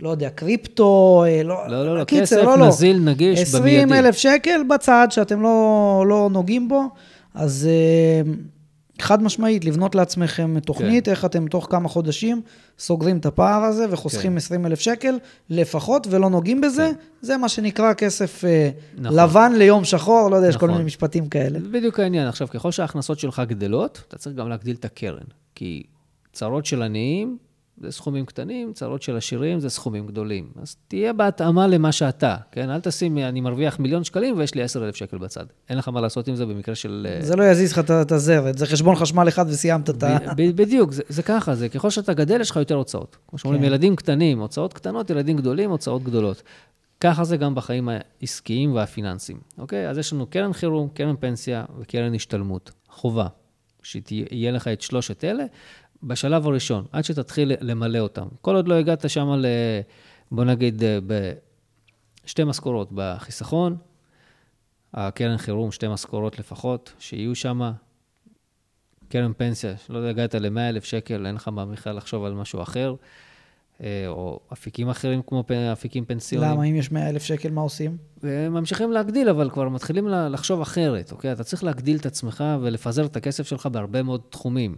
[0.00, 2.68] לא יודע, קריפטו, אה, לא, לא, לא, לא, קיצר, כסף לא, לא.
[2.68, 3.82] נזיל, נגיש, 20 במיידי.
[3.82, 6.82] 20 אלף שקל בצד שאתם לא, לא נוגעים בו,
[7.34, 8.32] אז אה,
[9.02, 11.10] חד משמעית, לבנות לעצמכם תוכנית, כן.
[11.10, 12.42] איך אתם תוך כמה חודשים
[12.78, 14.36] סוגרים את הפער הזה וחוסכים כן.
[14.36, 15.18] 20 אלף שקל
[15.50, 17.00] לפחות ולא נוגעים בזה, כן.
[17.20, 19.18] זה מה שנקרא כסף אה, נכון.
[19.18, 20.48] לבן ליום שחור, לא יודע, נכון.
[20.48, 20.76] יש כל נכון.
[20.78, 21.60] מיני משפטים כאלה.
[21.60, 22.26] זה בדיוק העניין.
[22.26, 25.24] עכשיו, ככל שההכנסות שלך גדלות, אתה צריך גם להגדיל את הקרן,
[25.54, 25.82] כי
[26.32, 27.38] צרות של עניים
[27.80, 30.50] זה סכומים קטנים, צרות של עשירים זה סכומים גדולים.
[30.62, 32.70] אז תהיה בהתאמה למה שאתה, כן?
[32.70, 35.44] אל תשים, אני מרוויח מיליון שקלים ויש לי עשר אלף שקל בצד.
[35.68, 37.06] אין לך מה לעשות עם זה במקרה של...
[37.10, 40.18] אה, זה לא יזיז לך את הזרת, זה חשבון חשמל אחד וסיימת את ה...
[40.36, 43.16] בדיוק, זה, זה ככה, זה ככל שאתה גדל, יש לך יותר הוצאות.
[43.28, 43.66] כמו שאומרים, כן.
[43.66, 46.42] ילדים קטנים, הוצאות קטנות, ילדים גדולים, הוצאות גדולות.
[47.00, 49.88] ככה זה גם בחיים העסקיים והפיננסיים, אוקיי?
[49.88, 52.70] אז יש לנו קרן חירום, קרן פנסיה וקרן השתלמות.
[52.88, 53.26] חובה,
[53.82, 55.44] שיהיה לך את שלושת אלה,
[56.02, 58.26] בשלב הראשון, עד שתתחיל למלא אותם.
[58.40, 59.46] כל עוד לא הגעת שם ל...
[60.30, 60.98] בוא נגיד, אה,
[62.24, 63.76] בשתי משכורות בחיסכון,
[64.94, 67.72] הקרן חירום, שתי משכורות לפחות, שיהיו שם.
[69.08, 72.94] קרן פנסיה, לא הגעת ל-100,000 שקל, אין לך מה בכלל לחשוב על משהו אחר,
[73.82, 76.50] אה, או אפיקים אחרים כמו אפיקים פנסיונים.
[76.50, 76.64] למה?
[76.64, 77.96] אם יש 100,000 שקל, מה עושים?
[78.50, 81.32] ממשיכים להגדיל, אבל כבר מתחילים לחשוב אחרת, אוקיי?
[81.32, 84.76] אתה צריך להגדיל את עצמך ולפזר את הכסף שלך בהרבה מאוד תחומים.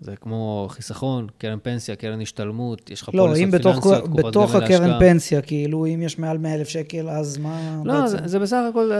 [0.00, 4.22] זה כמו חיסכון, קרן פנסיה, קרן השתלמות, יש לך לא, פוליסות פיננסיות, קופות גמל להשקעה.
[4.22, 8.00] לא, אם בתוך הקרן פנסיה, כאילו, אם יש מעל 100 אלף שקל, אז מה לא,
[8.00, 8.18] בעצם?
[8.18, 8.90] זה, זה בסך הכל,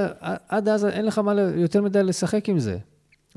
[0.49, 2.79] עד אז אין לך מה יותר מדי לשחק עם זה.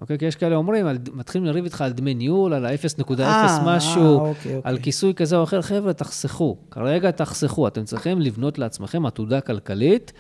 [0.01, 0.18] אוקיי?
[0.18, 4.01] כי יש כאלה אומרים, על, מתחילים לריב איתך על דמי ניהול, על ה-0.0 אה, משהו,
[4.01, 4.62] אה, אוקיי, אוקיי.
[4.64, 5.62] על כיסוי כזה או אחר.
[5.62, 6.57] חבר'ה, תחסכו.
[6.72, 7.68] כרגע תחסכו.
[7.68, 10.14] אתם צריכים לבנות לעצמכם עתודה כלכלית,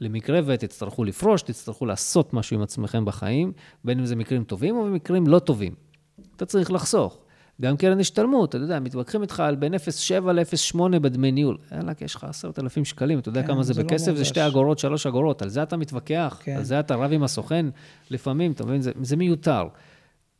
[0.00, 3.52] למקרה ותצטרכו לפרוש, תצטרכו לעשות משהו עם עצמכם בחיים,
[3.84, 5.85] בין אם זה מקרים טובים או במקרים לא טובים.
[6.36, 7.18] אתה צריך לחסוך.
[7.62, 11.58] גם קרן השתלמות, אתה יודע, מתווכחים איתך על בין 0.7 ל-0.8 בדמי ניהול.
[11.72, 14.08] יאללה, כי יש לך 10,000 שקלים, אתה יודע כן, כמה זה, זה לא בכסף?
[14.08, 16.56] לא זה שתי אגורות, שלוש אגורות, על זה אתה מתווכח, כן.
[16.56, 17.66] על זה אתה רב עם הסוכן
[18.10, 18.80] לפעמים, אתה מבין?
[18.80, 19.64] זה, זה מיותר.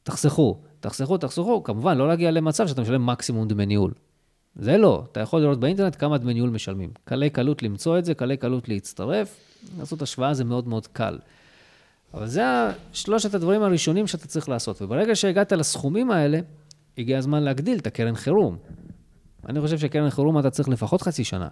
[0.03, 3.93] תחסכו, תחסכו, תחסכו, כמובן, לא להגיע למצב שאתה משלם מקסימום דמי ניהול.
[4.57, 6.91] זה לא, אתה יכול לראות באינטרנט כמה דמי ניהול משלמים.
[7.05, 9.37] קלי קלות למצוא את זה, קלי קלות להצטרף,
[9.79, 11.19] לעשות השוואה זה מאוד מאוד קל.
[12.15, 12.43] אבל זה
[12.93, 14.83] שלושת הדברים הראשונים שאתה צריך לעשות.
[14.83, 16.39] וברגע שהגעת לסכומים האלה,
[16.99, 18.57] הגיע הזמן להגדיל את הקרן חירום.
[19.49, 21.49] אני חושב שקרן חירום אתה צריך לפחות חצי שנה.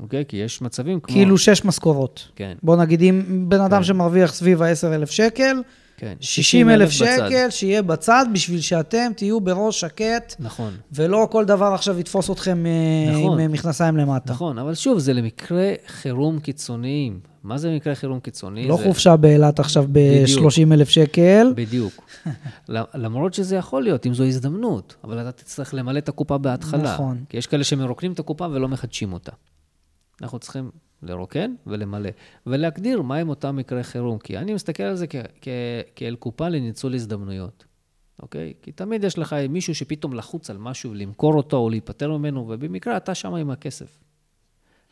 [0.00, 0.24] אוקיי?
[0.28, 1.14] כי יש מצבים כמו...
[1.14, 2.28] כאילו שש משכורות.
[2.36, 2.56] כן.
[2.62, 3.84] בוא נגיד, אם בן אדם כן.
[3.84, 5.56] שמרוויח סביב ה-10,000 שקל,
[5.96, 6.14] כן.
[6.20, 7.26] 60 אלף בצד.
[7.28, 10.74] שקל שיהיה בצד בשביל שאתם תהיו בראש שקט, נכון.
[10.92, 13.32] ולא כל דבר עכשיו יתפוס אתכם אה, נכון.
[13.32, 14.32] עם אה, מכנסיים למטה.
[14.32, 17.20] נכון, אבל שוב, זה למקרה חירום קיצוניים.
[17.42, 18.68] מה זה מקרה חירום קיצוני?
[18.68, 18.84] לא זה...
[18.84, 20.42] חופשה באילת עכשיו בדיוק.
[20.42, 21.52] ב-30 אלף שקל.
[21.56, 22.10] בדיוק.
[22.94, 26.94] למרות שזה יכול להיות, אם זו הזדמנות, אבל אתה תצטרך למלא את הקופה בהתחלה.
[26.94, 27.24] נכון.
[27.28, 29.32] כי יש כאלה שמרוקנים את הקופה ולא מחדשים אותה.
[30.22, 30.70] אנחנו צריכים
[31.02, 32.10] לרוקן ולמלא,
[32.46, 34.18] ולהגדיר מהם אותם מקרי חירום.
[34.18, 35.48] כי אני מסתכל על זה כ- כ-
[35.96, 37.64] כאל קופה לניצול הזדמנויות,
[38.22, 38.54] אוקיי?
[38.62, 42.96] כי תמיד יש לך מישהו שפתאום לחוץ על משהו ולמכור אותו או להיפטר ממנו, ובמקרה
[42.96, 43.98] אתה שם עם הכסף.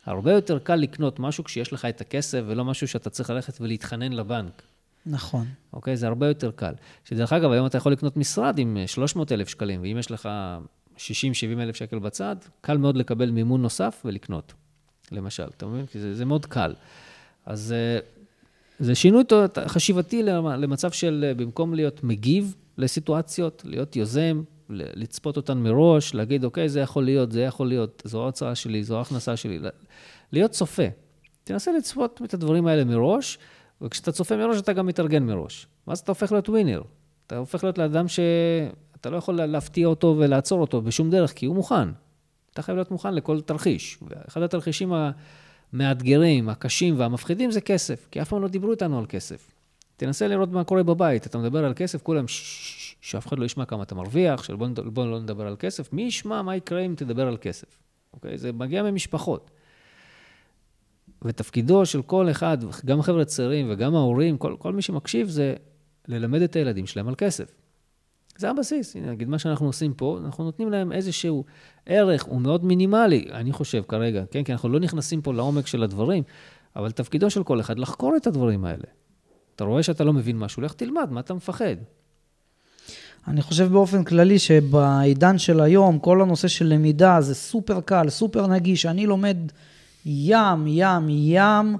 [0.06, 4.12] הרבה יותר קל לקנות משהו כשיש לך את הכסף, ולא משהו שאתה צריך ללכת ולהתחנן
[4.12, 4.62] לבנק.
[5.06, 5.46] נכון.
[5.72, 5.96] אוקיי?
[5.96, 6.72] זה הרבה יותר קל.
[7.04, 10.28] שדרך אגב, היום אתה יכול לקנות משרד עם 300 אלף שקלים, ואם יש לך
[10.96, 11.00] 60-70
[11.58, 14.54] אלף שקל בצד, קל מאוד לקבל מימון נוסף ולקנות,
[15.14, 15.86] למשל, אתה מבין?
[15.86, 16.74] כי זה, זה מאוד קל.
[17.46, 17.98] אז אה,
[18.78, 19.24] זה שינוי
[19.66, 26.44] חשיבתי למ- למצב של אה, במקום להיות מגיב לסיטואציות, להיות יוזם, לצפות אותן מראש, להגיד,
[26.44, 29.58] אוקיי, זה יכול להיות, זה יכול להיות, זו ההוצאה שלי, זו ההכנסה שלי.
[30.32, 30.82] להיות צופה.
[31.44, 33.38] תנסה לצפות את הדברים האלה מראש,
[33.82, 35.66] וכשאתה צופה מראש, אתה גם מתארגן מראש.
[35.86, 36.82] ואז אתה הופך להיות ווינר.
[37.26, 41.54] אתה הופך להיות לאדם שאתה לא יכול להפתיע אותו ולעצור אותו בשום דרך, כי הוא
[41.54, 41.88] מוכן.
[42.54, 43.98] אתה חייב להיות מוכן לכל תרחיש.
[44.08, 44.92] ואחד התרחישים
[45.72, 49.50] המאתגרים, הקשים והמפחידים זה כסף, כי אף פעם לא דיברו איתנו על כסף.
[49.96, 52.24] תנסה לראות מה קורה בבית, אתה מדבר על כסף, כולם
[53.00, 55.92] שאף אחד לא ישמע כמה אתה מרוויח, נד- בוא לא נדבר על כסף.
[55.92, 57.78] מי ישמע מה יקרה אם תדבר על כסף?
[58.12, 58.38] אוקיי?
[58.38, 59.50] זה מגיע ממשפחות.
[61.22, 65.54] ותפקידו של כל אחד, גם חבר'ה צעירים וגם ההורים, כל, כל מי שמקשיב, זה
[66.08, 67.63] ללמד את הילדים שלהם על כסף.
[68.38, 68.96] זה הבסיס.
[68.96, 71.44] הנה, נגיד, מה שאנחנו עושים פה, אנחנו נותנים להם איזשהו
[71.86, 74.42] ערך, הוא מאוד מינימלי, אני חושב כרגע, כן?
[74.44, 76.22] כי אנחנו לא נכנסים פה לעומק של הדברים,
[76.76, 78.84] אבל תפקידו של כל אחד לחקור את הדברים האלה.
[79.56, 81.76] אתה רואה שאתה לא מבין משהו, לך תלמד, מה אתה מפחד?
[83.28, 88.46] אני חושב באופן כללי שבעידן של היום, כל הנושא של למידה זה סופר קל, סופר
[88.46, 88.86] נגיש.
[88.86, 89.36] אני לומד
[90.06, 91.76] ים, ים, ים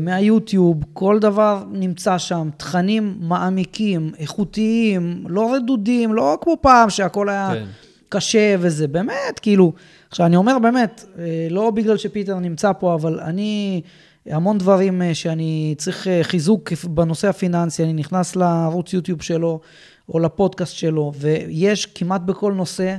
[0.00, 7.50] מהיוטיוב, כל דבר נמצא שם, תכנים מעמיקים, איכותיים, לא רדודים, לא כמו פעם שהכל היה
[7.54, 7.64] כן.
[8.08, 9.72] קשה וזה, באמת, כאילו,
[10.08, 13.82] עכשיו אני אומר באמת, אה, לא בגלל שפיטר נמצא פה, אבל אני,
[14.26, 19.60] המון דברים אה, שאני צריך אה, חיזוק בנושא הפיננסי, אני נכנס לערוץ יוטיוב שלו,
[20.08, 22.96] או לפודקאסט שלו, ויש כמעט בכל נושא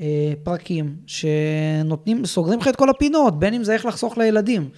[0.00, 4.68] אה, פרקים שנותנים, סוגרים לך את כל הפינות, בין אם זה איך לחסוך לילדים.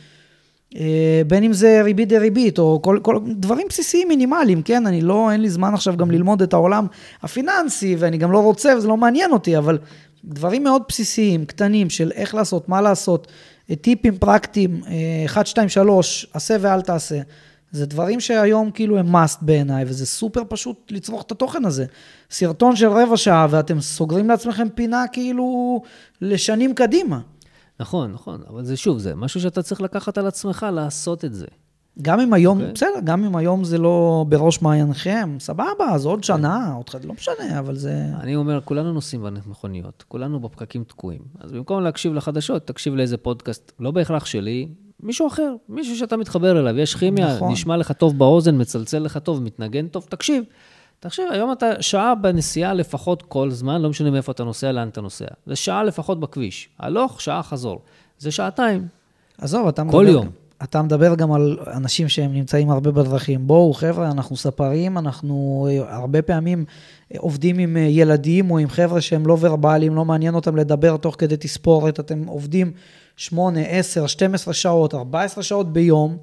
[0.77, 4.87] אה, בין אם זה ריבית דריבית, או כל, כל דברים בסיסיים מינימליים, כן?
[4.87, 6.87] אני לא, אין לי זמן עכשיו גם ללמוד את העולם
[7.23, 9.79] הפיננסי, ואני גם לא רוצה, וזה לא מעניין אותי, אבל
[10.25, 13.27] דברים מאוד בסיסיים, קטנים, של איך לעשות, מה לעשות,
[13.71, 14.81] אה, טיפים פרקטיים,
[15.27, 17.21] 1, 2, 3, עשה ואל תעשה.
[17.73, 21.85] זה דברים שהיום כאילו הם must בעיניי, וזה סופר פשוט לצרוך את התוכן הזה.
[22.31, 25.83] סרטון של רבע שעה, ואתם סוגרים לעצמכם פינה כאילו
[26.21, 27.21] לשנים קדימה.
[27.81, 31.47] נכון, נכון, אבל זה שוב, זה משהו שאתה צריך לקחת על עצמך לעשות את זה.
[32.03, 32.61] גם אם היום, okay.
[32.61, 32.75] אוקיי.
[32.75, 37.15] בסדר, גם אם היום זה לא בראש מעייניכם, סבבה, אז עוד שנה, עוד חד, לא
[37.15, 38.05] משנה, אבל זה...
[38.21, 41.21] אני אומר, כולנו נוסעים במכוניות, כולנו בפקקים תקועים.
[41.41, 44.69] אז במקום להקשיב לחדשות, תקשיב לאיזה פודקאסט, לא בהכרח שלי,
[45.03, 47.53] מישהו אחר, מישהו שאתה מתחבר אליו, יש כימיה, נכון.
[47.53, 50.45] נשמע לך טוב באוזן, מצלצל לך טוב, מתנגן טוב, תקשיב.
[51.01, 55.01] תקשיב, היום אתה שעה בנסיעה לפחות כל זמן, לא משנה מאיפה אתה נוסע, לאן אתה
[55.01, 55.25] נוסע.
[55.47, 56.69] זה שעה לפחות בכביש.
[56.79, 57.81] הלוך, שעה חזור.
[58.19, 58.87] זה שעתיים.
[59.39, 59.99] עזוב, אתה מדבר...
[59.99, 60.31] כל יום.
[60.63, 63.47] אתה מדבר גם על אנשים שהם נמצאים הרבה בדרכים.
[63.47, 66.65] בואו, חבר'ה, אנחנו ספרים, אנחנו אה, הרבה פעמים
[67.15, 70.97] אה, עובדים עם אה, ילדים או עם חבר'ה שהם לא ורבליים, לא מעניין אותם לדבר
[70.97, 72.01] תוך כדי תספורת.
[72.01, 72.73] אתם עובדים
[73.17, 76.17] 8, 10, 12 שעות, 14 שעות ביום.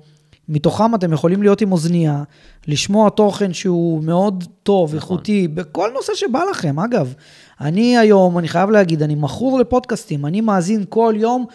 [0.49, 2.23] מתוכם אתם יכולים להיות עם אוזנייה,
[2.67, 4.99] לשמוע תוכן שהוא מאוד טוב, נכון.
[4.99, 6.79] איכותי, בכל נושא שבא לכם.
[6.79, 7.13] אגב,
[7.61, 11.45] אני היום, אני חייב להגיד, אני מכור לפודקאסטים, אני מאזין כל יום,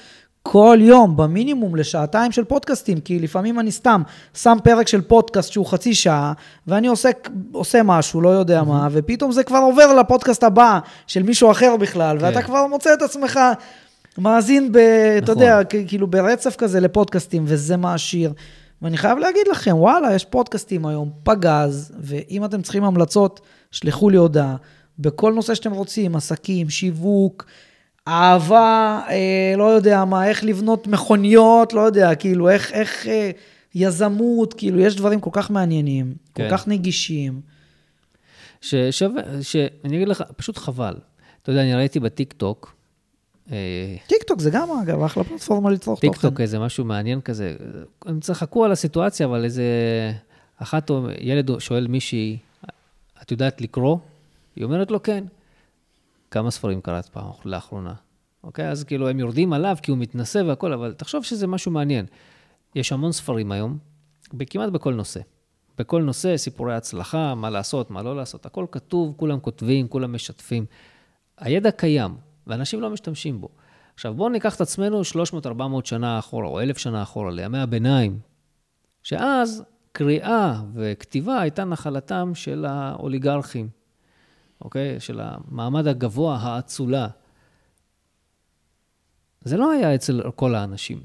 [0.43, 4.03] כל יום, במינימום לשעתיים של פודקאסטים, כי לפעמים אני סתם
[4.35, 6.33] שם פרק של פודקאסט שהוא חצי שעה,
[6.67, 11.51] ואני עוסק, עושה משהו, לא יודע מה, ופתאום זה כבר עובר לפודקאסט הבא של מישהו
[11.51, 12.25] אחר בכלל, כן.
[12.25, 13.41] ואתה כבר מוצא את עצמך
[14.19, 15.43] מאזין, ב, אתה נכון.
[15.43, 18.33] יודע, כ- כאילו ברצף כזה לפודקאסטים, וזה מעשיר.
[18.83, 23.41] ואני חייב להגיד לכם, וואלה, יש פודקאסטים היום, פגז, ואם אתם צריכים המלצות,
[23.71, 24.57] שלחו לי הודעה.
[24.99, 27.47] בכל נושא שאתם רוצים, עסקים, שיווק,
[28.09, 33.31] אהבה, אה, לא יודע מה, איך לבנות מכוניות, לא יודע, כאילו, איך, איך אה,
[33.75, 36.49] יזמות, כאילו, יש דברים כל כך מעניינים, כן.
[36.49, 37.41] כל כך נגישים.
[38.61, 40.95] ששווה, שאני אגיד לך, פשוט חבל.
[41.43, 42.75] אתה יודע, אני ראיתי בטיקטוק,
[43.51, 46.13] אה, טיק טוק זה גם, אגב, אחלה פלטפורמה לצרוך תוכן.
[46.13, 47.57] טיקטוק איזה משהו מעניין כזה.
[48.07, 49.65] הם צחקו על הסיטואציה, אבל איזה
[50.57, 50.91] אחת,
[51.21, 52.39] ילד שואל מישהי,
[53.23, 53.99] את יודעת לקרוא?
[54.57, 55.25] היא אומרת לו, כן.
[56.31, 57.95] כמה ספרים קראת פעם לאחרונה?
[58.45, 58.69] אוקיי?
[58.69, 62.07] אז כאילו, הם יורדים עליו כי הוא מתנשא והכול, אבל תחשוב שזה משהו מעניין.
[62.75, 63.79] יש המון ספרים היום,
[64.51, 65.21] כמעט בכל נושא.
[65.79, 70.67] בכל נושא, סיפורי הצלחה, מה לעשות, מה לא לעשות, הכל כתוב, כולם כותבים, כולם משתפים.
[71.39, 72.15] הידע קיים,
[72.47, 73.49] ואנשים לא משתמשים בו.
[73.95, 75.01] עכשיו, בואו ניקח את עצמנו
[75.45, 75.49] 300-400
[75.85, 78.19] שנה אחורה, או 1,000 שנה אחורה, לימי הביניים,
[79.03, 83.69] שאז קריאה וכתיבה הייתה נחלתם של האוליגרכים,
[84.61, 85.01] אוקיי?
[85.01, 87.09] של המעמד הגבוה, האצולה.
[89.45, 91.01] זה לא היה אצל כל האנשים.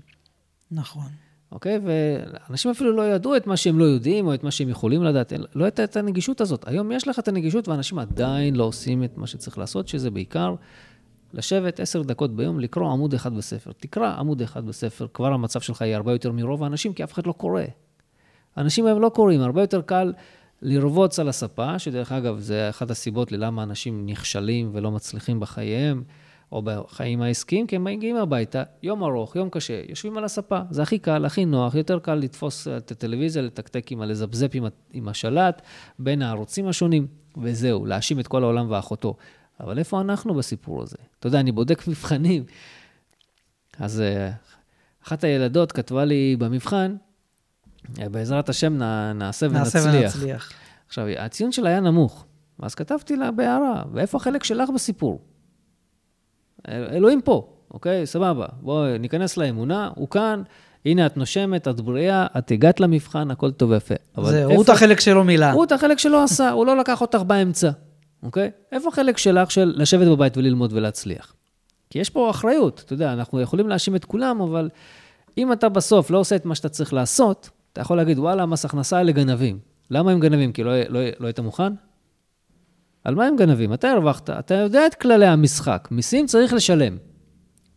[0.71, 1.09] נכון.
[1.51, 1.79] אוקיי?
[1.83, 5.33] ואנשים אפילו לא ידעו את מה שהם לא יודעים, או את מה שהם יכולים לדעת.
[5.55, 6.67] לא הייתה את הנגישות הזאת.
[6.67, 10.55] היום יש לך את הנגישות, ואנשים עדיין לא עושים את מה שצריך לעשות, שזה בעיקר
[11.33, 13.71] לשבת עשר דקות ביום, לקרוא עמוד אחד בספר.
[13.71, 17.27] תקרא עמוד אחד בספר, כבר המצב שלך יהיה הרבה יותר מרוב האנשים, כי אף אחד
[17.27, 17.61] לא קורא.
[18.57, 20.13] אנשים היום לא קוראים, הרבה יותר קל
[20.61, 26.03] לרבוץ על הספה, שדרך אגב, זה אחת הסיבות ללמה אנשים נכשלים ולא מצליחים בחייהם.
[26.51, 30.59] או בחיים העסקיים, כי הם מגיעים הביתה, יום ארוך, יום קשה, יושבים על הספה.
[30.69, 34.51] זה הכי קל, הכי נוח, יותר קל לתפוס את הטלוויזיה, לתקתק עם הלזפזפ
[34.93, 35.61] עם, השלט
[35.99, 39.15] בין הערוצים השונים, וזהו, להאשים את כל העולם ואחותו.
[39.59, 40.97] אבל איפה אנחנו בסיפור הזה?
[41.19, 42.43] אתה יודע, אני בודק מבחנים.
[43.79, 44.31] אז אה,
[45.07, 46.95] אחת הילדות כתבה לי במבחן,
[48.01, 48.73] אה, בעזרת השם
[49.15, 49.85] נעשה ונצליח.
[49.85, 50.51] נעשה ונצליח.
[50.87, 52.25] עכשיו, הציון שלה היה נמוך,
[52.59, 55.21] אז כתבתי לה בהערה, ואיפה החלק שלך בסיפור?
[56.67, 58.05] אלוהים פה, אוקיי?
[58.05, 58.45] סבבה.
[58.61, 60.43] בואי ניכנס לאמונה, הוא כאן,
[60.85, 63.95] הנה את נושמת, את בריאה, את הגעת למבחן, הכל טוב ויפה.
[64.23, 65.51] זה, הוא את החלק שלו מילה.
[65.51, 67.71] הוא את החלק שלו עשה, הוא לא לקח אותך באמצע,
[68.23, 68.51] אוקיי?
[68.71, 71.33] איפה החלק שלך של לשבת בבית וללמוד ולהצליח?
[71.89, 74.69] כי יש פה אחריות, אתה יודע, אנחנו יכולים להאשים את כולם, אבל
[75.37, 78.65] אם אתה בסוף לא עושה את מה שאתה צריך לעשות, אתה יכול להגיד, וואלה, מס
[78.65, 79.59] הכנסה אלה גנבים.
[79.91, 80.51] למה הם גנבים?
[80.51, 81.73] כי לא, לא, לא היית מוכן?
[83.03, 83.73] על מה הם גנבים?
[83.73, 85.87] אתה הרווחת, אתה יודע את כללי המשחק.
[85.91, 86.97] מיסים צריך לשלם.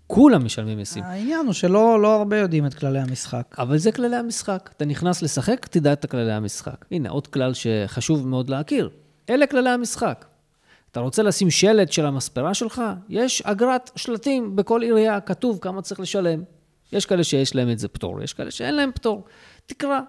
[0.06, 1.02] כולם משלמים מיסים.
[1.02, 3.54] העניין הוא שלא לא הרבה יודעים את כללי המשחק.
[3.58, 4.70] אבל זה כללי המשחק.
[4.76, 6.84] אתה נכנס לשחק, תדע את כללי המשחק.
[6.90, 8.90] הנה, עוד כלל שחשוב מאוד להכיר.
[9.30, 10.24] אלה כללי המשחק.
[10.90, 12.82] אתה רוצה לשים שלט של המספרה שלך?
[13.08, 16.42] יש אגרת שלטים בכל עירייה, כתוב כמה צריך לשלם.
[16.92, 19.24] יש כאלה שיש להם את זה פטור, יש כאלה שאין להם פטור.
[19.66, 20.00] תקרא.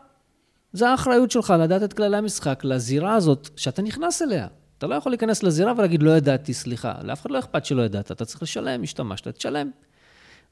[0.73, 4.47] זה האחריות שלך לדעת את כללי המשחק לזירה הזאת שאתה נכנס אליה.
[4.77, 6.93] אתה לא יכול להיכנס לזירה ולהגיד, לא ידעתי, סליחה.
[7.03, 9.71] לאף אחד לא אכפת שלא ידעת, אתה צריך לשלם, השתמשת, תשלם.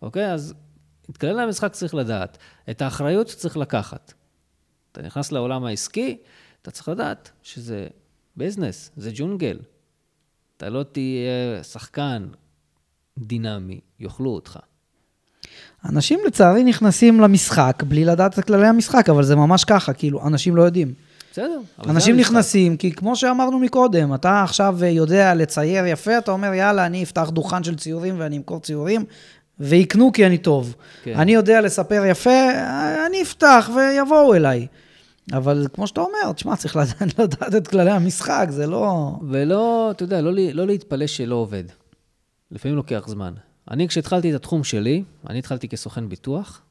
[0.02, 0.34] אוקיי?
[0.34, 0.54] אז
[1.10, 2.38] את כללי המשחק צריך לדעת.
[2.70, 4.14] את האחריות צריך לקחת.
[4.92, 6.18] אתה נכנס לעולם העסקי,
[6.62, 7.88] אתה צריך לדעת שזה
[8.36, 9.60] ביזנס, זה ג'ונגל.
[10.60, 12.28] אתה לא תהיה שחקן
[13.20, 14.60] דינמי, יאכלו אותך.
[15.90, 20.56] אנשים לצערי נכנסים למשחק בלי לדעת את כללי המשחק, אבל זה ממש ככה, כאילו, אנשים
[20.56, 20.94] לא יודעים.
[21.32, 21.60] בסדר.
[21.90, 27.04] אנשים נכנסים, כי כמו שאמרנו מקודם, אתה עכשיו יודע לצייר יפה, אתה אומר, יאללה, אני
[27.04, 29.06] אפתח דוכן של ציורים ואני אמכור ציורים,
[29.60, 30.76] ויקנו כי אני טוב.
[31.04, 31.14] כן.
[31.16, 32.52] אני יודע לספר יפה,
[33.08, 34.68] אני אפתח ויבואו אליי.
[35.34, 36.76] אבל כמו שאתה אומר, תשמע, צריך
[37.20, 39.12] לדעת, את כללי המשחק, זה לא...
[39.30, 41.64] ולא, אתה יודע, לא, לא להתפלא שלא עובד.
[42.52, 43.34] לפעמים לוקח זמן.
[43.72, 46.62] אני, כשהתחלתי את התחום שלי, אני התחלתי כסוכן ביטוח,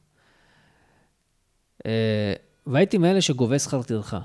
[1.85, 2.33] אה,
[2.67, 4.19] והייתי מאלה שגובה שכר טרחה.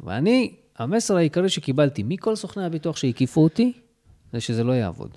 [0.00, 3.72] ואני, המסר העיקרי שקיבלתי מכל סוכני הביטוח שהקיפו אותי,
[4.32, 5.16] זה שזה לא יעבוד.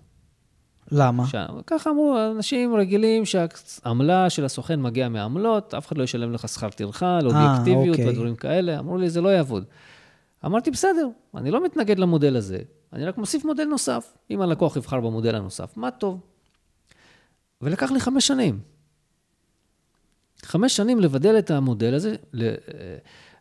[0.91, 1.27] למה?
[1.27, 1.35] ש...
[1.67, 6.69] ככה אמרו, אנשים רגילים שהעמלה של הסוכן מגיעה מעמלות, אף אחד לא ישלם לך שכר
[6.69, 8.09] טרחה, לא אובייקטיביות אוקיי.
[8.09, 8.79] ודברים כאלה.
[8.79, 9.63] אמרו לי, זה לא יעבוד.
[10.45, 12.59] אמרתי, בסדר, אני לא מתנגד למודל הזה,
[12.93, 14.17] אני רק מוסיף מודל נוסף.
[14.31, 16.19] אם הלקוח יבחר במודל הנוסף, מה טוב.
[17.61, 18.59] ולקח לי חמש שנים.
[20.41, 22.15] חמש שנים לבדל את המודל הזה,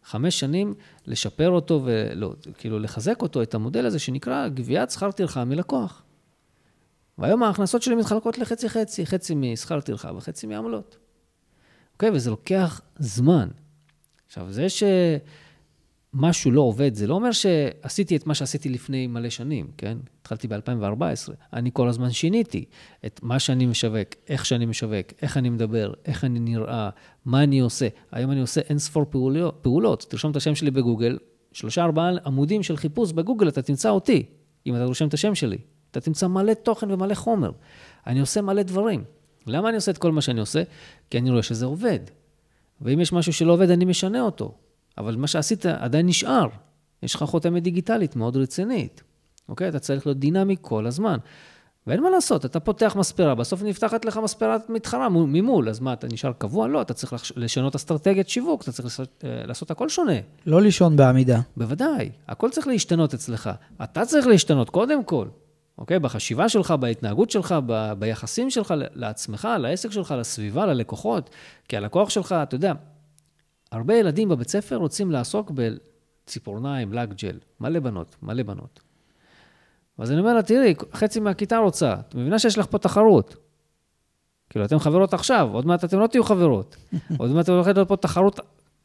[0.04, 0.74] חמש שנים
[1.06, 6.03] לשפר אותו וכאילו לחזק אותו, את המודל הזה שנקרא גביית שכר טרחה מלקוח.
[7.18, 10.96] והיום ההכנסות שלי מתחלקות לחצי-חצי, חצי משכר טרחה וחצי מעמלות.
[11.92, 12.10] אוקיי?
[12.10, 13.48] וזה לוקח זמן.
[14.26, 14.82] עכשיו, זה ש...
[16.14, 19.98] משהו לא עובד, זה לא אומר שעשיתי את מה שעשיתי לפני מלא שנים, כן?
[20.20, 21.32] התחלתי ב-2014.
[21.52, 22.64] אני כל הזמן שיניתי
[23.06, 26.90] את מה שאני משווק, איך שאני משווק, איך אני מדבר, איך אני נראה,
[27.24, 27.88] מה אני עושה.
[28.12, 29.04] היום אני עושה אין ספור
[29.62, 30.06] פעולות.
[30.08, 31.18] תרשום את השם שלי בגוגל,
[31.52, 34.26] שלושה ארבעה עמודים של חיפוש בגוגל, אתה תמצא אותי,
[34.66, 35.58] אם אתה רושם את השם שלי.
[35.94, 37.50] אתה תמצא מלא תוכן ומלא חומר.
[38.06, 39.04] אני עושה מלא דברים.
[39.46, 40.62] למה אני עושה את כל מה שאני עושה?
[41.10, 41.98] כי אני רואה שזה עובד.
[42.80, 44.54] ואם יש משהו שלא עובד, אני משנה אותו.
[44.98, 46.46] אבל מה שעשית עדיין נשאר.
[47.02, 49.02] יש לך חותמת דיגיטלית מאוד רצינית,
[49.48, 49.68] אוקיי?
[49.68, 51.18] אתה צריך להיות דינמי כל הזמן.
[51.86, 56.06] ואין מה לעשות, אתה פותח מספרה, בסוף נפתחת לך מספרת מתחרה ממול, אז מה, אתה
[56.06, 56.68] נשאר קבוע?
[56.68, 60.12] לא, אתה צריך לשנות אסטרטגיית שיווק, אתה צריך לעשות, אה, לעשות הכל שונה.
[60.46, 61.40] לא לישון בעמידה.
[61.56, 63.50] בוודאי, הכל צריך להשתנות אצלך.
[63.82, 65.26] אתה צריך להשתנות קודם כל,
[65.78, 65.98] אוקיי?
[65.98, 71.30] בחשיבה שלך, בהתנהגות שלך, ב, ביחסים שלך לעצמך, לעסק שלך, לסביבה, ללקוחות.
[71.68, 72.72] כי הלקוח שלך, אתה יודע,
[73.72, 77.38] הרבה ילדים בבית ספר רוצים לעסוק בציפורניים, לק ג'ל.
[77.60, 78.80] מלא בנות, מלא בנות.
[79.98, 83.36] אז אני אומר לה, תראי, חצי מהכיתה רוצה, את מבינה שיש לך פה תחרות.
[84.50, 86.76] כאילו, אתן חברות עכשיו, עוד מעט אתן לא תהיו חברות.
[87.18, 88.40] עוד מעט הולכת להיות פה תחרות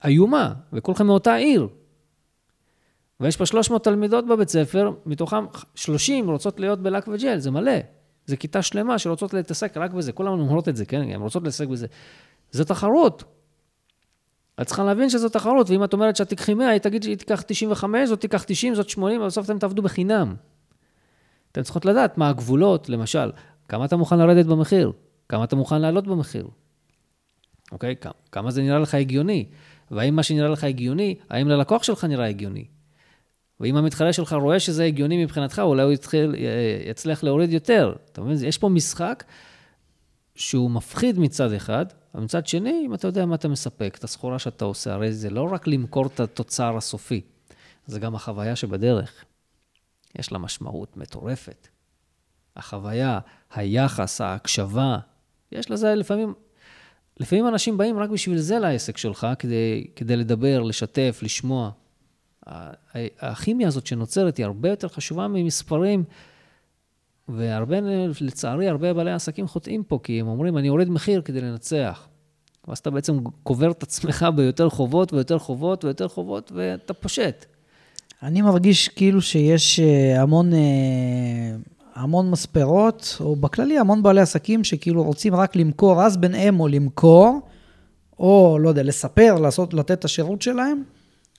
[0.06, 1.68] איומה, וכולכם מאותה עיר.
[3.20, 7.72] ויש פה 300 תלמידות בבית ספר, מתוכם 30 רוצות להיות בלק וג'ל, זה מלא.
[8.26, 11.02] זה כיתה שלמה שרוצות להתעסק רק בזה, כולן אומרות את זה, כן?
[11.02, 11.88] הן רוצות להתעסק בזה.
[12.52, 13.24] זה תחרות.
[14.62, 17.42] את צריכה להבין שזו תחרות, ואם את אומרת שאת תיקחי 100, היא תגיד שהיא תיקח
[17.48, 20.36] 95, זאת תיקח 90, זאת 80, ובסוף אתם תעבדו בחינם.
[21.52, 23.32] אתן צריכות לדעת מה הגבולות, למשל,
[23.68, 24.92] כמה אתה מוכן לרדת במחיר,
[25.30, 26.48] כמה אתה מוכן לעלות במחיר,
[27.72, 27.96] אוקיי?
[28.32, 29.46] כמה זה נראה לך הגיוני,
[29.92, 32.66] והאם מה שנראה לך הגיוני, האם ללקוח שלך נראה הגיוני.
[33.60, 36.36] ואם המתחרה שלך רואה שזה הגיוני מבחינתך, אולי הוא יתחיל,
[36.90, 37.96] יצליח להוריד יותר.
[38.12, 38.48] אתה מבין?
[38.48, 39.24] יש פה משחק
[40.36, 44.40] שהוא מפחיד מצד אחד, אבל מצד שני, אם אתה יודע מה אתה מספק, את הסחורה
[44.40, 47.22] שאתה עושה, הרי זה לא רק למכור את התוצר הסופי,
[47.86, 49.26] זה גם החוויה שבדרך.
[50.20, 51.68] יש לה משמעות מטורפת.
[52.56, 53.20] החוויה,
[53.54, 54.98] היחס, ההקשבה,
[55.52, 56.34] יש לזה לפעמים,
[57.20, 61.72] לפעמים אנשים באים רק בשביל זה לעסק שלך, כדי, כדי לדבר, לשתף, לשמוע.
[63.20, 66.04] הכימיה הזאת שנוצרת היא הרבה יותר חשובה ממספרים,
[67.30, 67.78] והרבה,
[68.22, 72.08] לצערי, הרבה בעלי עסקים חוטאים פה, כי הם אומרים, אני אוריד מחיר כדי לנצח.
[72.68, 77.46] ואז אתה בעצם קובר את עצמך ביותר חובות ויותר חובות ויותר חובות, ואתה פושט.
[78.24, 80.60] אני מרגיש כאילו שיש אה, המון, אה,
[81.96, 87.40] המון מספרות, או בכללי המון בעלי עסקים שכאילו רוצים רק למכור, אז ביניהם או למכור,
[88.20, 90.84] או לא יודע, לספר, לעשות, לתת את השירות שלהם,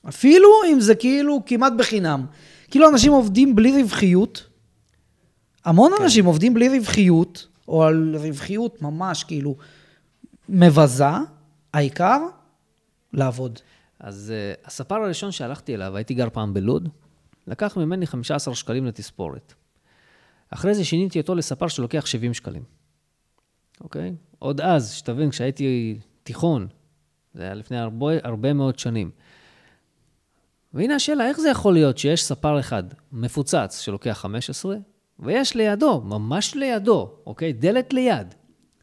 [0.09, 2.27] אפילו אם זה כאילו כמעט בחינם.
[2.71, 4.47] כאילו אנשים עובדים בלי רווחיות,
[5.65, 6.03] המון כן.
[6.03, 9.57] אנשים עובדים בלי רווחיות, או על רווחיות ממש כאילו
[10.49, 11.05] מבזה,
[11.75, 12.19] העיקר,
[13.13, 13.59] לעבוד.
[14.01, 16.89] אז uh, הספר הראשון שהלכתי אליו, הייתי גר פעם בלוד,
[17.47, 19.55] לקח ממני 15 שקלים לתספורת.
[20.51, 22.63] אחרי זה שיניתי אותו לספר שלוקח 70 שקלים.
[23.81, 24.15] אוקיי?
[24.39, 26.67] עוד אז, שתבין, כשהייתי תיכון,
[27.35, 29.11] זה היה לפני הרבה, הרבה מאוד שנים.
[30.75, 32.83] והנה השאלה, איך זה יכול להיות שיש ספר אחד
[33.13, 34.77] מפוצץ שלוקח 15,
[35.19, 37.53] ויש לידו, ממש לידו, אוקיי?
[37.53, 38.35] דלת ליד,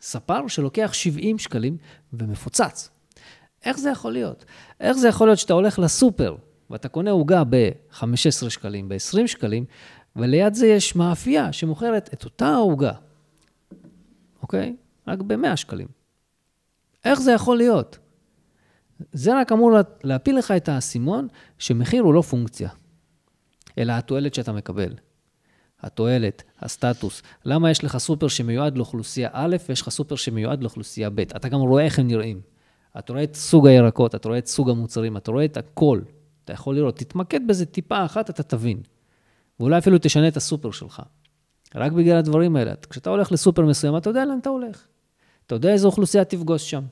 [0.02, 1.78] ספר שלוקח 70 שקלים
[2.14, 2.90] ומפוצץ.
[3.66, 4.46] איך זה יכול להיות?
[4.80, 6.36] איך זה יכול להיות שאתה הולך לסופר
[6.70, 9.66] ואתה קונה עוגה ב-15 שקלים, ב-20 שקלים,
[10.16, 12.94] וליד זה יש מאפייה שמוכרת את אותה העוגה,
[14.42, 14.76] אוקיי?
[15.08, 15.88] רק ב-100 שקלים.
[17.06, 17.98] איך זה יכול להיות?
[19.12, 19.72] זה רק אמור
[20.04, 22.70] להפיל לך את האסימון שמחיר הוא לא פונקציה,
[23.78, 24.94] אלא התועלת שאתה מקבל.
[25.82, 27.22] התועלת, הסטטוס.
[27.46, 31.20] למה יש לך סופר שמיועד לאוכלוסייה א' ויש לך סופר שמיועד לאוכלוסייה ב'?
[31.20, 32.42] אתה גם רואה איך הם נראים.
[33.00, 36.02] אתה רואה את סוג הירקות, אתה רואה את סוג המוצרים, אתה רואה את הכל.
[36.44, 38.82] אתה יכול לראות, תתמקד בזה טיפה אחת, אתה תבין.
[39.60, 41.02] ואולי אפילו תשנה את הסופר שלך.
[41.76, 42.74] רק בגלל הדברים האלה.
[42.90, 44.88] כשאתה הולך לסופר מסוים, אתה יודע לאן אתה הולך.
[45.46, 46.84] אתה יודע איזו אוכלוסייה תפגוש שם.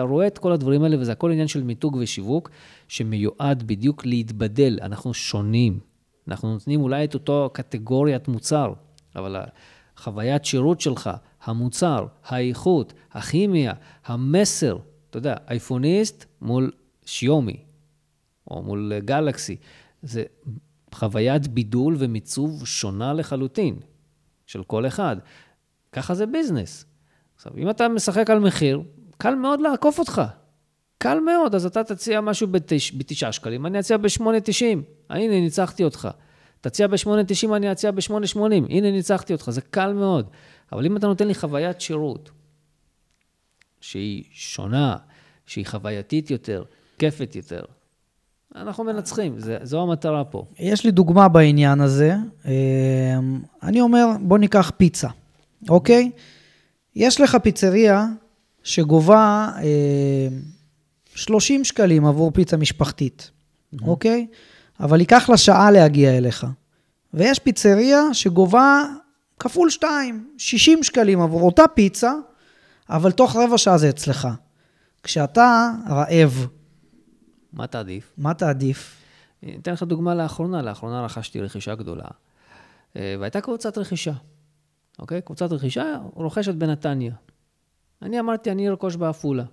[0.00, 2.50] אתה רואה את כל הדברים האלה, וזה הכל עניין של מיתוג ושיווק,
[2.88, 4.78] שמיועד בדיוק להתבדל.
[4.82, 5.80] אנחנו שונים.
[6.28, 8.72] אנחנו נותנים אולי את אותו קטגוריית מוצר,
[9.16, 9.36] אבל
[9.96, 11.10] החוויית שירות שלך,
[11.44, 13.72] המוצר, האיכות, הכימיה,
[14.04, 14.78] המסר,
[15.10, 16.70] אתה יודע, אייפוניסט מול
[17.04, 17.56] שיומי,
[18.50, 19.56] או מול גלקסי,
[20.02, 20.22] זה
[20.94, 23.76] חוויית בידול ומיצוב שונה לחלוטין
[24.46, 25.16] של כל אחד.
[25.92, 26.84] ככה זה ביזנס.
[27.36, 28.82] עכשיו, אם אתה משחק על מחיר,
[29.20, 30.22] קל מאוד לעקוף אותך.
[30.98, 32.48] קל מאוד, אז אתה תציע משהו
[32.96, 34.62] בתשעה שקלים, אני אציע ב-8.90.
[35.10, 36.08] הנה, ניצחתי אותך.
[36.60, 38.38] תציע ב-8.90, אני אציע ב-8.80.
[38.68, 40.30] הנה, ניצחתי אותך, זה קל מאוד.
[40.72, 42.30] אבל אם אתה נותן לי חוויית שירות,
[43.80, 44.96] שהיא שונה,
[45.46, 46.64] שהיא חווייתית יותר,
[46.98, 47.62] כיפת יותר.
[48.54, 50.44] אנחנו מנצחים, זה, זו המטרה פה.
[50.58, 52.14] יש לי דוגמה בעניין הזה.
[52.44, 55.08] אמ, אני אומר, בוא ניקח פיצה,
[55.68, 56.10] אוקיי?
[56.96, 58.06] יש לך פיצריה
[58.62, 59.52] שגובה
[61.14, 63.30] 30 אמ, שקלים עבור פיצה משפחתית,
[63.82, 64.26] אוקיי?
[64.80, 66.46] אבל ייקח לה שעה להגיע אליך.
[67.14, 68.84] ויש פיצריה שגובה
[69.38, 72.12] כפול 2, 60 שקלים עבור אותה פיצה,
[72.88, 74.28] אבל תוך רבע שעה זה אצלך.
[75.02, 76.46] כשאתה רעב...
[77.52, 78.12] מה תעדיף?
[78.18, 78.96] מה תעדיף?
[79.42, 80.62] אני אתן לך דוגמה לאחרונה.
[80.62, 82.04] לאחרונה רכשתי רכישה גדולה,
[82.96, 84.12] אה, והייתה קבוצת רכישה.
[84.98, 85.22] אוקיי?
[85.22, 87.12] קבוצת רכישה רוכשת בנתניה.
[88.02, 89.44] אני אמרתי, אני ארכוש בעפולה.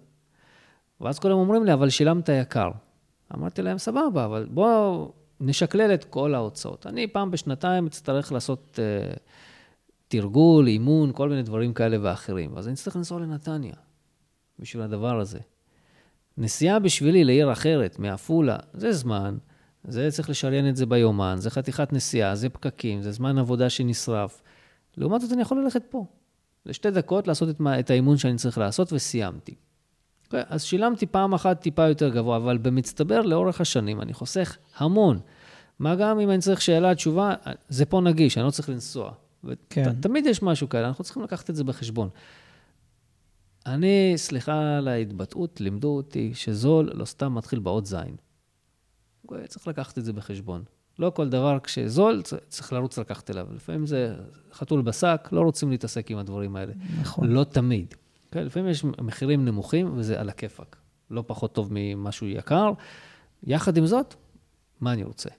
[1.02, 2.70] ואז כולם אומרים לי, אבל שילמת יקר.
[3.36, 6.88] אמרתי להם, סבבה, אבל בואו נשקלל את כל ההוצאות.
[6.88, 9.20] אני פעם בשנתיים אצטרך לעשות uh,
[10.08, 12.58] תרגול, אימון, כל מיני דברים כאלה ואחרים.
[12.58, 13.74] אז אני אצטרך לנסוע לנתניה
[14.60, 15.40] בשביל הדבר הזה.
[16.38, 19.38] נסיעה בשבילי לעיר אחרת, מעפולה, זה זמן,
[19.84, 24.42] זה צריך לשריין את זה ביומן, זה חתיכת נסיעה, זה פקקים, זה זמן עבודה שנשרף.
[24.98, 26.06] לעומת זאת, אני יכול ללכת פה.
[26.68, 29.52] לשתי דקות לעשות את, את האימון שאני צריך לעשות, וסיימתי.
[29.52, 30.44] Okay, אוקיי?
[30.48, 35.20] אז שילמתי פעם אחת טיפה יותר גבוה, אבל במצטבר לאורך השנים אני חוסך המון.
[35.80, 37.34] מה גם אם אני צריך שאלה, תשובה,
[37.70, 39.12] זה פה נגיש, אני לא צריך לנסוע.
[39.70, 40.02] כן.
[40.02, 42.10] תמיד יש משהו כאלה, אנחנו צריכים לקחת את זה בחשבון.
[43.66, 48.16] אני, סליחה על ההתבטאות, לימדו אותי שזול לא סתם מתחיל באות זין.
[49.48, 50.64] צריך לקחת את זה בחשבון.
[51.00, 53.48] לא כל דבר כשזול, צריך לרוץ לקחת אליו.
[53.56, 54.16] לפעמים זה
[54.54, 56.74] חתול בשק, לא רוצים להתעסק עם הדברים האלה.
[57.02, 57.28] נכון.
[57.28, 57.94] לא תמיד.
[58.32, 60.76] כן, לפעמים יש מחירים נמוכים, וזה על הכיפאק.
[61.12, 62.72] לא פחות טוב ממשהו יקר.
[63.44, 64.16] יחד עם זאת,
[64.82, 65.30] מה אני רוצה?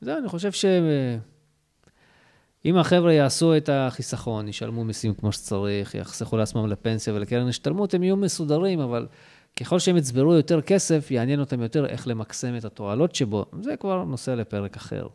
[0.00, 7.14] זהו, אני חושב שאם החבר'ה יעשו את החיסכון, ישלמו מיסים כמו שצריך, יחסכו לעצמם לפנסיה
[7.14, 9.06] ולקרן השתלמות, הם יהיו מסודרים, אבל
[9.60, 13.44] ככל שהם יצברו יותר כסף, יעניין אותם יותר איך למקסם את התועלות שבו.
[13.62, 15.06] זה כבר נושא לפרק אחר.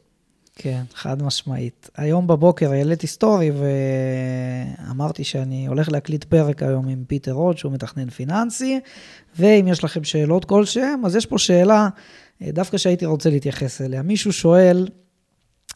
[0.56, 1.90] כן, חד משמעית.
[1.98, 3.52] היום בבוקר העליתי סטורי
[4.88, 8.80] ואמרתי שאני הולך להקליט פרק היום עם פיטר הוד, שהוא מתכנן פיננסי,
[9.40, 11.90] ואם יש לכם שאלות כלשהם, אז יש פה שאלה,
[12.42, 14.02] אה, דווקא שהייתי רוצה להתייחס אליה.
[14.02, 14.88] מישהו שואל,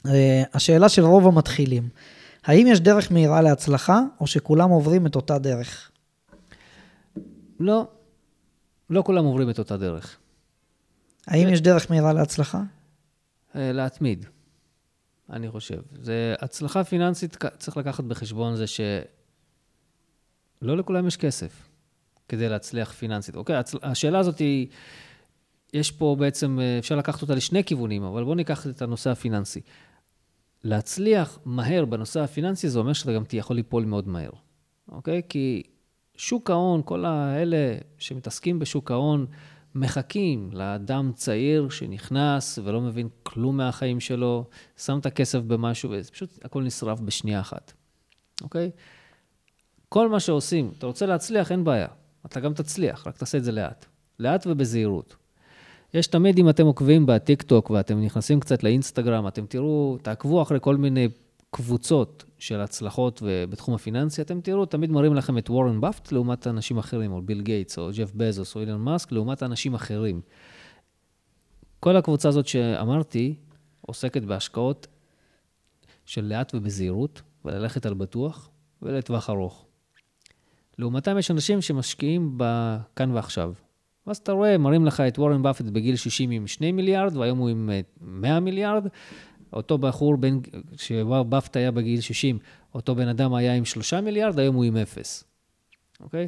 [0.05, 1.89] אה, השאלה של רוב המתחילים,
[2.45, 5.91] האם יש דרך מהירה להצלחה, או שכולם עוברים את אותה דרך?
[7.59, 7.87] לא,
[8.89, 10.17] לא כולם עוברים את אותה דרך.
[11.27, 12.61] האם יש דרך מהירה להצלחה?
[13.55, 14.25] אה, להתמיד,
[15.29, 15.81] אני חושב.
[16.01, 18.97] זה הצלחה פיננסית, צריך לקחת בחשבון זה שלא
[20.61, 21.67] לכולם יש כסף
[22.29, 23.35] כדי להצליח פיננסית.
[23.35, 24.67] אוקיי, השאלה הזאת היא,
[25.73, 29.61] יש פה בעצם, אה, אפשר לקחת אותה לשני כיוונים, אבל בואו ניקח את הנושא הפיננסי.
[30.63, 34.29] להצליח מהר בנושא הפיננסי, זה אומר שאתה גם יכול ליפול מאוד מהר,
[34.91, 35.21] אוקיי?
[35.29, 35.63] כי
[36.17, 39.25] שוק ההון, כל האלה שמתעסקים בשוק ההון,
[39.75, 44.45] מחכים לאדם צעיר שנכנס ולא מבין כלום מהחיים שלו,
[44.77, 47.73] שם את הכסף במשהו, ופשוט הכל נשרף בשנייה אחת,
[48.41, 48.71] אוקיי?
[49.89, 51.87] כל מה שעושים, אתה רוצה להצליח, אין בעיה.
[52.25, 53.85] אתה גם תצליח, רק תעשה את זה לאט.
[54.19, 55.15] לאט ובזהירות.
[55.93, 60.75] יש תמיד, אם אתם עוקבים בטיקטוק ואתם נכנסים קצת לאינסטגרם, אתם תראו, תעקבו אחרי כל
[60.75, 61.07] מיני
[61.51, 66.77] קבוצות של הצלחות בתחום הפיננסי, אתם תראו, תמיד מראים לכם את וורן באפט לעומת אנשים
[66.77, 70.21] אחרים, או ביל גייטס, או ג'ף בזוס, או אילון מאסק, לעומת אנשים אחרים.
[71.79, 73.35] כל הקבוצה הזאת שאמרתי,
[73.81, 74.87] עוסקת בהשקעות
[76.05, 78.49] של לאט ובזהירות, וללכת על בטוח,
[78.81, 79.65] ולטווח ארוך.
[80.79, 83.53] לעומתם יש אנשים שמשקיעים בכאן ועכשיו.
[84.07, 87.49] ואז אתה רואה, מראים לך את וורן באפט בגיל 60 עם 2 מיליארד, והיום הוא
[87.49, 87.69] עם
[88.01, 88.87] 100 אה, מיליארד,
[89.53, 90.41] אותו בחור, בין,
[90.77, 92.39] כשבפט היה בגיל 60,
[92.75, 95.23] אותו בן אדם היה עם 3 מיליארד, היום הוא עם 0.
[95.99, 96.27] אוקיי?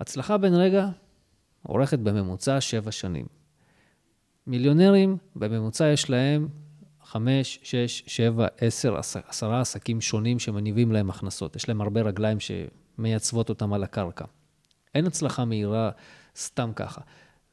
[0.00, 0.88] הצלחה בן רגע
[1.68, 3.26] אורכת בממוצע 7 שנים.
[4.46, 6.48] מיליונרים, בממוצע יש להם
[7.04, 8.96] 5, 6, 7, 10,
[9.28, 11.56] 10 עסקים שונים שמניבים להם הכנסות.
[11.56, 14.24] יש להם הרבה רגליים שמייצבות אותם על הקרקע.
[14.94, 15.90] אין הצלחה מהירה
[16.36, 17.00] סתם ככה.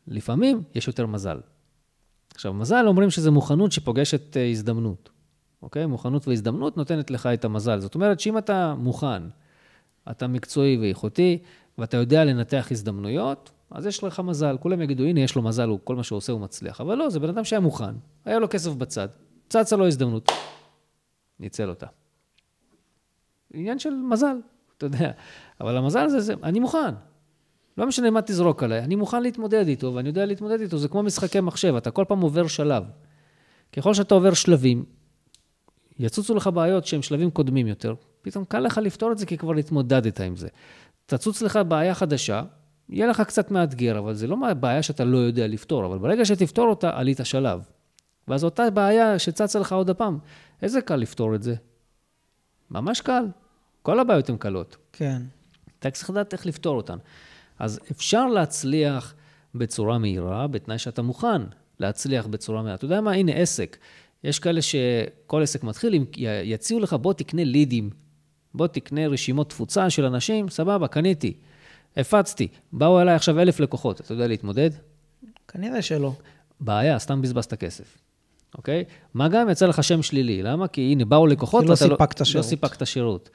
[0.07, 1.39] לפעמים יש יותר מזל.
[2.40, 5.10] עכשיו, מזל אומרים שזה מוכנות שפוגשת אה, הזדמנות,
[5.61, 5.86] אוקיי?
[5.86, 7.80] מוכנות והזדמנות נותנת לך את המזל.
[7.80, 9.24] זאת אומרת שאם אתה מוכן,
[10.11, 11.38] אתה מקצועי ואיכותי,
[11.78, 14.57] ואתה יודע לנתח הזדמנויות, אז יש לך מזל.
[14.60, 16.82] כולם יגידו, הנה, יש לו מזל, הוא, כל מה שהוא עושה הוא מצליח.
[16.82, 17.95] אבל לא, זה בן אדם שהיה מוכן,
[18.26, 19.07] היה לו כסף בצד,
[19.49, 20.32] צצה לו הזדמנות,
[21.40, 21.88] ניצל אותה.
[23.53, 24.38] עניין של מזל,
[24.78, 25.11] אתה יודע.
[25.61, 26.94] אבל המזל זה, זה אני מוכן,
[27.80, 31.03] לא משנה מה תזרוק עליי, אני מוכן להתמודד איתו, ואני יודע להתמודד איתו, זה כמו
[31.03, 32.84] משחקי מחשב, אתה כל פעם עובר שלב.
[33.73, 34.85] ככל שאתה עובר שלבים,
[35.99, 39.56] יצוצו לך בעיות שהן שלבים קודמים יותר, פתאום קל לך לפתור את זה כי כבר
[39.56, 40.47] התמודדת עם זה.
[41.06, 42.43] תצוץ לך בעיה חדשה,
[42.89, 46.68] יהיה לך קצת מאתגר, אבל זה לא בעיה שאתה לא יודע לפתור, אבל ברגע שתפתור
[46.69, 47.61] אותה, עלית שלב.
[48.27, 50.18] ואז אותה בעיה שצצה לך עוד הפעם,
[50.61, 51.56] איזה קל לפתור את זה?
[52.72, 53.26] ממש קל.
[53.81, 54.77] כל הבעיות הן קלות.
[54.93, 55.22] כן.
[55.80, 56.97] אתה צריך לדעת איך לפתור אותן.
[57.60, 59.14] אז אפשר להצליח
[59.56, 61.41] בצורה מהירה, בתנאי שאתה מוכן
[61.80, 62.76] להצליח בצורה מהירה.
[62.76, 63.11] אתה יודע מה?
[63.11, 63.77] הנה עסק.
[64.23, 66.06] יש כאלה שכל עסק מתחיל, אם
[66.44, 67.90] יציעו לך, בוא תקנה לידים,
[68.53, 71.34] בוא תקנה רשימות תפוצה של אנשים, סבבה, קניתי,
[71.98, 72.48] הפצתי.
[72.73, 74.69] באו אליי עכשיו אלף לקוחות, אתה יודע להתמודד?
[75.48, 76.14] כנראה שלא.
[76.60, 77.98] בעיה, סתם בזבזת כסף.
[78.57, 78.84] אוקיי?
[79.14, 80.68] מה גם יצא לך שם שלילי, למה?
[80.68, 82.45] כי הנה, באו לקוחות, כי לא ואתה סיפקת לא שירות.
[82.45, 83.30] סיפקת שירות,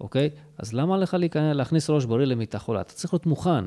[0.00, 0.30] אוקיי?
[0.58, 2.80] אז למה לך להיכנס, להכניס ראש בריא למיטה חולה?
[2.80, 3.64] אתה צריך להיות מוכן,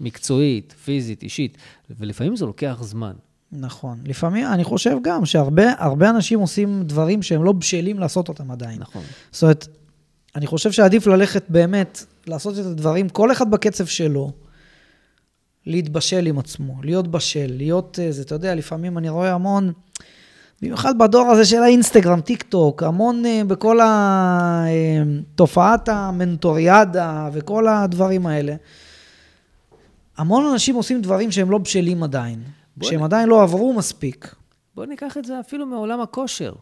[0.00, 1.58] מקצועית, פיזית, אישית,
[1.90, 3.12] ולפעמים זה לוקח זמן.
[3.52, 3.98] נכון.
[4.04, 8.78] לפעמים, אני חושב גם שהרבה הרבה אנשים עושים דברים שהם לא בשלים לעשות אותם עדיין.
[8.78, 9.02] נכון.
[9.30, 9.68] זאת אומרת,
[10.36, 14.32] אני חושב שעדיף ללכת באמת, לעשות את הדברים, כל אחד בקצב שלו,
[15.66, 19.72] להתבשל עם עצמו, להיות בשל, להיות, אה, זה, אתה יודע, לפעמים אני רואה המון,
[20.62, 28.54] במיוחד בדור הזה של האינסטגרם, טיק טוק, המון אה, בכל התופעת המנטוריאדה וכל הדברים האלה.
[30.16, 32.42] המון אנשים עושים דברים שהם לא בשלים עדיין,
[32.82, 34.34] שהם נ- עדיין לא עברו מספיק.
[34.74, 36.52] בוא ניקח את זה אפילו מעולם הכושר.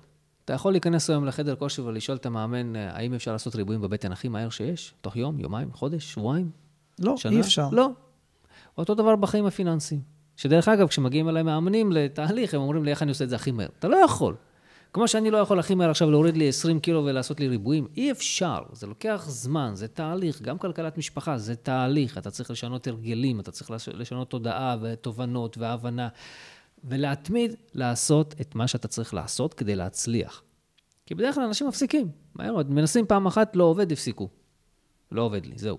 [0.45, 4.13] אתה יכול להיכנס היום לחדר כושר ולשאול את המאמן, אה, האם אפשר לעשות ריבועים בבטן
[4.13, 4.95] הכי מהר שיש?
[5.01, 6.51] תוך יום, יומיים, חודש, שבועיים?
[6.99, 7.33] לא, שנה?
[7.33, 7.69] אי אפשר.
[7.73, 7.91] לא.
[8.79, 10.16] אותו דבר בחיים הפיננסיים.
[10.37, 13.51] שדרך אגב, כשמגיעים אליי מאמנים לתהליך, הם אומרים לי, איך אני עושה את זה הכי
[13.51, 13.69] מהר?
[13.79, 14.35] אתה לא יכול.
[14.93, 18.11] כמו שאני לא יכול הכי מהר עכשיו להוריד לי 20 קילו ולעשות לי ריבועים, אי
[18.11, 18.63] אפשר.
[18.73, 20.43] זה לוקח זמן, זה תהליך.
[20.43, 22.19] גם כלכלת משפחה זה תהליך.
[22.19, 26.09] אתה צריך לשנות הרגלים, אתה צריך לש- לשנות תודעה ותובנות והבנה.
[26.85, 30.43] ולהתמיד לעשות את מה שאתה צריך לעשות כדי להצליח.
[31.07, 32.09] כי בדרך כלל אנשים מפסיקים.
[32.35, 34.29] מהר מאוד, מנסים פעם אחת, לא עובד, הפסיקו.
[35.13, 35.79] לא עובד לי, זהו.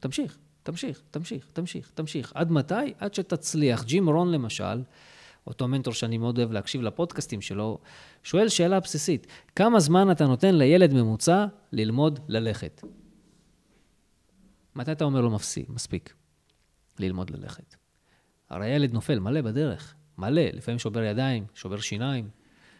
[0.00, 0.38] תמשיך,
[0.68, 2.32] תמשיך, תמשיך, תמשיך, תמשיך.
[2.34, 2.74] עד מתי?
[2.98, 3.84] עד שתצליח.
[3.84, 4.82] ג'ים רון למשל,
[5.46, 7.78] אותו מנטור שאני מאוד אוהב להקשיב לפודקאסטים שלו,
[8.22, 9.26] שואל שאלה בסיסית,
[9.56, 12.82] כמה זמן אתה נותן לילד ממוצע ללמוד ללכת?
[14.74, 16.14] מתי אתה אומר לו מפסיק, מספיק
[16.98, 17.76] ללמוד ללכת?
[18.50, 22.28] הרי הילד נופל מלא בדרך, מלא, לפעמים שובר ידיים, שובר שיניים.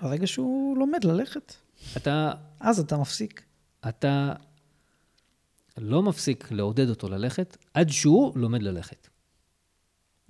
[0.02, 1.54] ברגע שהוא לומד ללכת,
[1.96, 3.42] אתה, אז אתה מפסיק.
[3.88, 4.32] אתה
[5.80, 9.08] לא מפסיק לעודד אותו ללכת עד שהוא לומד ללכת.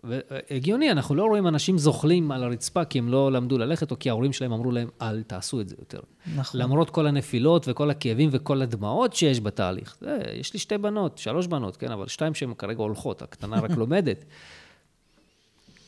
[0.04, 4.10] והגיוני, אנחנו לא רואים אנשים זוחלים על הרצפה כי הם לא למדו ללכת, או כי
[4.10, 6.00] ההורים שלהם אמרו להם, אל תעשו את זה יותר.
[6.36, 6.60] נכון.
[6.60, 9.96] למרות כל הנפילות וכל הכאבים וכל הדמעות שיש בתהליך.
[10.00, 13.70] זה, יש לי שתי בנות, שלוש בנות, כן, אבל שתיים שהן כרגע הולכות, הקטנה רק
[13.80, 14.24] לומדת.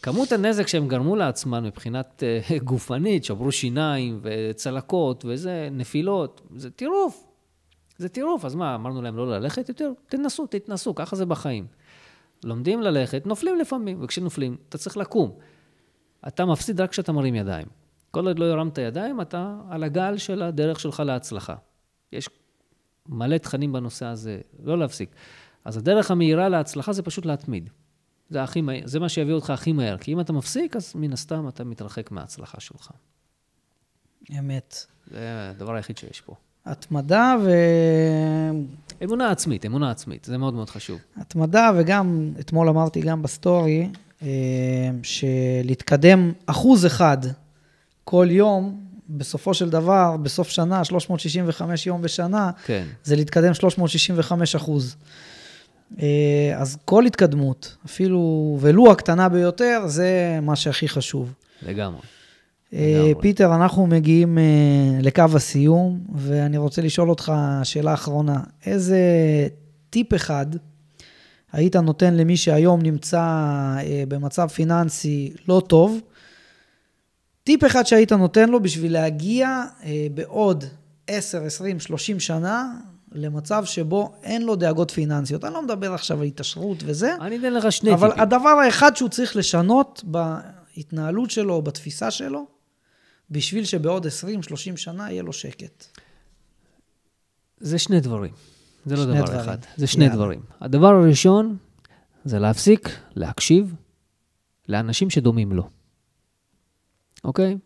[0.03, 7.30] כמות הנזק שהם גרמו לעצמם מבחינת uh, גופנית, שברו שיניים וצלקות וזה, נפילות, זה טירוף.
[8.01, 8.45] זה טירוף.
[8.45, 9.93] אז מה, אמרנו להם לא ללכת יותר?
[10.07, 11.67] תנסו, תתנסו, ככה זה בחיים.
[12.45, 15.39] לומדים ללכת, נופלים לפעמים, וכשנופלים, אתה צריך לקום.
[16.29, 17.67] אתה מפסיד רק כשאתה מרים ידיים.
[18.11, 21.55] כל עוד לא הרמת ידיים, אתה על הגל של הדרך שלך להצלחה.
[22.13, 22.29] יש
[23.09, 25.11] מלא תכנים בנושא הזה, לא להפסיק.
[25.65, 27.71] אז הדרך המהירה להצלחה זה פשוט להתמיד.
[28.29, 31.13] זה, הכי מהיר, זה מה שיביא אותך הכי מהר, כי אם אתה מפסיק, אז מן
[31.13, 32.91] הסתם אתה מתרחק מההצלחה שלך.
[34.39, 34.87] אמת.
[35.07, 36.35] זה הדבר היחיד שיש פה.
[36.67, 37.51] התמדה ו...
[39.05, 40.99] אמונה עצמית, אמונה עצמית, זה מאוד מאוד חשוב.
[41.17, 43.89] התמדה, וגם, אתמול אמרתי גם בסטורי,
[44.23, 44.29] אה,
[45.03, 47.19] שלהתקדם אחוז אחד
[48.05, 52.85] כל יום, בסופו של דבר, בסוף שנה, 365 יום בשנה, כן.
[53.05, 54.97] זה להתקדם 365 אחוז.
[56.03, 61.33] אה, אז כל התקדמות, אפילו, ולו הקטנה ביותר, זה מה שהכי חשוב.
[61.63, 62.01] לגמרי.
[62.75, 63.13] אה.
[63.21, 64.43] פיטר, אנחנו מגיעים אה,
[65.03, 67.33] לקו הסיום, ואני רוצה לשאול אותך
[67.63, 68.41] שאלה אחרונה.
[68.67, 68.99] איזה
[69.91, 70.47] טיפ אחד
[71.53, 76.01] היית נותן למי שהיום נמצא אה, במצב פיננסי לא טוב?
[77.45, 79.65] טיפ אחד שהיית נותן לו בשביל להגיע
[80.15, 80.65] בעוד
[81.07, 82.73] 10, 20, 30 שנה
[83.13, 85.45] למצב שבו אין לו דאגות פיננסיות.
[85.45, 88.23] אני לא מדבר עכשיו על התעשרות וזה, אני אתן לך שני אבל טיפים.
[88.23, 92.47] הדבר האחד שהוא צריך לשנות בהתנהלות שלו או בתפיסה שלו,
[93.31, 94.11] בשביל שבעוד 20-30
[94.77, 95.87] שנה יהיה לו שקט.
[97.61, 98.33] זה שני דברים.
[98.87, 99.41] זה לא דבר דברים.
[99.41, 100.17] אחד, זה שני יאללה.
[100.17, 100.41] דברים.
[100.61, 101.57] הדבר הראשון
[102.25, 103.75] זה להפסיק להקשיב
[104.69, 105.69] לאנשים שדומים לו,
[107.25, 107.57] אוקיי?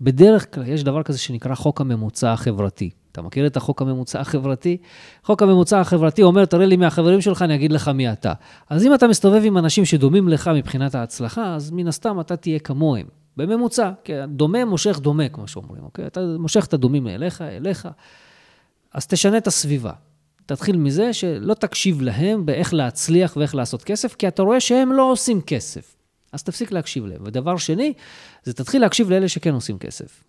[0.00, 2.90] בדרך כלל יש דבר כזה שנקרא חוק הממוצע החברתי.
[3.12, 4.76] אתה מכיר את החוק הממוצע החברתי?
[5.24, 8.32] חוק הממוצע החברתי אומר, תראה לי מי החברים שלך, אני אגיד לך מי אתה.
[8.70, 12.58] אז אם אתה מסתובב עם אנשים שדומים לך מבחינת ההצלחה, אז מן הסתם אתה תהיה
[12.58, 13.06] כמוהם.
[13.38, 16.06] בממוצע, כי דומה מושך דומה, כמו שאומרים, אוקיי?
[16.06, 17.88] אתה מושך את הדומים אליך, אליך.
[18.94, 19.92] אז תשנה את הסביבה.
[20.46, 25.12] תתחיל מזה שלא תקשיב להם באיך להצליח ואיך לעשות כסף, כי אתה רואה שהם לא
[25.12, 25.96] עושים כסף.
[26.32, 27.22] אז תפסיק להקשיב להם.
[27.24, 27.92] ודבר שני,
[28.44, 30.24] זה תתחיל להקשיב לאלה שכן עושים כסף.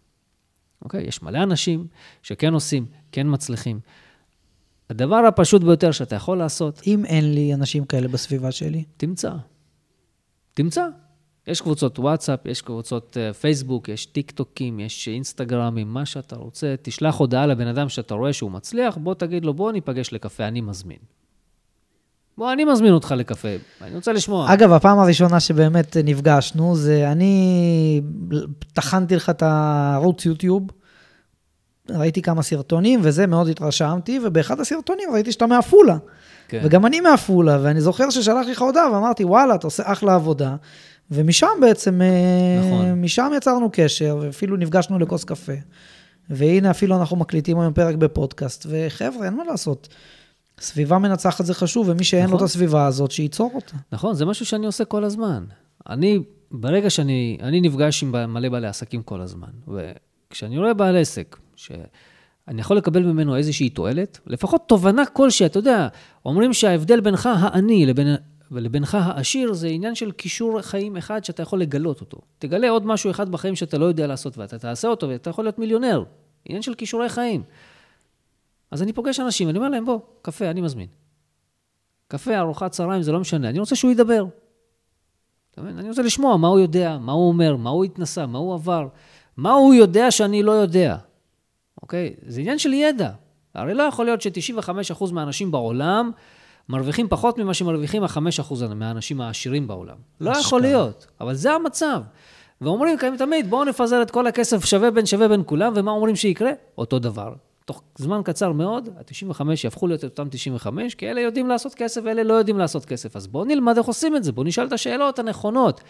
[0.81, 1.03] אוקיי?
[1.03, 1.87] יש מלא אנשים
[2.23, 3.79] שכן עושים, כן מצליחים.
[4.89, 9.31] הדבר הפשוט ביותר שאתה יכול לעשות, אם אין לי אנשים כאלה בסביבה שלי, תמצא.
[10.53, 10.87] תמצא.
[11.49, 16.75] יש קבוצות וואטסאפ, יש קבוצות אה, פייסבוק, יש טיק טוקים, יש אינסטגרמים, מה שאתה רוצה.
[16.81, 20.61] תשלח הודעה לבן אדם שאתה רואה שהוא מצליח, בוא תגיד לו, בוא ניפגש לקפה, אני
[20.61, 20.97] מזמין.
[22.37, 23.47] בוא, אני מזמין אותך לקפה,
[23.81, 24.53] אני רוצה לשמוע.
[24.53, 28.01] אגב, הפעם הראשונה שבאמת נפגשנו, זה אני
[28.73, 30.67] טחנתי לך את הערוץ יוטיוב,
[31.89, 35.97] ראיתי כמה סרטונים, וזה מאוד התרשמתי, ובאחד הסרטונים ראיתי שאתה מעפולה.
[36.47, 36.61] כן.
[36.63, 40.55] וגם אני מעפולה, ואני זוכר ששלחתי לך הודעה ואמרתי, וואלה, אתה עושה אחלה עבודה.
[41.11, 43.01] ומשם בעצם, אה, נכון.
[43.01, 45.53] משם יצרנו קשר, ואפילו נפגשנו לכוס קפה.
[46.29, 49.87] והנה, אפילו אנחנו מקליטים היום פרק בפודקאסט, וחבר'ה, אין מה לעשות.
[50.59, 52.45] סביבה מנצחת זה חשוב, ומי שאין לו את נכון.
[52.45, 53.77] הסביבה הזאת, שייצור אותה.
[53.91, 55.43] נכון, זה משהו שאני עושה כל הזמן.
[55.89, 56.19] אני,
[56.51, 62.61] ברגע שאני, אני נפגש עם מלא בעלי עסקים כל הזמן, וכשאני רואה בעל עסק, שאני
[62.61, 65.87] יכול לקבל ממנו איזושהי תועלת, לפחות תובנה כלשהי, אתה יודע,
[66.25, 68.15] אומרים שההבדל בינך העני לבין,
[68.51, 72.17] לבינך העשיר זה עניין של כישור חיים אחד שאתה יכול לגלות אותו.
[72.39, 75.59] תגלה עוד משהו אחד בחיים שאתה לא יודע לעשות, ואתה תעשה אותו, ואתה יכול להיות
[75.59, 76.03] מיליונר.
[76.45, 77.43] עניין של כישורי חיים.
[78.71, 80.87] אז אני פוגש אנשים, אני אומר להם, בוא, קפה, אני מזמין.
[82.07, 84.25] קפה, ארוחת צהריים, זה לא משנה, אני רוצה שהוא ידבר.
[85.51, 85.79] אתה מבין?
[85.79, 88.87] אני רוצה לשמוע מה הוא יודע, מה הוא אומר, מה הוא התנסה, מה הוא עבר,
[89.37, 90.97] מה הוא יודע שאני לא יודע,
[91.81, 92.15] אוקיי?
[92.27, 93.11] זה עניין של ידע.
[93.53, 96.11] הרי לא יכול להיות ש-95% מהאנשים בעולם
[96.69, 99.95] מרוויחים פחות ממה שמרוויחים ה-5% מהאנשים העשירים בעולם.
[100.21, 100.61] לא יכול.
[100.61, 102.01] להיות, אבל זה המצב.
[102.61, 106.15] ואומרים כאן תמיד, בואו נפזר את כל הכסף שווה בין שווה בין כולם, ומה אומרים
[106.15, 106.51] שיקרה?
[106.77, 107.33] אותו דבר.
[107.65, 112.23] תוך זמן קצר מאוד, ה-95 יהפכו להיות אותם 95, כי אלה יודעים לעשות כסף ואלה
[112.23, 113.15] לא יודעים לעשות כסף.
[113.15, 115.81] אז בואו נלמד איך עושים את זה, בואו נשאל את השאלות הנכונות.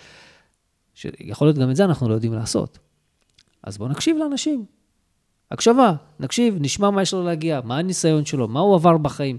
[0.93, 2.79] שיכול להיות גם את זה אנחנו לא יודעים לעשות.
[3.63, 4.65] אז בואו נקשיב לאנשים.
[5.51, 9.37] הקשבה, נקשיב, נשמע מה יש לו להגיע, מה הניסיון שלו, מה הוא עבר בחיים,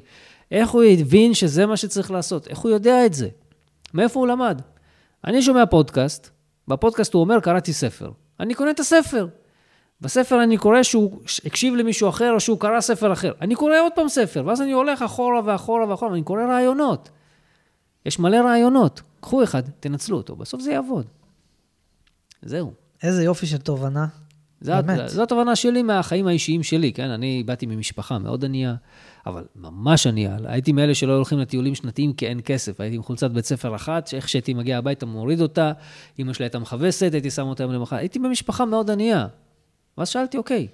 [0.51, 3.29] איך הוא הבין שזה מה שצריך לעשות, איך הוא יודע את זה,
[3.95, 4.63] מאיפה הוא למד.
[5.25, 6.31] אני שומע פודקאסט,
[6.69, 8.11] בפודקאסט הוא אומר, קראתי ספר.
[8.41, 9.27] אני קונה את הספר.
[10.01, 13.33] בספר אני קורא שהוא הקשיב למישהו אחר, או שהוא קרא ספר אחר.
[13.41, 17.11] אני קורא עוד פעם ספר, ואז אני הולך אחורה ואחורה ואחורה, ואני קורא רעיונות.
[18.07, 19.03] יש מלא רעיונות.
[19.21, 21.07] קחו אחד, תנצלו אותו, בסוף זה יעבוד.
[22.43, 22.73] זהו.
[23.03, 24.07] איזה יופי של תובנה.
[24.61, 25.09] זו, באמת.
[25.09, 27.11] זו התובנה שלי מהחיים האישיים שלי, כן?
[27.11, 28.75] אני באתי ממשפחה מאוד ענייה,
[29.27, 30.37] אבל ממש ענייה.
[30.45, 32.81] הייתי מאלה שלא הולכים לטיולים שנתיים כי אין כסף.
[32.81, 35.73] הייתי עם חולצת בית ספר אחת, שאיך שהייתי מגיע הביתה מוריד אותה,
[36.19, 37.99] אמא שלי הייתה מכווסת, הייתי שם אותה יום למחרת.
[37.99, 39.27] הייתי במשפחה מאוד ענייה.
[39.99, 40.69] ואז שאלתי, אוקיי,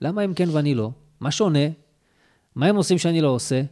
[0.00, 0.90] למה הם כן ואני לא?
[1.20, 1.68] מה שונה?
[2.54, 3.62] מה הם עושים שאני לא עושה?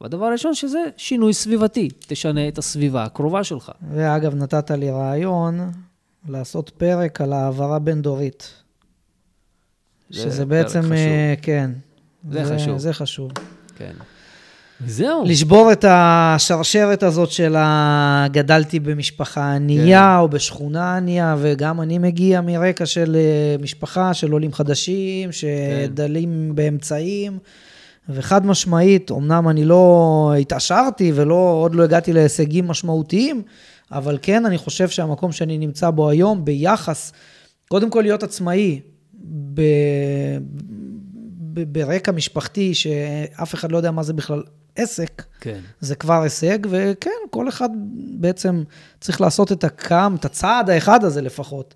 [0.00, 1.88] והדבר הראשון שזה שינוי סביבתי.
[2.06, 3.72] תשנה את הסביבה הקרובה שלך.
[3.90, 5.70] ואגב, נתת לי רעיון
[6.28, 8.52] לעשות פרק על העברה בין-דורית.
[10.10, 10.92] זה שזה בעצם, חשוב.
[10.92, 11.70] אה, כן.
[12.30, 12.78] זה חשוב.
[12.78, 13.30] זה חשוב.
[13.76, 13.92] כן.
[14.86, 15.24] זהו.
[15.24, 18.26] לשבור את השרשרת הזאת של ה...
[18.32, 24.52] גדלתי במשפחה ענייה או בשכונה ענייה, וגם אני מגיע מרקע של אה, משפחה של עולים
[24.52, 27.38] חדשים, שדלים באמצעים,
[28.08, 33.42] וחד משמעית, אמנם אני לא התעשרתי ולא, עוד לא הגעתי להישגים משמעותיים,
[33.92, 37.12] אבל כן, אני חושב שהמקום שאני נמצא בו היום, ביחס,
[37.68, 38.80] קודם כל להיות עצמאי,
[39.54, 39.60] ב...
[41.64, 44.42] ברקע משפחתי, שאף אחד לא יודע מה זה בכלל
[44.76, 45.60] עסק, כן.
[45.80, 47.68] זה כבר הישג, וכן, כל אחד
[48.18, 48.62] בעצם
[49.00, 51.74] צריך לעשות את הקם, את הצעד האחד הזה לפחות,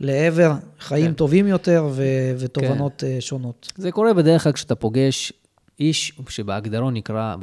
[0.00, 1.12] לעבר חיים כן.
[1.12, 3.72] טובים יותר ו- ותובנות אה, שונות.
[3.76, 5.32] זה קורה בדרך כלל כשאתה פוגש
[5.80, 7.36] איש שבהגדרו נקרא,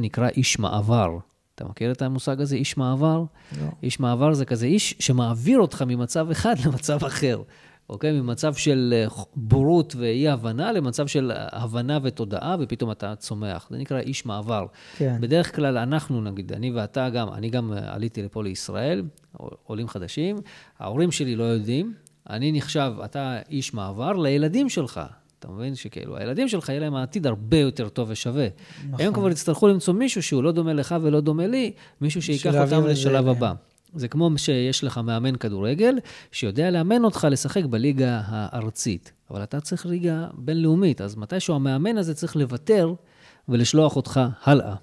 [0.00, 1.18] נקרא איש מעבר.
[1.54, 3.24] אתה מכיר את המושג הזה, איש מעבר?
[3.60, 3.66] לא.
[3.82, 7.42] איש מעבר זה כזה איש שמעביר אותך ממצב אחד למצב אחר,
[7.88, 8.12] אוקיי?
[8.12, 13.66] ממצב של אה, בורות ואי-הבנה למצב של הבנה ותודעה, ופתאום אתה צומח.
[13.70, 14.66] זה נקרא איש מעבר.
[14.96, 15.16] כן.
[15.20, 19.02] בדרך כלל אנחנו, נגיד, אני ואתה גם, אני גם אה, עליתי לפה לישראל,
[19.64, 20.36] עולים חדשים,
[20.78, 21.94] ההורים שלי לא יודעים,
[22.30, 25.00] אני נחשב, אתה איש מעבר לילדים שלך.
[25.38, 28.46] אתה מבין שכאילו, הילדים שלך יהיה להם העתיד הרבה יותר טוב ושווה.
[28.88, 29.06] נכון.
[29.06, 32.86] הם כבר יצטרכו למצוא מישהו שהוא לא דומה לך ולא דומה לי, מישהו שייקח אותם
[32.86, 33.28] לשלב.
[33.28, 33.52] הבא.
[33.94, 35.94] זה כמו שיש לך מאמן כדורגל,
[36.32, 39.12] שיודע לאמן אותך לשחק בליגה הארצית.
[39.30, 42.94] אבל אתה צריך ליגה בינלאומית, אז מתישהו המאמן הזה צריך לוותר
[43.48, 44.74] ולשלוח אותך הלאה.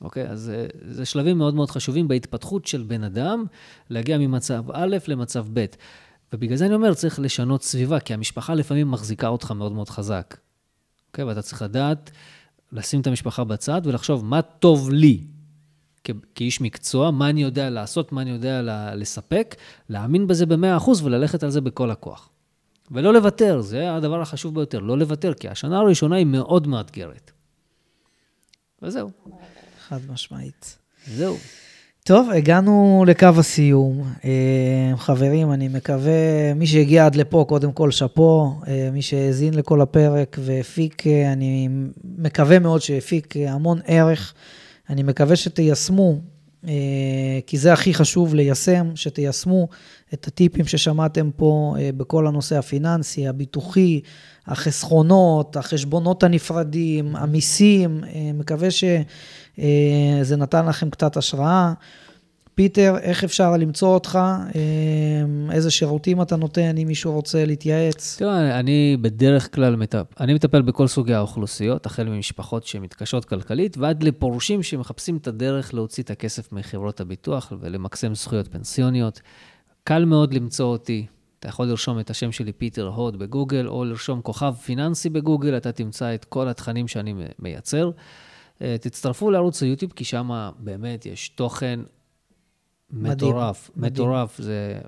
[0.00, 0.28] אוקיי?
[0.28, 3.44] אז אה, זה שלבים מאוד מאוד חשובים בהתפתחות של בן אדם,
[3.90, 5.64] להגיע ממצב א' למצב ב'.
[6.32, 10.36] ובגלל זה אני אומר, צריך לשנות סביבה, כי המשפחה לפעמים מחזיקה אותך מאוד מאוד חזק.
[11.08, 11.24] אוקיי?
[11.24, 12.10] ואתה צריך לדעת
[12.72, 15.24] לשים את המשפחה בצד ולחשוב מה טוב לי
[16.04, 19.54] כ- כאיש מקצוע, מה אני יודע לעשות, מה אני יודע ל- לספק,
[19.88, 22.28] להאמין בזה ב-100% וללכת על זה בכל הכוח.
[22.90, 27.30] ולא לוותר, זה הדבר החשוב ביותר, לא לוותר, כי השנה הראשונה היא מאוד מאתגרת.
[28.82, 29.10] וזהו,
[29.88, 30.78] חד משמעית.
[31.06, 31.36] זהו.
[32.04, 34.12] טוב, הגענו לקו הסיום.
[34.24, 39.80] אה, חברים, אני מקווה, מי שהגיע עד לפה, קודם כל שאפו, אה, מי שהאזין לכל
[39.80, 41.68] הפרק והפיק, אה, אני
[42.18, 44.34] מקווה מאוד שהפיק המון ערך
[44.90, 46.18] אני מקווה שתיישמו,
[46.68, 46.72] אה,
[47.46, 49.68] כי זה הכי חשוב ליישם, שתיישמו
[50.14, 54.00] את הטיפים ששמעתם פה אה, בכל הנושא הפיננסי, הביטוחי,
[54.46, 58.00] החסכונות, החשבונות הנפרדים, המיסים.
[58.34, 61.72] מקווה שזה נתן לכם קצת השראה.
[62.54, 64.18] פיטר, איך אפשר למצוא אותך?
[64.54, 68.16] אמ, איזה שירותים אתה נותן, אם מישהו רוצה להתייעץ?
[68.18, 74.02] תראה, אני בדרך כלל מטפל, אני מטפל בכל סוגי האוכלוסיות, החל ממשפחות שמתקשות כלכלית, ועד
[74.02, 79.20] לפורשים שמחפשים את הדרך להוציא את הכסף מחברות הביטוח ולמקסם זכויות פנסיוניות.
[79.84, 81.06] קל מאוד למצוא אותי.
[81.38, 85.72] אתה יכול לרשום את השם שלי, פיטר הוד, בגוגל, או לרשום כוכב פיננסי בגוגל, אתה
[85.72, 87.90] תמצא את כל התכנים שאני מייצר.
[88.62, 91.80] אה, תצטרפו לערוץ היוטיוב, כי שם באמת יש תוכן
[92.92, 93.92] מטורף, מדהים.
[93.92, 94.38] מטורף.
[94.38, 94.78] זה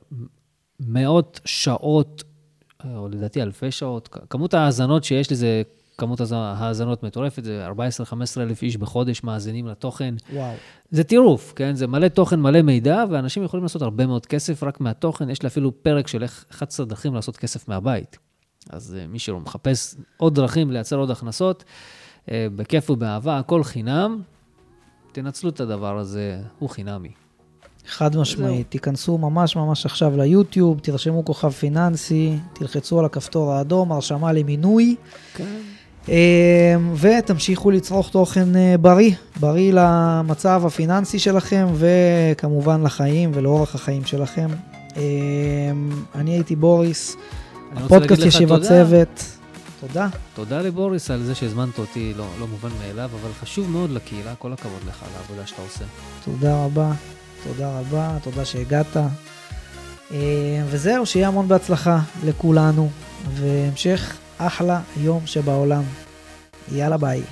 [0.80, 2.24] מאות שעות,
[2.84, 4.08] או לדעתי אלפי שעות.
[4.30, 5.62] כמות ההאזנות שיש לי זה
[5.98, 7.72] כמות ההאזנות מטורפת, זה 14-15
[8.40, 10.14] אלף איש בחודש מאזינים לתוכן.
[10.32, 10.54] וואו.
[10.90, 11.74] זה טירוף, כן?
[11.74, 15.30] זה מלא תוכן, מלא מידע, ואנשים יכולים לעשות הרבה מאוד כסף רק מהתוכן.
[15.30, 18.18] יש לי אפילו פרק של איך 11 דרכים לעשות כסף מהבית.
[18.70, 21.64] אז uh, מי שלא מחפש עוד דרכים לייצר עוד הכנסות,
[22.26, 24.22] uh, בכיף ובאהבה, הכל חינם,
[25.12, 27.12] תנצלו את הדבר הזה, הוא חינמי.
[27.88, 34.32] חד משמעית, תיכנסו ממש ממש עכשיו ליוטיוב, תרשמו כוכב פיננסי, תלחצו על הכפתור האדום, הרשמה
[34.32, 34.96] למינוי.
[35.34, 35.44] כן.
[36.08, 36.14] אמ,
[36.96, 44.48] ותמשיכו לצרוך תוכן אה, בריא, בריא למצב הפיננסי שלכם וכמובן לחיים ולאורך החיים שלכם.
[44.96, 45.02] אמ,
[46.14, 47.16] אני הייתי בוריס,
[47.76, 49.24] הפודקאסט ישיבת צוות.
[49.80, 50.08] תודה.
[50.34, 54.52] תודה לבוריס על זה שהזמנת אותי, לא, לא מובן מאליו, אבל חשוב מאוד לקהילה, כל
[54.52, 55.84] הכבוד לך על העבודה שאתה עושה.
[56.24, 56.92] תודה רבה.
[57.44, 58.96] תודה רבה, תודה שהגעת.
[60.12, 62.90] אה, וזהו, שיהיה המון בהצלחה לכולנו,
[63.34, 65.82] והמשך אחלה יום שבעולם.
[66.72, 67.22] יאללה ביי.